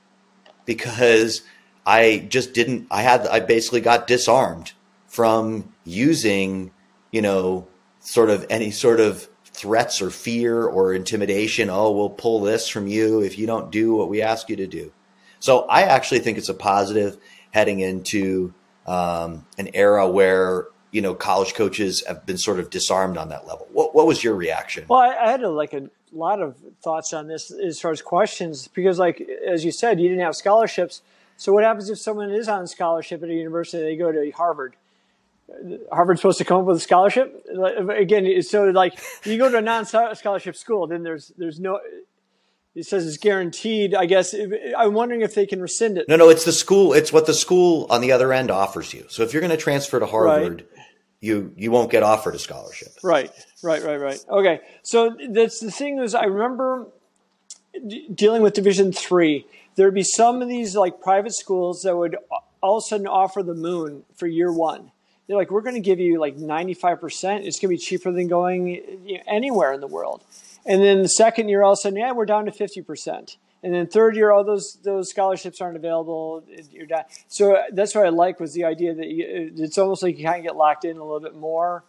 because 0.66 1.42
I 1.86 2.26
just 2.30 2.54
didn't, 2.54 2.88
I 2.92 3.02
had, 3.02 3.26
I 3.28 3.40
basically 3.40 3.82
got 3.82 4.08
disarmed 4.08 4.74
from 5.08 5.74
using, 5.84 6.72
you 7.12 7.22
know, 7.22 7.68
sort 8.00 8.30
of 8.30 8.46
any 8.50 8.72
sort 8.72 9.00
of 9.00 9.28
threats 9.46 10.02
or 10.02 10.10
fear 10.10 10.64
or 10.64 10.94
intimidation. 10.94 11.70
Oh, 11.70 11.92
we'll 11.92 12.10
pull 12.10 12.42
this 12.42 12.68
from 12.68 12.88
you 12.88 13.22
if 13.22 13.38
you 13.38 13.46
don't 13.48 13.72
do 13.72 13.94
what 13.94 14.10
we 14.10 14.22
ask 14.22 14.50
you 14.50 14.56
to 14.58 14.68
do. 14.68 14.92
So 15.40 15.62
I 15.62 15.84
actually 15.84 16.20
think 16.20 16.38
it's 16.38 16.50
a 16.50 16.54
positive 16.54 17.18
heading 17.52 17.80
into 17.80 18.54
um, 18.88 19.46
an 19.58 19.70
era 19.74 20.08
where 20.10 20.68
you 20.92 21.02
know 21.02 21.16
college 21.16 21.54
coaches 21.54 22.04
have 22.08 22.26
been 22.26 22.38
sort 22.38 22.60
of 22.60 22.70
disarmed 22.70 23.18
on 23.18 23.30
that 23.30 23.48
level. 23.48 23.68
What, 23.72 23.96
what 23.96 24.08
was 24.08 24.24
your 24.24 24.36
reaction? 24.36 24.86
Well, 24.88 25.00
I, 25.00 25.16
I 25.16 25.32
had 25.32 25.44
a, 25.44 25.50
like 25.50 25.74
a 25.74 25.90
lot 26.14 26.42
of 26.42 26.56
thoughts 26.84 27.14
on 27.14 27.28
this 27.28 27.52
as 27.52 27.80
far 27.80 27.92
as 27.92 28.02
questions 28.02 28.68
because, 28.68 29.00
like 29.00 29.22
as 29.48 29.64
you 29.64 29.72
said, 29.72 30.00
you 30.00 30.10
didn't 30.10 30.24
have 30.24 30.36
scholarships. 30.36 31.02
So 31.38 31.54
what 31.54 31.64
happens 31.64 31.90
if 31.90 31.98
someone 31.98 32.32
is 32.32 32.48
on 32.48 32.68
scholarship 32.68 33.24
at 33.24 33.30
a 33.30 33.34
university? 33.34 33.84
They 33.84 33.96
go 33.96 34.12
to 34.12 34.30
Harvard 34.32 34.76
Harvard's 35.92 36.22
supposed 36.22 36.38
to 36.38 36.46
come 36.46 36.62
up 36.62 36.66
with 36.66 36.78
a 36.78 36.82
scholarship 36.82 37.46
again. 37.90 38.42
So 38.44 38.66
like 38.66 39.00
you 39.26 39.38
go 39.38 39.50
to 39.50 39.58
a 39.58 39.62
non-scholarship 39.62 40.56
school, 40.56 40.88
then 40.88 41.04
there's 41.04 41.32
there's 41.38 41.60
no. 41.60 41.80
It 42.74 42.86
says 42.86 43.06
it's 43.06 43.18
guaranteed. 43.18 43.94
I 43.94 44.06
guess 44.06 44.34
I'm 44.34 44.94
wondering 44.94 45.22
if 45.22 45.36
they 45.36 45.46
can 45.46 45.62
rescind 45.62 45.98
it. 45.98 46.08
No, 46.08 46.16
no, 46.16 46.30
it's 46.30 46.46
the 46.46 46.54
school. 46.54 46.94
It's 46.94 47.12
what 47.12 47.26
the 47.26 47.34
school 47.34 47.86
on 47.90 48.00
the 48.00 48.14
other 48.14 48.32
end 48.32 48.50
offers 48.50 48.94
you. 48.94 49.06
So 49.10 49.24
if 49.24 49.34
you're 49.34 49.42
going 49.42 49.52
to 49.52 49.58
transfer 49.58 50.00
to 50.00 50.06
Harvard, 50.06 50.66
right. 50.74 50.81
You 51.22 51.54
you 51.56 51.72
won't 51.72 51.92
get 51.92 52.04
offered 52.04 52.36
a 52.36 52.40
scholarship. 52.40 52.90
Right, 53.04 53.32
right, 53.64 53.84
right, 53.84 53.98
right. 53.98 54.26
Okay, 54.30 54.60
so 54.84 55.16
that's 55.30 55.60
the 55.60 55.72
thing 55.72 56.00
is 56.00 56.14
I 56.14 56.26
remember 56.26 56.88
dealing 58.14 58.42
with 58.42 58.54
Division 58.54 58.92
three. 58.92 59.46
There'd 59.76 59.94
be 59.94 60.04
some 60.04 60.42
of 60.42 60.50
these 60.50 60.76
like 60.76 61.00
private 61.00 61.34
schools 61.34 61.84
that 61.84 61.96
would 61.96 62.18
all 62.62 62.78
of 62.78 62.84
a 62.84 62.88
sudden 62.88 63.08
offer 63.08 63.42
the 63.42 63.56
moon 63.56 64.04
for 64.16 64.28
year 64.28 64.52
one 64.52 64.92
they're 65.32 65.38
like, 65.38 65.50
we're 65.50 65.62
going 65.62 65.76
to 65.76 65.82
give 65.82 66.02
you 66.02 66.20
like 66.20 66.36
95%. 66.36 67.46
It's 67.46 67.58
going 67.58 67.62
to 67.62 67.68
be 67.70 67.78
cheaper 67.78 68.12
than 68.12 68.28
going 68.28 68.68
you 69.06 69.18
know, 69.18 69.24
anywhere 69.26 69.72
in 69.72 69.80
the 69.80 69.88
world. 69.88 70.26
And 70.66 70.84
then 70.84 71.02
the 71.02 71.08
second 71.08 71.48
year, 71.48 71.64
all 71.64 71.72
of 71.72 71.78
a 71.78 71.82
sudden, 71.82 72.00
yeah, 72.00 72.12
we're 72.12 72.26
down 72.26 72.44
to 72.48 72.52
50%. 72.52 73.38
And 73.64 73.74
then 73.74 73.88
third 73.88 74.16
year, 74.16 74.32
all 74.32 74.44
those 74.44 74.76
those 74.84 75.10
scholarships 75.10 75.62
aren't 75.62 75.76
available. 75.76 76.44
You're 76.72 76.88
down. 76.88 77.04
So 77.28 77.62
that's 77.72 77.94
what 77.94 78.06
I 78.06 78.10
like 78.10 78.40
was 78.40 78.54
the 78.54 78.66
idea 78.66 78.94
that 78.96 79.08
you, 79.08 79.52
it's 79.56 79.78
almost 79.78 80.02
like 80.02 80.18
you 80.18 80.26
kind 80.26 80.40
of 80.40 80.44
get 80.44 80.56
locked 80.56 80.84
in 80.84 80.98
a 80.98 81.04
little 81.04 81.20
bit 81.20 81.36
more, 81.36 81.84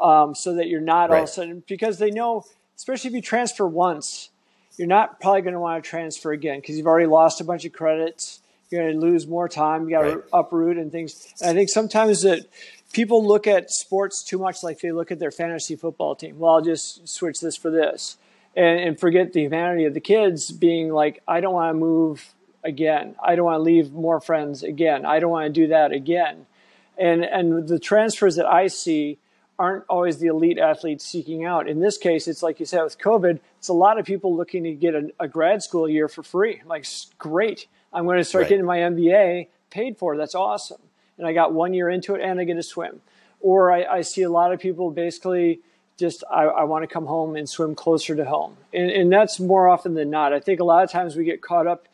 um, 0.00 0.34
so 0.34 0.54
that 0.54 0.68
you're 0.68 0.80
not 0.80 1.10
right. 1.10 1.18
all 1.18 1.22
of 1.24 1.28
a 1.28 1.32
sudden 1.32 1.62
because 1.68 1.98
they 1.98 2.10
know, 2.10 2.44
especially 2.76 3.08
if 3.08 3.14
you 3.14 3.20
transfer 3.20 3.66
once, 3.66 4.30
you're 4.78 4.88
not 4.88 5.20
probably 5.20 5.42
going 5.42 5.54
to 5.54 5.60
want 5.60 5.82
to 5.82 5.88
transfer 5.88 6.32
again 6.32 6.60
because 6.60 6.78
you've 6.78 6.86
already 6.86 7.08
lost 7.08 7.40
a 7.40 7.44
bunch 7.44 7.64
of 7.64 7.72
credits. 7.72 8.40
You're 8.70 8.82
going 8.82 9.00
to 9.00 9.06
lose 9.06 9.26
more 9.26 9.48
time. 9.48 9.84
You 9.84 9.90
got 9.90 10.02
to 10.02 10.16
right. 10.16 10.24
uproot 10.32 10.76
and 10.76 10.92
things. 10.92 11.34
And 11.40 11.50
I 11.50 11.54
think 11.54 11.68
sometimes 11.68 12.22
that 12.22 12.46
people 12.92 13.26
look 13.26 13.46
at 13.46 13.70
sports 13.70 14.22
too 14.22 14.38
much 14.38 14.62
like 14.62 14.80
they 14.80 14.92
look 14.92 15.10
at 15.10 15.18
their 15.18 15.30
fantasy 15.30 15.74
football 15.76 16.14
team. 16.14 16.38
Well, 16.38 16.54
I'll 16.54 16.62
just 16.62 17.08
switch 17.08 17.40
this 17.40 17.56
for 17.56 17.70
this. 17.70 18.16
And, 18.56 18.80
and 18.80 19.00
forget 19.00 19.32
the 19.32 19.42
humanity 19.42 19.84
of 19.84 19.94
the 19.94 20.00
kids 20.00 20.50
being 20.50 20.92
like, 20.92 21.22
I 21.28 21.40
don't 21.40 21.54
want 21.54 21.74
to 21.74 21.78
move 21.78 22.34
again. 22.64 23.14
I 23.22 23.36
don't 23.36 23.44
want 23.44 23.58
to 23.58 23.62
leave 23.62 23.92
more 23.92 24.20
friends 24.20 24.62
again. 24.62 25.06
I 25.06 25.20
don't 25.20 25.30
want 25.30 25.46
to 25.46 25.60
do 25.60 25.68
that 25.68 25.92
again. 25.92 26.46
And, 26.96 27.24
and 27.24 27.68
the 27.68 27.78
transfers 27.78 28.36
that 28.36 28.46
I 28.46 28.66
see 28.66 29.18
aren't 29.58 29.84
always 29.88 30.18
the 30.18 30.26
elite 30.26 30.58
athletes 30.58 31.04
seeking 31.04 31.44
out. 31.44 31.68
In 31.68 31.80
this 31.80 31.98
case, 31.98 32.26
it's 32.26 32.42
like 32.42 32.58
you 32.58 32.66
said 32.66 32.82
with 32.82 32.98
COVID, 32.98 33.38
it's 33.58 33.68
a 33.68 33.72
lot 33.72 33.98
of 33.98 34.06
people 34.06 34.36
looking 34.36 34.64
to 34.64 34.72
get 34.72 34.94
a, 34.94 35.10
a 35.20 35.28
grad 35.28 35.62
school 35.62 35.88
year 35.88 36.08
for 36.08 36.22
free. 36.22 36.60
I'm 36.60 36.68
like, 36.68 36.86
great. 37.18 37.66
I'm 37.92 38.04
going 38.04 38.18
to 38.18 38.24
start 38.24 38.42
right. 38.42 38.48
getting 38.48 38.64
my 38.64 38.78
MBA 38.78 39.48
paid 39.70 39.98
for. 39.98 40.16
That's 40.16 40.34
awesome 40.34 40.80
and 41.18 41.26
I 41.26 41.32
got 41.32 41.52
one 41.52 41.74
year 41.74 41.90
into 41.90 42.14
it 42.14 42.22
and 42.22 42.40
I 42.40 42.44
get 42.44 42.54
to 42.54 42.62
swim. 42.62 43.02
Or 43.40 43.70
I, 43.70 43.84
I 43.84 44.00
see 44.00 44.22
a 44.22 44.30
lot 44.30 44.52
of 44.52 44.60
people 44.60 44.90
basically 44.90 45.60
just, 45.98 46.24
I, 46.30 46.44
I 46.44 46.64
want 46.64 46.84
to 46.84 46.86
come 46.86 47.06
home 47.06 47.36
and 47.36 47.48
swim 47.48 47.74
closer 47.74 48.14
to 48.14 48.24
home. 48.24 48.56
And, 48.72 48.90
and 48.90 49.12
that's 49.12 49.40
more 49.40 49.68
often 49.68 49.94
than 49.94 50.10
not. 50.10 50.32
I 50.32 50.40
think 50.40 50.60
a 50.60 50.64
lot 50.64 50.84
of 50.84 50.90
times 50.90 51.16
we 51.16 51.24
get 51.24 51.42
caught 51.42 51.66
up 51.66 51.88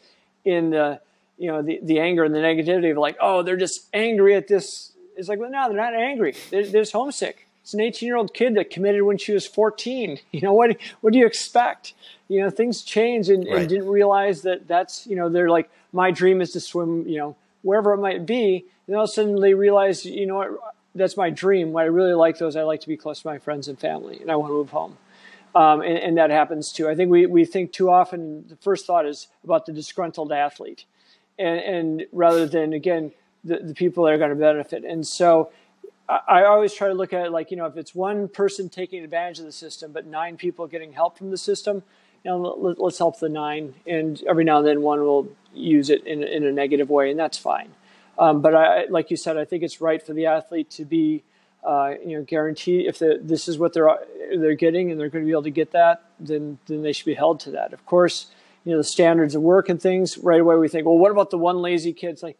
in 0.45 0.71
the, 0.71 1.01
you 1.39 1.51
know, 1.51 1.63
the, 1.63 1.81
the 1.83 1.99
anger 1.99 2.23
and 2.23 2.35
the 2.35 2.39
negativity 2.39 2.91
of 2.91 2.99
like, 2.99 3.17
oh, 3.21 3.43
they're 3.43 3.57
just 3.57 3.89
angry 3.93 4.35
at 4.35 4.47
this. 4.47 4.93
It's 5.17 5.29
like, 5.29 5.39
well, 5.39 5.51
no, 5.51 5.69
they're 5.69 5.77
not 5.77 5.95
angry. 5.95 6.35
They're, 6.51 6.67
they're 6.67 6.83
just 6.83 6.93
homesick. 6.93 7.49
It's 7.63 7.73
an 7.73 7.81
18 7.81 8.07
year 8.07 8.17
old 8.17 8.35
kid 8.35 8.57
that 8.57 8.71
committed 8.71 9.03
when 9.03 9.17
she 9.17 9.33
was 9.33 9.47
14. 9.47 10.21
You 10.33 10.41
know, 10.43 10.53
what, 10.53 10.77
what 11.01 11.13
do 11.13 11.19
you 11.19 11.27
expect? 11.27 11.95
You 12.29 12.41
know, 12.41 12.51
things 12.51 12.83
change 12.83 13.31
and, 13.31 13.47
right. 13.47 13.61
and 13.61 13.69
didn't 13.69 13.89
realize 13.89 14.43
that 14.43 14.69
that's, 14.69 15.07
you 15.07 15.17
know, 15.17 15.31
they're 15.31 15.49
like, 15.49 15.71
my 15.93 16.11
dream 16.11 16.43
is 16.43 16.53
to 16.53 16.61
swim, 16.61 17.09
you 17.09 17.19
know, 17.19 17.37
wherever 17.63 17.95
it 17.95 17.99
might 17.99 18.27
be. 18.27 18.67
And 18.87 18.97
all 18.97 19.05
of 19.05 19.11
a 19.11 19.13
sudden 19.13 19.41
they 19.41 19.55
realize, 19.55 20.05
you 20.05 20.27
know 20.27 20.37
what, 20.37 20.74
that's 20.95 21.17
my 21.17 21.31
dream. 21.31 21.73
What 21.73 21.83
I 21.83 21.87
really 21.87 22.15
like 22.15 22.39
those, 22.39 22.57
I 22.57 22.63
like 22.63 22.81
to 22.81 22.89
be 22.89 22.97
close 22.97 23.23
to 23.23 23.27
my 23.27 23.39
friends 23.39 23.69
and 23.69 23.79
family, 23.79 24.21
and 24.21 24.31
I 24.31 24.37
want 24.37 24.51
to 24.51 24.55
move 24.55 24.71
home. 24.71 24.97
Um, 25.55 25.83
and, 25.83 25.99
and, 25.99 26.19
that 26.19 26.31
happens 26.31 26.73
too. 26.73 26.89
I 26.89 26.97
think 26.97 27.13
we, 27.13 27.27
we 27.27 27.45
think 27.45 27.73
too 27.73 27.89
often, 27.89 28.45
the 28.49 28.57
first 28.57 28.87
thought 28.87 29.07
is 29.07 29.29
about 29.45 29.67
the 29.67 29.73
disgruntled 29.73 30.33
athlete. 30.33 30.85
And, 31.39 31.61
and 31.61 32.07
rather 32.11 32.45
than, 32.47 32.73
again, 32.73 33.13
the, 33.45 33.59
the 33.59 33.75
people 33.75 34.05
that 34.05 34.15
are 34.15 34.19
going 34.19 34.31
to 34.31 34.37
benefit. 34.37 34.85
And 34.85 35.07
so 35.07 35.53
I, 36.09 36.21
I 36.27 36.45
always 36.47 36.75
try 36.75 36.89
to 36.89 36.95
look 36.95 37.13
at 37.13 37.27
it 37.27 37.31
like, 37.31 37.53
you 37.53 37.57
know, 37.57 37.67
if 37.67 37.77
it's 37.77 37.95
one 37.95 38.27
person 38.27 38.69
taking 38.69 39.05
advantage 39.05 39.39
of 39.39 39.45
the 39.45 39.53
system, 39.53 39.93
but 39.93 40.07
nine 40.07 40.37
people 40.37 40.67
getting 40.67 40.93
help 40.93 41.19
from 41.19 41.31
the 41.31 41.39
system, 41.39 41.85
you 42.25 42.31
know, 42.33 42.39
let, 42.39 42.81
us 42.81 42.99
help 42.99 43.21
the 43.21 43.29
nine. 43.29 43.75
And 43.87 44.21
every 44.29 44.43
now 44.43 44.59
and 44.59 44.67
then 44.67 44.83
one 44.83 45.01
will 45.01 45.29
use 45.53 45.89
it 45.89 46.05
in, 46.05 46.25
in 46.25 46.45
a 46.45 46.53
negative 46.53 46.91
way, 46.91 47.11
and 47.11 47.19
that's 47.19 47.39
fine. 47.39 47.71
Um, 48.19 48.43
but 48.43 48.55
I, 48.55 48.85
like 48.87 49.11
you 49.11 49.17
said, 49.17 49.37
I 49.37 49.45
think 49.45 49.63
it's 49.63 49.81
right 49.81 50.05
for 50.05 50.13
the 50.13 50.27
athlete 50.27 50.71
to 50.71 50.85
be, 50.85 51.25
uh, 51.65 51.95
you 52.05 52.17
know, 52.19 52.25
guaranteed 52.25 52.87
if 52.87 52.99
the, 52.99 53.19
this 53.23 53.49
is 53.49 53.59
what 53.59 53.73
they're 53.73 53.99
they're 54.37 54.55
getting 54.55 54.91
and 54.91 55.01
they're 55.01 55.09
going 55.09 55.25
to 55.25 55.27
be 55.27 55.33
able 55.33 55.43
to 55.45 55.51
get 55.51 55.73
that, 55.73 56.05
then 56.21 56.59
then 56.67 56.83
they 56.83 56.93
should 56.93 57.07
be 57.07 57.15
held 57.15 57.41
to 57.41 57.51
that. 57.53 57.73
Of 57.73 57.85
course, 57.87 58.27
you 58.65 58.73
know 58.73 58.79
the 58.79 58.85
standards 58.85 59.35
of 59.35 59.43
work 59.43 59.69
and 59.69 59.81
things. 59.81 60.19
Right 60.19 60.41
away, 60.41 60.57
we 60.57 60.69
think, 60.69 60.87
well, 60.87 60.99
what 60.99 61.11
about 61.11 61.31
the 61.31 61.39
one 61.39 61.59
lazy 61.59 61.93
kid? 61.93 62.11
It's 62.11 62.23
like 62.23 62.39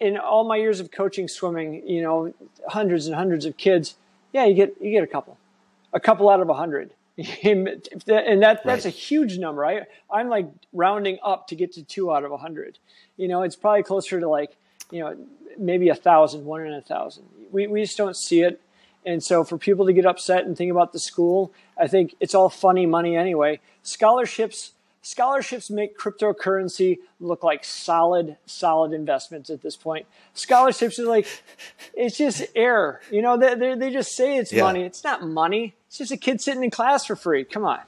in 0.00 0.16
all 0.16 0.44
my 0.44 0.56
years 0.56 0.80
of 0.80 0.90
coaching 0.90 1.28
swimming, 1.28 1.86
you 1.88 2.02
know, 2.02 2.32
hundreds 2.68 3.06
and 3.06 3.16
hundreds 3.16 3.44
of 3.44 3.56
kids. 3.56 3.96
Yeah, 4.32 4.44
you 4.44 4.54
get 4.54 4.74
you 4.80 4.90
get 4.90 5.02
a 5.02 5.08
couple, 5.08 5.38
a 5.92 6.00
couple 6.00 6.28
out 6.28 6.40
of 6.40 6.48
a 6.48 6.54
hundred. 6.54 6.92
And 7.42 7.82
that 8.06 8.36
that's 8.36 8.64
right. 8.64 8.84
a 8.84 8.90
huge 8.90 9.38
number. 9.38 9.64
I 9.64 9.86
I'm 10.10 10.28
like 10.28 10.48
rounding 10.72 11.18
up 11.24 11.48
to 11.48 11.56
get 11.56 11.72
to 11.72 11.82
two 11.82 12.12
out 12.12 12.24
of 12.24 12.30
a 12.30 12.36
hundred. 12.36 12.78
You 13.16 13.26
know, 13.26 13.42
it's 13.42 13.56
probably 13.56 13.82
closer 13.82 14.20
to 14.20 14.28
like 14.28 14.56
you 14.90 15.00
know 15.00 15.16
maybe 15.58 15.88
a 15.88 15.94
thousand, 15.94 16.44
one 16.44 16.64
in 16.64 16.72
a 16.72 16.80
thousand. 16.80 17.24
We 17.50 17.66
we 17.66 17.82
just 17.82 17.96
don't 17.96 18.16
see 18.16 18.42
it, 18.42 18.60
and 19.04 19.22
so 19.22 19.42
for 19.42 19.58
people 19.58 19.86
to 19.86 19.92
get 19.92 20.06
upset 20.06 20.46
and 20.46 20.56
think 20.56 20.70
about 20.70 20.92
the 20.92 21.00
school, 21.00 21.52
I 21.76 21.88
think 21.88 22.14
it's 22.20 22.34
all 22.34 22.48
funny 22.48 22.86
money 22.86 23.16
anyway. 23.16 23.60
Scholarships 23.82 24.72
scholarships 25.08 25.70
make 25.70 25.98
cryptocurrency 25.98 26.98
look 27.18 27.42
like 27.42 27.64
solid, 27.64 28.36
solid 28.44 28.92
investments 28.92 29.48
at 29.48 29.62
this 29.62 29.74
point. 29.74 30.06
Scholarships 30.34 30.98
are 30.98 31.06
like, 31.06 31.26
it's 31.94 32.18
just 32.18 32.44
air. 32.54 33.00
You 33.10 33.22
know, 33.22 33.38
they, 33.38 33.54
they, 33.54 33.74
they 33.74 33.90
just 33.90 34.14
say 34.14 34.36
it's 34.36 34.52
yeah. 34.52 34.64
money. 34.64 34.82
It's 34.82 35.02
not 35.02 35.26
money. 35.26 35.74
It's 35.86 35.96
just 35.96 36.12
a 36.12 36.18
kid 36.18 36.42
sitting 36.42 36.62
in 36.62 36.70
class 36.70 37.06
for 37.06 37.16
free. 37.16 37.44
Come 37.44 37.64
on. 37.64 37.80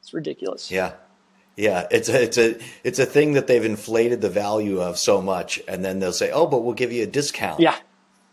It's 0.00 0.12
ridiculous. 0.12 0.70
Yeah. 0.70 0.92
Yeah, 1.56 1.86
it's 1.88 2.08
a 2.08 2.20
it's 2.20 2.36
a 2.36 2.58
it's 2.82 2.98
a 2.98 3.06
thing 3.06 3.34
that 3.34 3.46
they've 3.46 3.64
inflated 3.64 4.20
the 4.20 4.28
value 4.28 4.80
of 4.80 4.98
so 4.98 5.22
much, 5.22 5.62
and 5.68 5.84
then 5.84 6.00
they'll 6.00 6.12
say, 6.12 6.32
"Oh, 6.32 6.48
but 6.48 6.64
we'll 6.64 6.74
give 6.74 6.90
you 6.90 7.04
a 7.04 7.06
discount." 7.06 7.60
Yeah, 7.60 7.76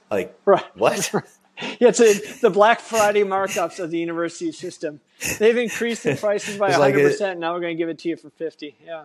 like 0.09 0.35
right. 0.43 0.65
what? 0.75 1.13
yeah, 1.79 1.89
it's 1.89 1.99
a, 1.99 2.13
the 2.41 2.49
Black 2.49 2.79
Friday 2.79 3.23
markups 3.23 3.79
of 3.79 3.91
the 3.91 3.99
university 3.99 4.51
system. 4.51 4.99
They've 5.39 5.57
increased 5.57 6.03
the 6.03 6.15
prices 6.15 6.57
by 6.57 6.71
hundred 6.71 6.79
like 6.79 6.93
percent. 6.93 7.39
Now 7.39 7.53
we're 7.53 7.61
going 7.61 7.75
to 7.75 7.77
give 7.77 7.89
it 7.89 7.99
to 7.99 8.09
you 8.09 8.17
for 8.17 8.29
fifty. 8.29 8.75
Yeah. 8.85 9.03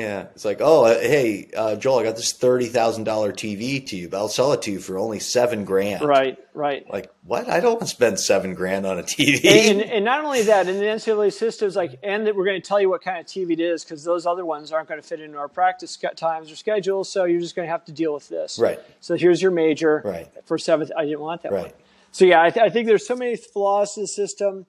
Yeah, 0.00 0.22
it's 0.34 0.46
like, 0.46 0.58
oh, 0.60 0.84
uh, 0.84 0.98
hey, 0.98 1.50
uh, 1.54 1.76
Joel, 1.76 1.98
I 1.98 2.04
got 2.04 2.16
this 2.16 2.32
thirty 2.32 2.66
thousand 2.66 3.04
dollar 3.04 3.32
TV 3.32 3.86
to 3.88 3.96
you, 3.96 4.08
but 4.08 4.16
I'll 4.16 4.28
sell 4.28 4.52
it 4.52 4.62
to 4.62 4.70
you 4.70 4.80
for 4.80 4.96
only 4.96 5.18
seven 5.18 5.64
grand. 5.66 6.02
Right, 6.02 6.38
right. 6.54 6.90
Like, 6.90 7.12
what? 7.24 7.48
I 7.50 7.60
don't 7.60 7.72
want 7.72 7.82
to 7.82 7.86
spend 7.86 8.18
seven 8.18 8.54
grand 8.54 8.86
on 8.86 8.98
a 8.98 9.02
TV. 9.02 9.44
And, 9.44 9.82
and, 9.82 9.90
and 9.90 10.04
not 10.04 10.24
only 10.24 10.42
that, 10.44 10.68
in 10.68 10.78
the 10.78 10.84
NCAA 10.84 11.32
system, 11.34 11.68
is 11.68 11.76
like, 11.76 11.98
and 12.02 12.26
that 12.26 12.34
we're 12.34 12.46
going 12.46 12.60
to 12.60 12.66
tell 12.66 12.80
you 12.80 12.88
what 12.88 13.02
kind 13.02 13.18
of 13.18 13.26
TV 13.26 13.50
it 13.50 13.60
is 13.60 13.84
because 13.84 14.02
those 14.02 14.24
other 14.24 14.46
ones 14.46 14.72
aren't 14.72 14.88
going 14.88 15.00
to 15.00 15.06
fit 15.06 15.20
into 15.20 15.36
our 15.36 15.48
practice 15.48 15.98
times 16.16 16.50
or 16.50 16.56
schedules. 16.56 17.12
So 17.12 17.24
you're 17.24 17.40
just 17.40 17.54
going 17.54 17.66
to 17.66 17.72
have 17.72 17.84
to 17.84 17.92
deal 17.92 18.14
with 18.14 18.28
this. 18.28 18.58
Right. 18.58 18.80
So 19.00 19.16
here's 19.16 19.42
your 19.42 19.50
major. 19.50 20.00
Right. 20.02 20.28
For 20.46 20.56
seventh, 20.56 20.92
I 20.96 21.04
didn't 21.04 21.20
want 21.20 21.42
that 21.42 21.52
right. 21.52 21.62
one. 21.64 21.72
So 22.12 22.24
yeah, 22.24 22.42
I, 22.42 22.50
th- 22.50 22.64
I 22.64 22.70
think 22.70 22.86
there's 22.86 23.06
so 23.06 23.16
many 23.16 23.36
flaws 23.36 23.96
in 23.96 24.04
the 24.04 24.08
system, 24.08 24.66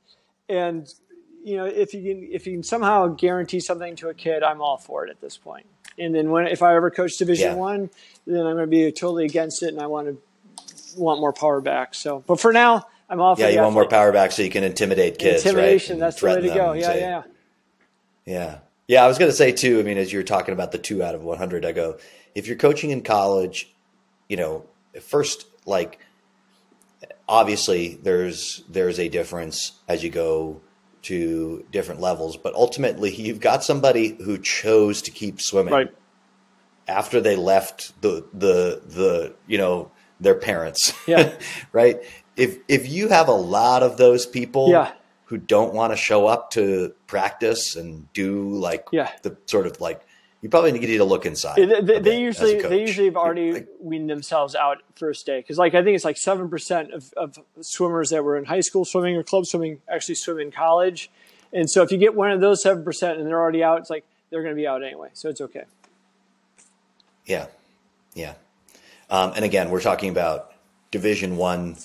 and 0.49 0.93
you 1.43 1.57
know, 1.57 1.65
if 1.65 1.93
you 1.93 2.01
can 2.01 2.23
if 2.31 2.45
you 2.45 2.53
can 2.53 2.63
somehow 2.63 3.07
guarantee 3.07 3.59
something 3.59 3.95
to 3.97 4.09
a 4.09 4.13
kid, 4.13 4.43
I'm 4.43 4.61
all 4.61 4.77
for 4.77 5.05
it 5.05 5.09
at 5.09 5.21
this 5.21 5.37
point. 5.37 5.65
And 5.97 6.15
then 6.15 6.31
when 6.31 6.47
if 6.47 6.61
I 6.61 6.75
ever 6.75 6.89
coach 6.89 7.17
Division 7.17 7.51
yeah. 7.51 7.55
One, 7.55 7.89
then 8.25 8.45
I'm 8.45 8.55
going 8.55 8.65
to 8.65 8.67
be 8.67 8.91
totally 8.91 9.25
against 9.25 9.63
it, 9.63 9.69
and 9.69 9.81
I 9.81 9.87
want 9.87 10.07
to 10.07 10.17
want 10.99 11.19
more 11.19 11.33
power 11.33 11.61
back. 11.61 11.95
So, 11.95 12.23
but 12.25 12.39
for 12.39 12.53
now, 12.53 12.87
I'm 13.09 13.21
all 13.21 13.35
for 13.35 13.41
yeah. 13.41 13.49
You 13.49 13.61
want 13.61 13.73
more 13.73 13.87
power 13.87 14.11
back 14.11 14.31
so 14.31 14.41
you 14.41 14.49
can 14.49 14.63
intimidate 14.63 15.19
kids. 15.19 15.45
Intimidation. 15.45 15.95
Right? 15.95 15.99
That's 15.99 16.21
the 16.21 16.25
way 16.27 16.41
to 16.41 16.47
go. 16.47 16.73
Yeah, 16.73 16.85
say, 16.85 16.99
yeah. 16.99 17.23
Yeah. 18.25 18.57
Yeah, 18.87 19.05
I 19.05 19.07
was 19.07 19.17
going 19.17 19.31
to 19.31 19.35
say 19.35 19.51
too. 19.53 19.79
I 19.79 19.83
mean, 19.83 19.97
as 19.97 20.11
you 20.11 20.19
were 20.19 20.23
talking 20.23 20.53
about 20.53 20.73
the 20.73 20.77
two 20.77 21.01
out 21.01 21.15
of 21.15 21.23
100, 21.23 21.65
I 21.65 21.71
go, 21.71 21.97
if 22.35 22.47
you're 22.47 22.57
coaching 22.57 22.89
in 22.91 23.03
college, 23.03 23.73
you 24.27 24.35
know, 24.35 24.65
first, 24.99 25.45
like, 25.65 25.99
obviously 27.27 27.95
there's 28.03 28.63
there's 28.69 28.99
a 28.99 29.07
difference 29.07 29.73
as 29.87 30.03
you 30.03 30.09
go 30.09 30.59
to 31.03 31.65
different 31.71 32.01
levels, 32.01 32.37
but 32.37 32.53
ultimately 32.53 33.13
you've 33.13 33.39
got 33.39 33.63
somebody 33.63 34.17
who 34.23 34.37
chose 34.37 35.01
to 35.03 35.11
keep 35.11 35.41
swimming 35.41 35.73
right. 35.73 35.93
after 36.87 37.21
they 37.21 37.35
left 37.35 37.99
the 38.01 38.25
the 38.33 38.81
the 38.85 39.33
you 39.47 39.57
know 39.57 39.91
their 40.19 40.35
parents. 40.35 40.93
Yeah. 41.07 41.33
right. 41.71 42.01
If 42.35 42.59
if 42.67 42.87
you 42.87 43.09
have 43.09 43.27
a 43.27 43.33
lot 43.33 43.83
of 43.83 43.97
those 43.97 44.25
people, 44.25 44.69
yeah 44.69 44.93
who 45.31 45.37
don't 45.37 45.73
want 45.73 45.93
to 45.93 45.95
show 45.95 46.27
up 46.27 46.51
to 46.51 46.93
practice 47.07 47.77
and 47.77 48.11
do 48.11 48.49
like 48.49 48.83
yeah. 48.91 49.09
the 49.23 49.37
sort 49.45 49.65
of 49.65 49.79
like 49.79 50.01
you 50.41 50.49
probably 50.49 50.71
need 50.71 50.85
to 50.85 51.03
look 51.03 51.25
inside. 51.25 51.57
They, 51.57 51.99
they 51.99 52.19
usually 52.19 52.59
they 52.61 52.81
usually 52.81 53.05
have 53.05 53.15
already 53.15 53.53
like, 53.53 53.67
weaned 53.79 54.09
themselves 54.09 54.55
out 54.55 54.79
first 54.95 55.25
day. 55.25 55.39
Because 55.39 55.57
like 55.57 55.75
I 55.75 55.83
think 55.83 55.95
it's 55.95 56.05
like 56.05 56.17
seven 56.17 56.49
percent 56.49 56.91
of, 56.91 57.13
of 57.15 57.37
swimmers 57.61 58.09
that 58.09 58.23
were 58.23 58.37
in 58.37 58.45
high 58.45 58.61
school 58.61 58.83
swimming 58.83 59.15
or 59.15 59.23
club 59.23 59.45
swimming 59.45 59.81
actually 59.87 60.15
swim 60.15 60.39
in 60.39 60.51
college, 60.51 61.11
and 61.53 61.69
so 61.69 61.83
if 61.83 61.91
you 61.91 61.97
get 61.97 62.15
one 62.15 62.31
of 62.31 62.41
those 62.41 62.63
seven 62.63 62.83
percent 62.83 63.19
and 63.19 63.27
they're 63.27 63.39
already 63.39 63.63
out, 63.63 63.79
it's 63.79 63.89
like 63.89 64.03
they're 64.29 64.41
going 64.41 64.55
to 64.55 64.59
be 64.59 64.67
out 64.67 64.83
anyway, 64.83 65.09
so 65.13 65.29
it's 65.29 65.41
okay. 65.41 65.65
Yeah, 67.25 67.47
yeah, 68.15 68.33
um, 69.11 69.33
and 69.35 69.45
again, 69.45 69.69
we're 69.69 69.81
talking 69.81 70.09
about 70.09 70.53
Division 70.89 71.37
One 71.37 71.77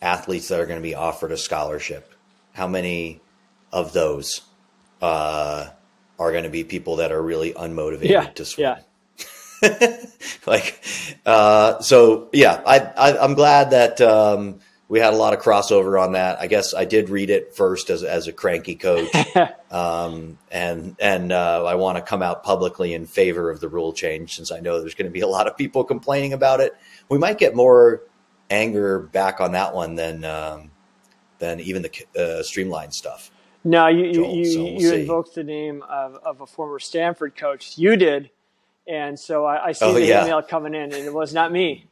athletes 0.00 0.48
that 0.48 0.58
are 0.58 0.66
going 0.66 0.80
to 0.80 0.82
be 0.82 0.96
offered 0.96 1.30
a 1.30 1.36
scholarship. 1.36 2.12
How 2.52 2.66
many 2.66 3.20
of 3.72 3.92
those 3.92 4.40
uh, 5.00 5.68
are 6.22 6.32
going 6.32 6.44
to 6.44 6.50
be 6.50 6.64
people 6.64 6.96
that 6.96 7.12
are 7.12 7.22
really 7.22 7.52
unmotivated 7.52 8.08
yeah, 8.08 8.26
to 8.26 8.44
swim. 8.44 8.76
Yeah. 8.76 8.78
like, 10.46 10.82
uh, 11.24 11.80
so 11.80 12.28
yeah, 12.32 12.62
I, 12.66 12.78
I, 12.78 13.24
am 13.24 13.34
glad 13.34 13.70
that 13.70 14.00
um, 14.00 14.60
we 14.88 14.98
had 14.98 15.14
a 15.14 15.16
lot 15.16 15.34
of 15.34 15.40
crossover 15.40 16.00
on 16.00 16.12
that. 16.12 16.40
I 16.40 16.48
guess 16.48 16.74
I 16.74 16.84
did 16.84 17.10
read 17.10 17.30
it 17.30 17.54
first 17.54 17.88
as, 17.88 18.02
as 18.02 18.26
a 18.26 18.32
cranky 18.32 18.74
coach, 18.74 19.10
um, 19.70 20.36
and 20.50 20.96
and 20.98 21.32
uh, 21.32 21.64
I 21.64 21.76
want 21.76 21.96
to 21.96 22.02
come 22.02 22.22
out 22.22 22.42
publicly 22.42 22.92
in 22.92 23.06
favor 23.06 23.50
of 23.50 23.60
the 23.60 23.68
rule 23.68 23.92
change 23.92 24.34
since 24.34 24.50
I 24.50 24.60
know 24.60 24.80
there's 24.80 24.94
going 24.94 25.06
to 25.06 25.12
be 25.12 25.20
a 25.20 25.28
lot 25.28 25.46
of 25.46 25.56
people 25.56 25.84
complaining 25.84 26.32
about 26.32 26.60
it. 26.60 26.72
We 27.08 27.18
might 27.18 27.38
get 27.38 27.54
more 27.54 28.02
anger 28.50 28.98
back 28.98 29.40
on 29.40 29.52
that 29.52 29.74
one 29.74 29.94
than 29.94 30.24
um, 30.24 30.72
than 31.38 31.60
even 31.60 31.82
the 31.82 31.90
uh, 32.18 32.42
streamlined 32.42 32.94
stuff. 32.94 33.30
No, 33.64 33.86
you 33.86 34.12
Joel, 34.12 34.34
you, 34.34 34.44
so 34.44 34.62
we'll 34.62 34.80
you 34.80 34.92
invoked 34.94 35.34
the 35.34 35.44
name 35.44 35.82
of, 35.88 36.16
of 36.16 36.40
a 36.40 36.46
former 36.46 36.78
Stanford 36.78 37.36
coach. 37.36 37.78
You 37.78 37.96
did, 37.96 38.30
and 38.86 39.18
so 39.18 39.44
I, 39.44 39.66
I 39.66 39.72
see 39.72 39.84
oh, 39.84 39.92
the 39.92 40.04
yeah. 40.04 40.24
email 40.24 40.42
coming 40.42 40.74
in, 40.74 40.92
and 40.92 40.94
it 40.94 41.14
was 41.14 41.32
not 41.32 41.52
me. 41.52 41.86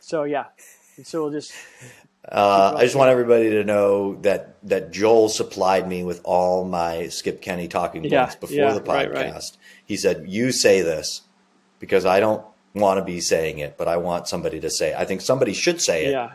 So 0.00 0.24
yeah, 0.24 0.46
and 0.96 1.06
so 1.06 1.22
we'll 1.22 1.32
just. 1.32 1.52
Uh, 2.30 2.74
I 2.76 2.82
just 2.82 2.94
want 2.94 3.10
everybody 3.10 3.50
to 3.50 3.64
know 3.64 4.16
that 4.16 4.56
that 4.64 4.92
Joel 4.92 5.28
supplied 5.28 5.88
me 5.88 6.04
with 6.04 6.20
all 6.24 6.64
my 6.64 7.08
Skip 7.08 7.40
Kenney 7.40 7.68
talking 7.68 8.02
points 8.02 8.12
yeah, 8.12 8.34
before 8.38 8.56
yeah, 8.56 8.72
the 8.72 8.80
podcast. 8.80 9.12
Right, 9.12 9.32
right. 9.32 9.56
He 9.84 9.96
said, 9.96 10.26
"You 10.28 10.52
say 10.52 10.82
this 10.82 11.22
because 11.80 12.04
I 12.04 12.20
don't 12.20 12.44
want 12.74 12.98
to 12.98 13.04
be 13.04 13.20
saying 13.20 13.58
it, 13.58 13.76
but 13.76 13.88
I 13.88 13.96
want 13.96 14.28
somebody 14.28 14.60
to 14.60 14.70
say. 14.70 14.90
It. 14.90 14.96
I 14.96 15.04
think 15.04 15.20
somebody 15.20 15.52
should 15.52 15.80
say 15.80 16.06
it. 16.06 16.10
Yeah, 16.12 16.32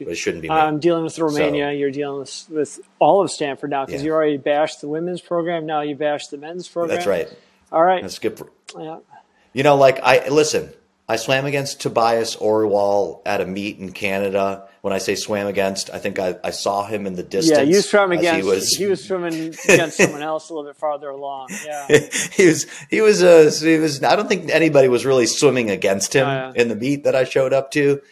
it 0.00 0.16
shouldn't 0.16 0.42
be. 0.42 0.48
Me. 0.48 0.54
I'm 0.54 0.80
dealing 0.80 1.04
with 1.04 1.18
Romania. 1.18 1.66
So, 1.66 1.70
you're 1.70 1.90
dealing 1.90 2.20
with, 2.20 2.46
with 2.50 2.80
all 2.98 3.22
of 3.22 3.30
Stanford 3.30 3.70
now 3.70 3.86
because 3.86 4.02
yeah. 4.02 4.06
you 4.06 4.12
already 4.12 4.36
bashed 4.36 4.80
the 4.80 4.88
women's 4.88 5.20
program. 5.20 5.66
Now 5.66 5.82
you 5.82 5.94
bashed 5.94 6.30
the 6.30 6.38
men's 6.38 6.68
program. 6.68 6.96
That's 6.96 7.06
right. 7.06 7.28
All 7.72 7.82
right. 7.82 8.02
Let's 8.02 8.16
skip. 8.16 8.40
Yeah. 8.78 8.98
You 9.52 9.62
know, 9.62 9.76
like 9.76 10.00
I 10.02 10.28
listen. 10.28 10.72
I 11.06 11.16
swam 11.16 11.44
against 11.44 11.82
Tobias 11.82 12.36
Oriwol 12.36 13.20
at 13.26 13.42
a 13.42 13.46
meet 13.46 13.78
in 13.78 13.92
Canada. 13.92 14.68
When 14.84 14.92
I 14.92 14.98
say 14.98 15.14
swam 15.14 15.46
against, 15.46 15.88
I 15.88 15.98
think 15.98 16.18
I, 16.18 16.36
I 16.44 16.50
saw 16.50 16.84
him 16.84 17.06
in 17.06 17.14
the 17.14 17.22
distance. 17.22 17.58
Yeah, 17.58 17.64
you 17.64 17.80
swam 17.80 18.12
against. 18.12 18.44
He 18.44 18.50
was, 18.50 18.76
he 18.76 18.84
was 18.84 19.02
swimming 19.02 19.54
against 19.66 19.96
someone 19.96 20.20
else 20.20 20.50
a 20.50 20.52
little 20.52 20.68
bit 20.68 20.76
farther 20.76 21.08
along. 21.08 21.48
Yeah, 21.64 21.86
he 22.32 22.46
was. 22.46 22.66
He 22.90 23.00
was. 23.00 23.22
Uh, 23.22 23.50
he 23.64 23.78
was. 23.78 24.02
I 24.02 24.14
don't 24.14 24.28
think 24.28 24.50
anybody 24.50 24.88
was 24.88 25.06
really 25.06 25.24
swimming 25.24 25.70
against 25.70 26.14
him 26.14 26.28
oh, 26.28 26.52
in 26.54 26.68
the 26.68 26.76
meet 26.76 27.04
that 27.04 27.16
I 27.16 27.24
showed 27.24 27.54
up 27.54 27.70
to. 27.70 28.02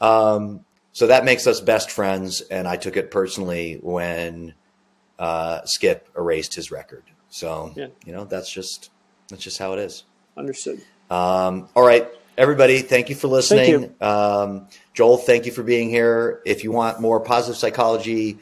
Um, 0.00 0.64
so 0.92 1.08
that 1.08 1.24
makes 1.24 1.48
us 1.48 1.60
best 1.60 1.90
friends, 1.90 2.42
and 2.42 2.68
I 2.68 2.76
took 2.76 2.96
it 2.96 3.10
personally 3.10 3.80
when 3.82 4.54
uh, 5.18 5.62
Skip 5.64 6.08
erased 6.16 6.54
his 6.54 6.70
record. 6.70 7.02
So 7.30 7.72
yeah. 7.74 7.88
you 8.04 8.12
know 8.12 8.24
that's 8.24 8.52
just 8.52 8.90
that's 9.30 9.42
just 9.42 9.58
how 9.58 9.72
it 9.72 9.80
is. 9.80 10.04
Understood. 10.36 10.80
Um, 11.10 11.68
all 11.74 11.84
right 11.84 12.08
everybody, 12.40 12.80
thank 12.80 13.10
you 13.10 13.14
for 13.14 13.28
listening. 13.28 13.80
Thank 13.80 14.00
You. 14.00 14.06
Um, 14.06 14.68
Joel, 14.94 15.18
thank 15.18 15.44
you 15.44 15.52
for 15.52 15.62
being 15.62 15.90
here. 15.90 16.40
If 16.46 16.64
you 16.64 16.72
want 16.72 16.98
more 16.98 17.20
positive 17.20 17.58
psychology 17.58 18.38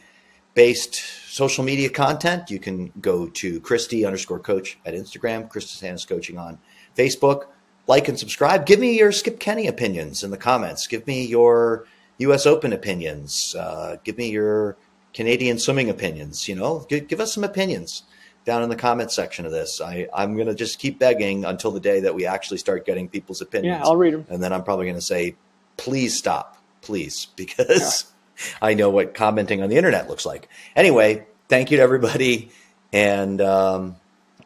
based 0.55 0.95
social 0.95 1.65
media 1.65 1.91
content, 1.91 2.49
you 2.49 2.61
can 2.61 2.93
go 3.01 3.27
to 3.27 3.61
Christy 3.61 4.07
underscore 4.07 4.39
coach 4.39 4.79
at 4.87 4.95
Instagram, 4.95 5.49
Christy 5.49 5.77
Sanders 5.77 6.07
coaching 6.07 6.39
on 6.39 6.59
Facebook. 6.97 7.47
Like 7.89 8.09
and 8.09 8.19
subscribe. 8.19 8.67
Give 8.67 8.79
me 8.79 8.97
your 8.99 9.11
Skip 9.13 9.41
Kenney 9.41 9.67
opinions 9.67 10.23
in 10.23 10.31
the 10.31 10.37
comments. 10.37 10.87
Give 10.87 11.07
me 11.07 11.27
your 11.27 11.87
U.S. 12.19 12.47
Open 12.47 12.73
opinions. 12.73 13.57
Uh, 13.59 13.97
give 14.05 14.17
me 14.19 14.31
your 14.31 14.77
Canadian 15.15 15.59
swimming 15.59 15.89
opinions. 15.91 16.49
You 16.49 16.55
know, 16.55 16.87
give, 16.89 17.09
give 17.09 17.19
us 17.19 17.33
some 17.33 17.45
opinions 17.45 18.03
down 18.49 18.63
in 18.63 18.71
the 18.71 18.77
comment 18.77 19.13
section 19.13 19.45
of 19.45 19.53
this. 19.53 19.79
I, 19.79 20.09
I'm 20.13 20.35
going 20.35 20.49
to 20.49 20.55
just 20.55 20.79
keep 20.79 20.99
begging 20.99 21.45
until 21.45 21.71
the 21.71 21.81
day 21.81 22.01
that 22.01 22.15
we 22.15 22.25
actually 22.25 22.57
start 22.57 22.87
getting 22.87 23.07
people's 23.07 23.43
opinions. 23.43 23.79
Yeah, 23.79 23.85
I'll 23.85 23.97
read 23.97 24.15
them. 24.15 24.25
And 24.31 24.43
then 24.43 24.55
I'm 24.55 24.65
probably 24.65 24.87
going 24.87 24.97
to 24.97 25.03
say, 25.03 25.37
please 25.77 26.17
stop, 26.17 26.57
please, 26.81 27.27
because 27.37 28.11
yeah. 28.39 28.45
I 28.63 28.73
know 28.73 28.89
what 28.89 29.13
commenting 29.13 29.63
on 29.63 29.69
the 29.69 29.77
internet 29.77 30.09
looks 30.09 30.25
like. 30.25 30.49
Anyway, 30.75 31.27
thank 31.49 31.71
you 31.71 31.77
to 31.77 31.83
everybody. 31.83 32.51
And 32.91 33.39
um, 33.43 33.97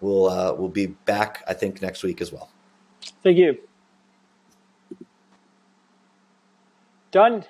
we'll, 0.00 0.28
uh, 0.28 0.52
we'll 0.54 0.68
be 0.68 0.86
back, 0.86 1.44
I 1.46 1.54
think, 1.54 1.80
next 1.80 2.02
week 2.02 2.20
as 2.20 2.32
well. 2.32 2.50
Thank 3.22 3.38
you. 3.38 3.56
Done. 7.12 7.40